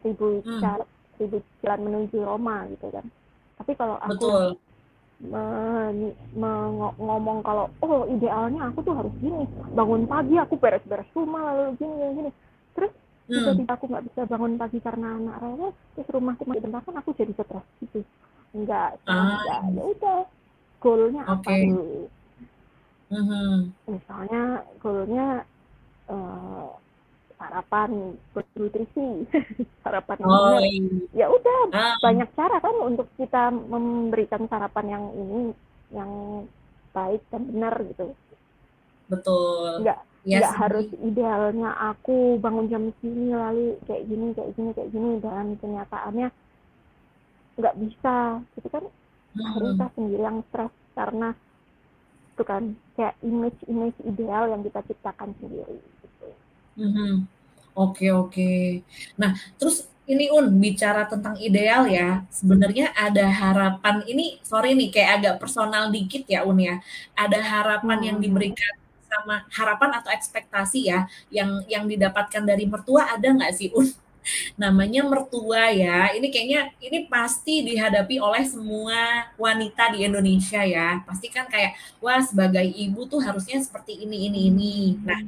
ribu 0.00 0.40
hmm. 0.40 0.60
cara 0.64 0.84
ribu 1.20 1.44
jalan 1.60 1.80
menuju 1.84 2.16
Roma 2.24 2.64
gitu 2.72 2.88
kan 2.88 3.04
tapi 3.60 3.72
kalau 3.76 4.00
aku 4.00 4.16
Betul 4.16 4.69
ngomong 6.96 7.44
kalau 7.44 7.68
oh 7.84 8.08
idealnya 8.08 8.72
aku 8.72 8.80
tuh 8.80 8.96
harus 8.96 9.12
gini 9.20 9.44
bangun 9.76 10.08
pagi 10.08 10.40
aku 10.40 10.56
beres-beres 10.56 11.08
rumah 11.12 11.52
lalu 11.52 11.76
gini 11.76 11.92
gini, 11.92 12.12
gini. 12.16 12.30
terus 12.72 12.92
hmm. 13.28 13.36
tiba-tiba 13.36 13.72
aku 13.76 13.84
nggak 13.92 14.04
bisa 14.08 14.20
bangun 14.24 14.56
pagi 14.56 14.78
karena 14.80 15.08
anak 15.20 15.36
rewel 15.44 15.70
terus 15.92 16.08
rumahku 16.08 16.42
masih 16.48 16.62
berantakan 16.64 16.94
aku 17.04 17.10
jadi 17.12 17.32
stres 17.36 17.66
gitu 17.84 18.00
enggak 18.56 18.96
ah. 19.04 19.12
enggak 19.12 19.60
ya 19.76 19.82
udah 19.92 20.20
goalnya 20.80 21.22
okay. 21.28 21.36
apa 21.36 21.50
dulu 21.68 22.00
mm-hmm. 23.12 23.54
misalnya 23.92 24.42
goalnya 24.80 25.26
uh, 26.08 26.66
sarapan 27.40 28.20
bernutrisi 28.36 29.24
sarapan 29.82 30.16
yang 30.20 30.28
oh, 30.28 30.60
iya. 30.60 31.24
ya 31.24 31.26
udah 31.32 31.58
ah. 31.72 31.96
banyak 32.04 32.28
cara 32.36 32.60
kan 32.60 32.76
untuk 32.84 33.08
kita 33.16 33.48
memberikan 33.48 34.44
sarapan 34.52 34.86
yang 34.92 35.04
ini 35.16 35.40
yang 35.96 36.10
baik 36.92 37.24
dan 37.32 37.48
benar 37.48 37.74
gitu 37.88 38.12
betul 39.08 39.80
nggak 39.80 39.98
yes. 40.28 40.44
nggak 40.44 40.54
harus 40.60 40.88
idealnya 41.00 41.70
aku 41.80 42.36
bangun 42.38 42.68
jam 42.68 42.84
segini 43.00 43.32
lalu 43.32 43.80
kayak 43.88 44.04
gini 44.04 44.26
kayak 44.36 44.50
gini 44.54 44.70
kayak 44.76 44.90
gini 44.92 45.10
dan 45.24 45.46
kenyataannya 45.56 46.28
nggak 47.56 47.78
bisa 47.80 48.16
gitu 48.54 48.68
kan 48.68 48.84
hmm. 48.84 49.40
akhirnya 49.48 49.72
kita 49.72 49.86
sendiri 49.96 50.22
yang 50.22 50.38
stres 50.52 50.72
karena 50.92 51.28
itu 52.36 52.42
kan 52.44 52.62
kayak 52.96 53.14
image 53.24 53.60
image 53.68 53.98
ideal 54.04 54.44
yang 54.48 54.60
kita 54.60 54.80
ciptakan 54.92 55.32
sendiri 55.40 55.80
Mhm. 56.78 57.26
Oke 57.74 58.06
oke. 58.12 58.42
Nah, 59.20 59.30
terus 59.58 59.86
ini 60.10 60.26
Un, 60.34 60.46
bicara 60.58 61.06
tentang 61.06 61.38
ideal 61.38 61.86
ya, 61.86 62.26
sebenarnya 62.34 62.90
ada 62.98 63.30
harapan 63.30 64.02
ini 64.10 64.42
sorry 64.42 64.74
nih 64.74 64.90
kayak 64.90 65.10
agak 65.22 65.34
personal 65.42 65.84
dikit 65.94 66.26
ya 66.26 66.42
Un 66.46 66.58
ya. 66.58 66.74
Ada 67.14 67.38
harapan 67.42 67.98
yang 68.14 68.16
hmm. 68.18 68.24
diberikan 68.26 68.74
sama 69.10 69.42
harapan 69.50 69.90
atau 69.98 70.10
ekspektasi 70.14 70.78
ya, 70.90 71.06
yang 71.30 71.62
yang 71.70 71.84
didapatkan 71.90 72.42
dari 72.46 72.66
mertua 72.66 73.10
ada 73.14 73.26
nggak 73.30 73.52
sih 73.54 73.70
Un? 73.74 73.86
Namanya 74.62 75.02
mertua 75.06 75.70
ya, 75.74 76.12
ini 76.16 76.28
kayaknya 76.34 76.60
ini 76.82 76.98
pasti 77.10 77.64
dihadapi 77.68 78.16
oleh 78.22 78.44
semua 78.46 79.30
wanita 79.38 79.94
di 79.94 80.04
Indonesia 80.06 80.62
ya. 80.66 81.02
Pasti 81.08 81.28
kan 81.32 81.46
kayak, 81.50 81.74
wah 82.02 82.20
sebagai 82.22 82.66
ibu 82.66 83.06
tuh 83.10 83.20
harusnya 83.22 83.58
seperti 83.62 83.92
ini, 84.04 84.28
ini, 84.30 84.38
ini. 84.52 84.74
Nah, 85.06 85.20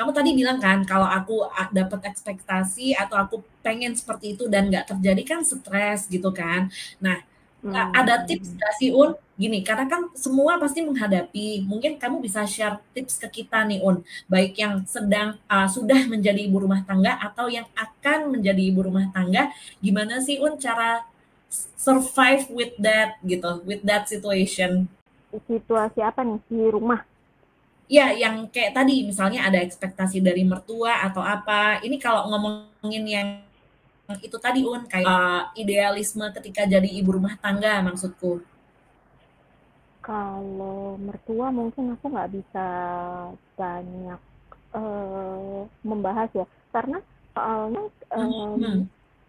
kamu 0.00 0.16
tadi 0.16 0.30
bilang 0.32 0.56
kan 0.56 0.80
kalau 0.88 1.04
aku 1.04 1.44
dapat 1.76 2.08
ekspektasi 2.08 2.96
atau 2.96 3.20
aku 3.20 3.36
pengen 3.60 3.92
seperti 3.92 4.32
itu 4.32 4.48
dan 4.48 4.72
nggak 4.72 4.88
terjadi 4.88 5.22
kan 5.28 5.40
stres 5.44 6.08
gitu 6.08 6.32
kan. 6.32 6.72
Nah, 7.04 7.20
hmm. 7.60 7.92
ada 7.92 8.24
tips 8.24 8.56
nggak 8.56 8.72
sih 8.80 8.96
Un? 8.96 9.12
Gini, 9.36 9.60
karena 9.60 9.84
kan 9.84 10.08
semua 10.16 10.56
pasti 10.56 10.80
menghadapi. 10.80 11.68
Mungkin 11.68 12.00
kamu 12.00 12.24
bisa 12.24 12.48
share 12.48 12.80
tips 12.96 13.20
ke 13.20 13.44
kita 13.44 13.60
nih 13.68 13.84
Un, 13.84 14.00
baik 14.24 14.56
yang 14.56 14.88
sedang 14.88 15.36
uh, 15.44 15.68
sudah 15.68 16.08
menjadi 16.08 16.48
ibu 16.48 16.64
rumah 16.64 16.80
tangga 16.88 17.20
atau 17.20 17.52
yang 17.52 17.68
akan 17.76 18.40
menjadi 18.40 18.72
ibu 18.72 18.80
rumah 18.80 19.12
tangga. 19.12 19.52
Gimana 19.84 20.24
sih 20.24 20.40
Un 20.40 20.56
cara 20.56 21.04
survive 21.76 22.48
with 22.48 22.72
that 22.80 23.20
gitu, 23.20 23.60
with 23.68 23.84
that 23.84 24.08
situation? 24.08 24.88
Situasi 25.28 26.00
apa 26.00 26.24
nih 26.24 26.40
di 26.48 26.64
rumah? 26.72 27.09
Ya 27.90 28.14
yang 28.14 28.46
kayak 28.54 28.70
tadi 28.78 29.02
misalnya 29.02 29.50
ada 29.50 29.58
ekspektasi 29.58 30.22
dari 30.22 30.46
mertua 30.46 31.02
atau 31.10 31.26
apa. 31.26 31.82
Ini 31.82 31.98
kalau 31.98 32.30
ngomongin 32.30 33.04
yang 33.04 33.28
itu 34.22 34.38
tadi 34.38 34.62
un 34.62 34.86
kayak 34.86 35.06
uh, 35.06 35.42
idealisme 35.58 36.22
ketika 36.38 36.66
jadi 36.70 36.86
ibu 36.86 37.18
rumah 37.18 37.34
tangga 37.42 37.82
maksudku. 37.82 38.46
Kalau 40.06 40.98
mertua 41.02 41.50
mungkin 41.50 41.98
aku 41.98 42.06
nggak 42.14 42.30
bisa 42.30 42.66
banyak 43.58 44.20
uh, 44.74 45.66
membahas 45.82 46.30
ya. 46.30 46.46
Karena 46.70 47.02
soalnya 47.34 47.82
um, 48.14 48.58
hmm. 48.58 48.80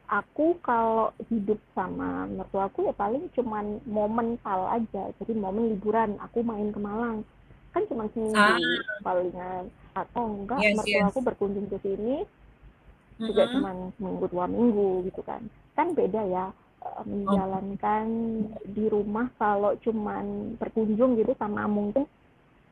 aku 0.05 0.57
kalau 0.62 1.14
hidup 1.34 1.57
sama 1.74 2.30
mertua 2.30 2.70
aku 2.70 2.89
ya 2.89 2.93
paling 2.93 3.26
cuman 3.34 3.82
momen 3.89 4.38
tal 4.45 4.70
aja. 4.70 5.09
Jadi 5.18 5.34
momen 5.34 5.74
liburan 5.74 6.18
aku 6.22 6.45
main 6.45 6.70
ke 6.70 6.78
Malang 6.78 7.26
kan 7.72 7.84
cuma 7.88 8.03
seminggu 8.11 8.36
ah. 8.36 8.59
palingan 8.99 9.63
atau 9.95 10.24
enggak 10.28 10.59
yes, 10.59 10.76
mertua 10.76 10.99
yes. 10.99 11.07
aku 11.11 11.19
berkunjung 11.24 11.67
ke 11.72 11.78
sini 11.84 12.15
mm-hmm. 12.24 13.28
juga 13.28 13.43
cuma 13.51 13.69
seminggu 13.95 14.26
dua 14.28 14.45
minggu 14.47 14.89
gitu 15.07 15.22
kan 15.24 15.41
kan 15.76 15.95
beda 15.95 16.22
ya 16.28 16.45
eh, 16.84 17.03
menjalankan 17.07 18.05
oh. 18.51 18.63
di 18.72 18.86
rumah 18.91 19.28
kalau 19.39 19.76
cuman 19.80 20.55
berkunjung 20.59 21.15
gitu 21.19 21.32
sama 21.39 21.67
mungkin 21.67 22.03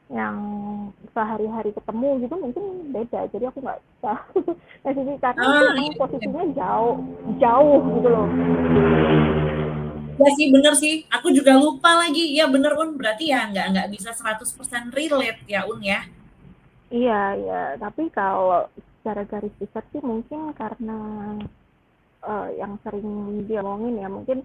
yang 0.09 0.37
sehari-hari 1.13 1.69
ketemu 1.69 2.25
gitu 2.25 2.33
mungkin 2.33 2.63
beda 2.89 3.29
jadi 3.29 3.45
aku 3.53 3.61
nggak 3.61 3.77
bisa 3.77 4.13
nah 4.81 4.91
sini 4.97 5.13
karena 5.21 5.45
ah, 5.45 5.69
iya, 5.77 5.93
posisinya 6.01 6.43
jauh 6.57 6.97
jauh 7.37 7.79
gitu 7.93 8.07
loh 8.09 8.27
Ya 10.20 10.30
sih 10.36 10.47
bener 10.51 10.74
sih, 10.76 11.07
aku 11.07 11.32
juga 11.32 11.55
lupa 11.55 11.95
lagi. 11.95 12.36
Ya 12.36 12.45
bener 12.51 12.76
Un, 12.76 12.99
berarti 12.99 13.32
ya 13.32 13.47
nggak 13.47 13.65
nggak 13.72 13.88
bisa 13.95 14.11
100% 14.11 14.91
relate 14.91 15.41
ya 15.47 15.63
Un 15.63 15.80
ya. 15.80 15.99
Iya, 16.91 17.22
iya. 17.39 17.61
Tapi 17.80 18.11
kalau 18.11 18.67
secara 18.99 19.24
garis 19.24 19.55
besar 19.55 19.84
sih 19.95 20.01
mungkin 20.03 20.51
karena 20.59 20.97
uh, 22.26 22.47
yang 22.51 22.76
sering 22.84 23.07
diomongin 23.47 23.95
ya 24.03 24.09
mungkin 24.11 24.43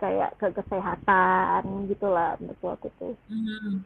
kayak 0.00 0.34
ke 0.40 0.48
kesehatan 0.56 1.86
gitulah 1.90 2.34
menurut 2.40 2.80
aku 2.80 2.88
tuh. 2.96 3.14
Hmm. 3.28 3.84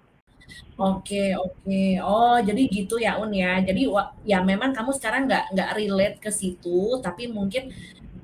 Oke 0.79 1.35
oke. 1.37 1.83
Oh 2.07 2.39
jadi 2.41 2.63
gitu 2.71 2.97
ya 3.03 3.19
Un 3.21 3.33
ya. 3.35 3.61
Jadi 3.61 3.91
ya 4.25 4.39
memang 4.41 4.71
kamu 4.73 4.91
sekarang 4.97 5.27
nggak 5.29 5.45
nggak 5.53 5.71
relate 5.77 6.17
ke 6.23 6.31
situ, 6.33 7.03
tapi 7.05 7.29
mungkin 7.29 7.75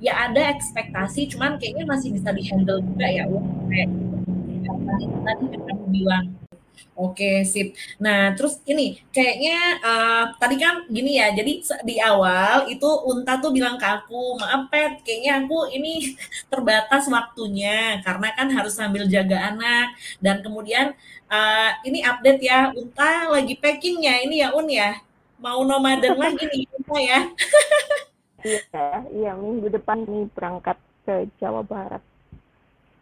ya 0.05 0.29
ada 0.29 0.53
ekspektasi, 0.53 1.33
cuman 1.33 1.57
kayaknya 1.57 1.85
masih 1.89 2.13
bisa 2.13 2.29
dihandle 2.37 2.85
juga 2.85 3.07
ya, 3.09 3.25
Un, 3.25 3.45
kayak 3.73 3.89
tadi 5.25 5.45
kamu 5.57 5.85
bilang. 5.89 6.27
Oke, 6.95 7.43
sip. 7.43 7.75
Nah, 7.99 8.35
terus 8.39 8.63
ini 8.71 9.03
kayaknya 9.11 9.59
uh, 9.83 10.25
tadi 10.39 10.55
kan 10.63 10.87
gini 10.87 11.19
ya. 11.19 11.35
Jadi 11.35 11.53
di 11.83 11.99
awal 11.99 12.71
itu 12.71 12.87
Unta 13.11 13.43
tuh 13.43 13.51
bilang 13.51 13.75
ke 13.83 13.87
aku, 13.87 14.39
"Maaf, 14.39 14.71
Pet, 14.71 15.03
kayaknya 15.03 15.43
aku 15.43 15.75
ini 15.75 16.15
terbatas 16.53 17.11
waktunya 17.11 17.99
karena 18.07 18.29
kan 18.39 18.47
harus 18.57 18.79
sambil 18.79 19.11
jaga 19.11 19.51
anak." 19.51 19.95
Dan 20.23 20.43
kemudian 20.47 20.95
uh, 21.31 21.71
ini 21.83 21.99
update 22.07 22.41
ya, 22.47 22.71
Unta 22.71 23.27
lagi 23.35 23.55
packing 23.59 24.07
ya 24.07 24.15
ini 24.23 24.43
ya, 24.47 24.55
Un 24.55 24.67
ya. 24.71 24.95
Mau 25.43 25.67
nomaden 25.67 26.15
lagi 26.15 26.47
nih 26.47 26.63
Unta 26.79 26.97
ya. 27.03 27.19
iya, 28.45 28.87
iya 29.11 29.33
minggu 29.33 29.73
depan 29.73 30.05
nih 30.05 30.29
berangkat 30.37 30.77
ke 31.05 31.29
Jawa 31.41 31.65
Barat. 31.65 32.03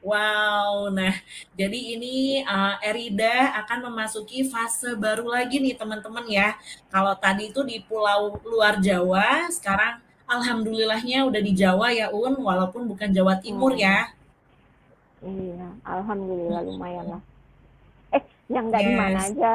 Wow, 0.03 0.91
nah 0.91 1.15
jadi 1.55 1.95
ini 1.95 2.43
uh, 2.43 2.75
Erida 2.83 3.55
akan 3.63 3.87
memasuki 3.87 4.43
fase 4.43 4.99
baru 4.99 5.31
lagi 5.31 5.63
nih 5.63 5.79
teman-teman 5.79 6.27
ya. 6.27 6.59
Kalau 6.91 7.15
tadi 7.15 7.55
itu 7.55 7.63
di 7.63 7.79
pulau 7.87 8.35
luar 8.43 8.83
Jawa, 8.83 9.47
sekarang 9.47 10.03
alhamdulillahnya 10.27 11.23
udah 11.23 11.39
di 11.39 11.55
Jawa 11.55 11.95
ya 11.95 12.11
Un, 12.11 12.35
walaupun 12.35 12.91
bukan 12.91 13.15
Jawa 13.15 13.39
Timur 13.39 13.79
hmm. 13.79 13.83
ya. 13.83 13.99
Iya, 15.23 15.69
alhamdulillah 15.87 16.61
lumayan 16.67 17.07
lah. 17.07 17.23
Eh, 18.11 18.23
yang 18.51 18.75
nggak 18.75 18.83
yes. 18.83 18.91
di 18.91 18.95
mana 18.99 19.19
aja, 19.23 19.55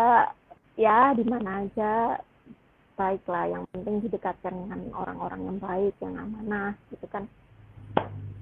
ya 0.79 0.97
di 1.11 1.23
mana 1.27 1.49
aja 1.67 1.91
baiklah. 2.97 3.45
Yang 3.47 3.63
penting 3.71 3.95
didekatkan 4.03 4.53
dengan 4.57 4.81
orang-orang 4.97 5.41
yang 5.45 5.57
baik, 5.61 5.93
yang 6.01 6.17
amanah, 6.17 6.73
gitu 6.89 7.05
kan. 7.07 7.29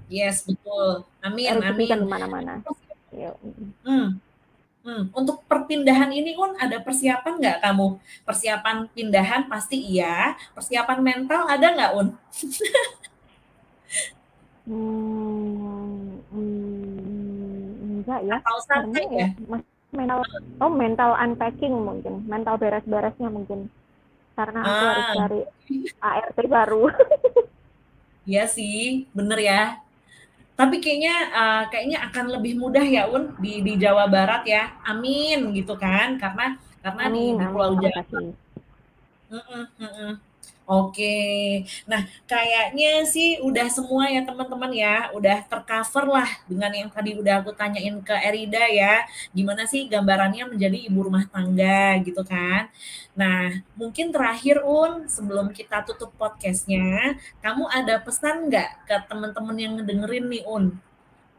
Yes, 0.08 0.47
betul. 0.47 1.03
Amin, 1.20 1.60
Rezeki 1.60 1.70
amin. 1.70 1.89
kan 1.91 2.01
mana-mana. 2.08 2.53
Hmm. 3.84 4.22
Hmm. 4.86 5.10
Untuk 5.18 5.41
perpindahan 5.49 6.14
ini 6.14 6.38
pun 6.38 6.53
ada 6.62 6.78
persiapan 6.78 7.41
nggak 7.41 7.58
kamu? 7.58 7.97
Persiapan 8.22 8.86
pindahan 8.93 9.49
pasti 9.49 9.82
iya. 9.82 10.38
Persiapan 10.53 11.01
mental 11.01 11.49
ada 11.49 11.74
nggak 11.74 11.91
Un? 11.97 12.08
hmm, 14.70 16.22
hmm, 16.30 17.82
enggak 17.82 18.20
ya. 18.30 18.38
Atau 18.38 18.58
santai 18.70 19.06
ya? 19.10 19.28
Mental, 19.95 20.22
oh 20.60 20.70
mental 20.70 21.18
unpacking 21.18 21.74
mungkin, 21.74 22.22
mental 22.30 22.60
beres-beresnya 22.62 23.32
mungkin. 23.34 23.72
Karena 24.36 24.60
aku 24.62 24.86
ah. 24.86 24.92
harus 24.92 25.16
cari 25.16 25.42
ART 26.04 26.38
baru. 26.46 26.84
Iya 28.26 28.50
sih, 28.50 29.06
bener 29.14 29.38
ya. 29.38 29.78
Tapi 30.58 30.82
kayaknya 30.82 31.30
uh, 31.30 31.64
kayaknya 31.70 32.10
akan 32.10 32.26
lebih 32.34 32.58
mudah 32.58 32.82
ya 32.82 33.06
Un 33.06 33.38
di 33.38 33.62
di 33.62 33.78
Jawa 33.78 34.10
Barat 34.10 34.50
ya. 34.50 34.74
Amin 34.82 35.54
gitu 35.54 35.78
kan 35.78 36.18
karena 36.18 36.58
karena 36.82 37.02
amin, 37.06 37.38
di, 37.38 37.46
di 37.46 37.46
Pulau 37.54 37.78
Jawa. 37.78 38.02
Mm 38.10 38.34
-mm, 39.30 39.64
mm 39.78 39.92
-mm. 39.94 40.12
Oke, 40.66 41.05
nah 41.86 42.01
kayaknya 42.26 43.05
sih 43.05 43.38
udah 43.38 43.70
semua 43.70 44.09
ya 44.09 44.26
teman-teman 44.26 44.74
ya, 44.74 45.13
udah 45.13 45.45
tercover 45.45 46.09
lah 46.09 46.26
dengan 46.49 46.74
yang 46.74 46.89
tadi 46.89 47.13
udah 47.13 47.45
aku 47.45 47.53
tanyain 47.53 47.93
ke 48.01 48.09
Erida 48.18 48.66
ya, 48.74 49.05
gimana 49.30 49.70
sih 49.70 49.86
gambarannya 49.86 50.49
menjadi 50.49 50.78
ibu 50.89 51.05
rumah 51.05 51.30
tangga 51.30 52.01
gitu 52.01 52.26
kan. 52.26 52.66
Nah 53.13 53.61
mungkin 53.78 54.09
terakhir 54.09 54.66
Un, 54.66 55.05
sebelum 55.05 55.53
kita 55.53 55.86
tutup 55.86 56.09
podcastnya, 56.18 57.13
kamu 57.45 57.70
ada 57.70 58.01
pesan 58.01 58.49
nggak 58.49 58.70
ke 58.89 58.95
teman-teman 59.05 59.57
yang 59.61 59.72
ngedengerin 59.78 60.26
nih 60.34 60.43
Un? 60.49 60.82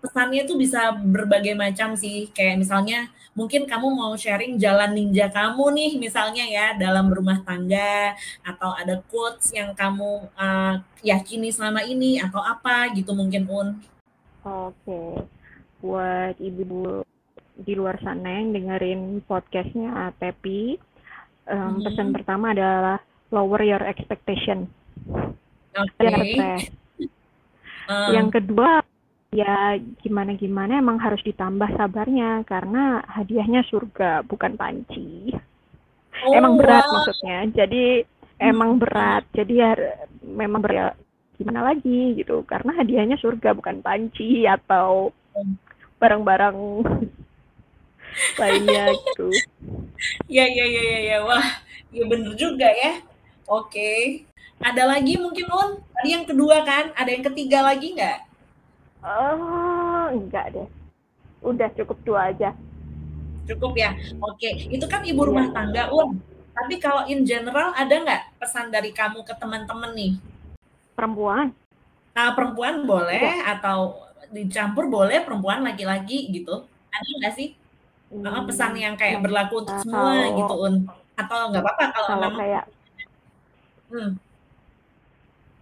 Pesannya 0.03 0.47
tuh 0.47 0.55
bisa 0.55 0.95
berbagai 0.95 1.59
macam 1.59 1.99
sih, 1.99 2.31
kayak 2.31 2.63
misalnya 2.63 3.11
mungkin 3.37 3.69
kamu 3.69 3.93
mau 3.93 4.17
sharing 4.17 4.57
jalan 4.57 4.97
ninja 4.97 5.29
kamu 5.29 5.77
nih 5.77 5.93
misalnya 6.01 6.45
ya 6.49 6.67
dalam 6.73 7.13
rumah 7.13 7.45
tangga 7.45 8.17
atau 8.41 8.73
ada 8.73 9.05
quotes 9.13 9.53
yang 9.53 9.77
kamu 9.77 10.25
uh, 10.41 10.81
yakini 11.05 11.53
selama 11.53 11.85
ini 11.85 12.17
atau 12.17 12.41
apa 12.41 12.89
gitu 12.97 13.13
mungkin 13.13 13.45
Un. 13.47 13.69
Oke, 14.47 15.27
buat 15.85 16.35
ibu-ibu 16.41 17.05
di 17.61 17.73
luar 17.77 18.01
sana 18.01 18.41
yang 18.41 18.57
dengerin 18.57 19.21
podcastnya 19.29 20.17
Tepi, 20.17 20.81
um, 21.51 21.77
hmm. 21.77 21.85
pesan 21.85 22.09
pertama 22.17 22.57
adalah 22.57 22.99
lower 23.35 23.61
your 23.61 23.83
expectation. 23.85 24.71
Oke. 25.77 25.93
Okay. 25.99 26.73
Um. 27.91 28.13
Yang 28.17 28.29
kedua 28.41 28.86
ya 29.35 29.75
gimana 30.03 30.39
gimana 30.39 30.79
emang 30.79 31.03
harus 31.03 31.19
ditambah 31.27 31.75
sabarnya 31.75 32.47
karena 32.47 33.03
hadiahnya 33.11 33.67
surga 33.67 34.23
bukan 34.27 34.55
panci. 34.55 35.35
Oh, 36.25 36.33
emang 36.33 36.57
berat 36.57 36.87
wow. 36.87 36.93
maksudnya. 37.01 37.39
Jadi 37.53 38.07
emang 38.41 38.81
berat. 38.81 39.25
Jadi 39.35 39.55
ya 39.61 39.73
memang 40.23 40.63
berat. 40.63 40.95
Gimana 41.37 41.73
lagi 41.73 42.17
gitu. 42.17 42.47
Karena 42.49 42.73
hadiahnya 42.77 43.21
surga 43.21 43.53
bukan 43.53 43.85
panci 43.85 44.49
atau 44.49 45.13
barang-barang 46.01 46.57
lainnya 48.41 48.85
gitu. 48.97 49.29
Ya 50.31 50.49
ya 50.49 50.65
ya 50.65 50.83
ya 50.83 51.01
ya. 51.13 51.19
Wah 51.27 51.49
ya 51.93 52.05
bener 52.09 52.33
juga 52.39 52.71
ya. 52.73 53.05
Oke. 53.45 54.25
Ada 54.57 54.89
lagi 54.89 55.21
mungkin 55.21 55.45
un 55.53 55.71
tadi 55.93 56.17
yang 56.17 56.25
kedua 56.25 56.65
kan? 56.65 56.89
Ada 56.97 57.13
yang 57.13 57.25
ketiga 57.29 57.61
lagi 57.61 57.93
nggak 57.93 58.36
Oh, 59.07 60.11
enggak 60.11 60.51
deh. 60.51 60.69
Udah 61.47 61.71
cukup 61.79 61.99
dua 62.03 62.35
aja. 62.35 62.51
Cukup 63.47 63.79
ya. 63.79 63.95
Oke, 64.19 64.67
itu 64.67 64.83
kan 64.91 65.07
ibu 65.07 65.23
rumah 65.23 65.47
iya. 65.47 65.55
tangga, 65.55 65.83
Un. 65.95 66.19
Tapi 66.57 66.75
kalau 66.83 67.07
in 67.07 67.23
general 67.23 67.71
ada 67.77 67.95
nggak 67.95 68.43
pesan 68.43 68.75
dari 68.75 68.91
kamu 68.91 69.23
ke 69.23 69.31
teman-teman 69.39 69.95
nih? 69.95 70.13
Perempuan. 70.99 71.55
Nah, 72.17 72.35
perempuan 72.35 72.83
boleh 72.83 73.23
ya. 73.23 73.55
atau 73.55 74.03
dicampur 74.35 74.91
boleh 74.91 75.23
perempuan 75.23 75.63
laki-laki 75.63 76.33
gitu. 76.35 76.67
Ada 76.91 77.09
nggak 77.23 77.35
sih? 77.39 77.55
Hmm. 78.07 78.47
pesan 78.47 78.79
yang 78.79 78.95
kayak 78.95 79.19
berlaku 79.19 79.67
untuk 79.67 79.83
semua 79.83 80.15
kalau, 80.15 80.39
gitu, 80.39 80.55
Un. 80.67 80.75
Atau 81.15 81.39
nggak 81.53 81.63
apa-apa 81.63 81.85
kalau, 81.95 82.09
kalau 82.11 82.19
memang 82.19 82.39
kayak 82.43 82.65
hmm. 83.91 84.11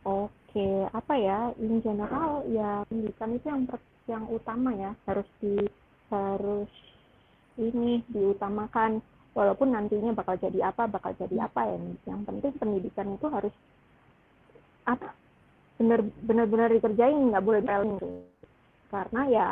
Oh, 0.05 0.29
Oke, 0.55 0.87
apa 0.95 1.19
ya? 1.19 1.51
In 1.59 1.83
general 1.83 2.47
ya 2.47 2.87
pendidikan 2.87 3.35
itu 3.35 3.47
yang 3.51 3.67
yang 4.07 4.25
utama 4.31 4.71
ya, 4.71 4.95
harus 5.03 5.27
di 5.43 5.67
harus 6.15 6.71
ini 7.59 8.07
diutamakan 8.07 9.03
walaupun 9.35 9.75
nantinya 9.75 10.15
bakal 10.15 10.39
jadi 10.39 10.71
apa, 10.71 10.87
bakal 10.87 11.11
jadi 11.19 11.51
apa 11.51 11.59
ya. 11.67 11.75
Yang 12.07 12.21
penting 12.23 12.55
pendidikan 12.55 13.19
itu 13.19 13.27
harus 13.35 13.51
apa? 14.87 15.11
Benar 15.83 16.07
benar 16.23 16.71
dikerjain, 16.71 17.35
nggak 17.35 17.43
boleh 17.43 17.61
trailing 17.67 17.99
Karena 18.95 19.21
ya 19.27 19.49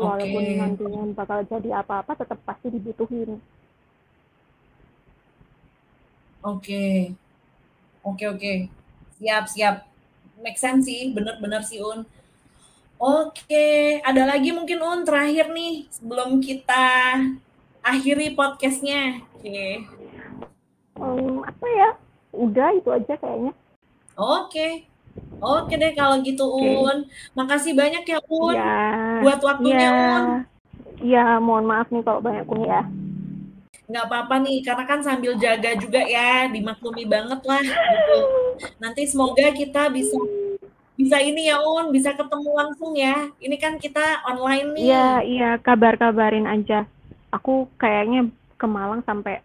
walaupun 0.00 0.40
okay. 0.40 0.56
nantinya 0.56 1.02
bakal 1.12 1.44
jadi 1.52 1.84
apa-apa 1.84 2.16
tetap 2.16 2.40
pasti 2.48 2.72
dibutuhin. 2.72 3.36
Oke. 6.40 6.64
Okay. 6.64 6.96
Oke, 8.08 8.24
okay, 8.24 8.26
oke. 8.32 8.38
Okay. 8.40 8.56
Siap, 9.20 9.52
siap 9.52 9.87
make 10.42 10.58
sense 10.58 10.86
sih, 10.86 11.10
bener-bener 11.12 11.62
sih 11.62 11.82
Un. 11.82 12.06
Oke, 12.98 13.98
ada 14.02 14.26
lagi 14.26 14.50
mungkin 14.50 14.82
Un 14.82 15.06
terakhir 15.06 15.54
nih 15.54 15.86
sebelum 15.90 16.42
kita 16.42 17.14
akhiri 17.82 18.34
podcastnya. 18.34 19.22
Oke. 19.38 19.86
Um, 20.98 21.46
apa 21.46 21.66
ya? 21.66 21.90
Udah 22.34 22.74
itu 22.74 22.90
aja 22.90 23.14
kayaknya. 23.14 23.54
Oke. 24.18 24.90
Oke 25.38 25.74
deh 25.78 25.94
kalau 25.94 26.18
gitu 26.22 26.42
Un. 26.50 27.06
Makasih 27.38 27.74
banyak 27.78 28.02
ya 28.02 28.18
Un 28.26 28.54
ya, 28.54 28.78
buat 29.22 29.40
waktunya 29.42 29.78
ya. 29.78 29.90
Un. 29.94 30.24
Iya, 30.98 31.26
mohon 31.38 31.66
maaf 31.70 31.86
nih 31.94 32.02
kalau 32.02 32.18
banyak 32.18 32.46
Un 32.50 32.62
ya 32.66 32.82
nggak 33.88 34.04
apa-apa 34.04 34.44
nih 34.44 34.60
karena 34.60 34.84
kan 34.84 35.00
sambil 35.00 35.32
jaga 35.40 35.72
juga 35.80 36.04
ya 36.04 36.44
dimaklumi 36.52 37.08
banget 37.08 37.40
lah 37.48 37.64
gitu 37.64 38.18
nanti 38.76 39.08
semoga 39.08 39.48
kita 39.56 39.88
bisa 39.88 40.20
bisa 40.92 41.16
ini 41.24 41.48
ya 41.48 41.56
Un 41.56 41.88
bisa 41.88 42.12
ketemu 42.12 42.50
langsung 42.52 42.92
ya 42.92 43.32
ini 43.40 43.56
kan 43.56 43.80
kita 43.80 44.20
online 44.28 44.76
nih 44.76 44.84
iya 44.92 45.10
iya 45.24 45.50
kabar-kabarin 45.56 46.44
aja 46.44 46.84
aku 47.32 47.64
kayaknya 47.80 48.28
ke 48.60 48.66
Malang 48.68 49.00
sampai 49.08 49.40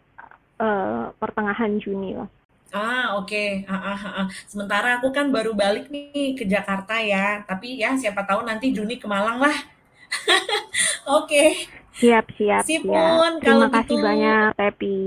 uh, 0.60 1.16
pertengahan 1.18 1.80
Juni 1.80 2.20
lah 2.20 2.28
Ah, 2.74 3.14
oke. 3.22 3.30
Okay. 3.30 3.70
Ah, 3.70 3.94
ah, 3.94 3.94
ah, 3.94 4.14
ah. 4.26 4.28
Sementara 4.50 4.98
aku 4.98 5.14
kan 5.14 5.30
baru 5.30 5.54
balik 5.54 5.94
nih 5.94 6.34
ke 6.34 6.42
Jakarta 6.42 6.98
ya. 6.98 7.46
Tapi 7.46 7.78
ya 7.78 7.94
siapa 7.94 8.26
tahu 8.26 8.42
nanti 8.42 8.74
Juni 8.74 8.98
ke 8.98 9.06
Malang 9.06 9.38
lah. 9.38 9.54
oke. 11.06 11.30
okay. 11.30 11.83
Siap, 11.94 12.26
siap, 12.34 12.64
Sip, 12.66 12.82
siap. 12.82 13.22
Un, 13.22 13.34
Terima 13.38 13.70
kasih 13.70 13.98
gitu. 13.98 14.06
banyak, 14.06 14.48
Tepi. 14.58 15.00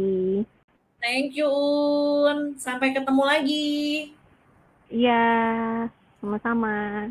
Thank 1.03 1.35
you, 1.35 1.51
Un. 1.51 2.55
Sampai 2.59 2.95
ketemu 2.95 3.23
lagi. 3.27 3.69
Iya. 4.87 5.27
sama-sama. 6.23 7.07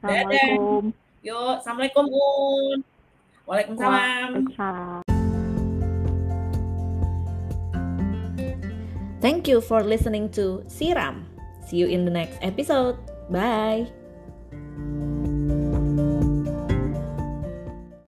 Assalamualaikum. 0.00 0.82
Yuk, 1.22 1.52
Assalamualaikum 1.60 2.06
Un. 2.10 2.78
Waalaikumsalam. 3.46 4.28
Waalaikumsalam. 4.38 5.02
Thank 9.20 9.52
you 9.52 9.60
for 9.60 9.84
listening 9.84 10.32
to 10.32 10.64
Siram. 10.64 11.28
See 11.68 11.76
you 11.76 11.86
in 11.86 12.08
the 12.08 12.14
next 12.14 12.40
episode. 12.40 12.96
Bye. 13.28 13.90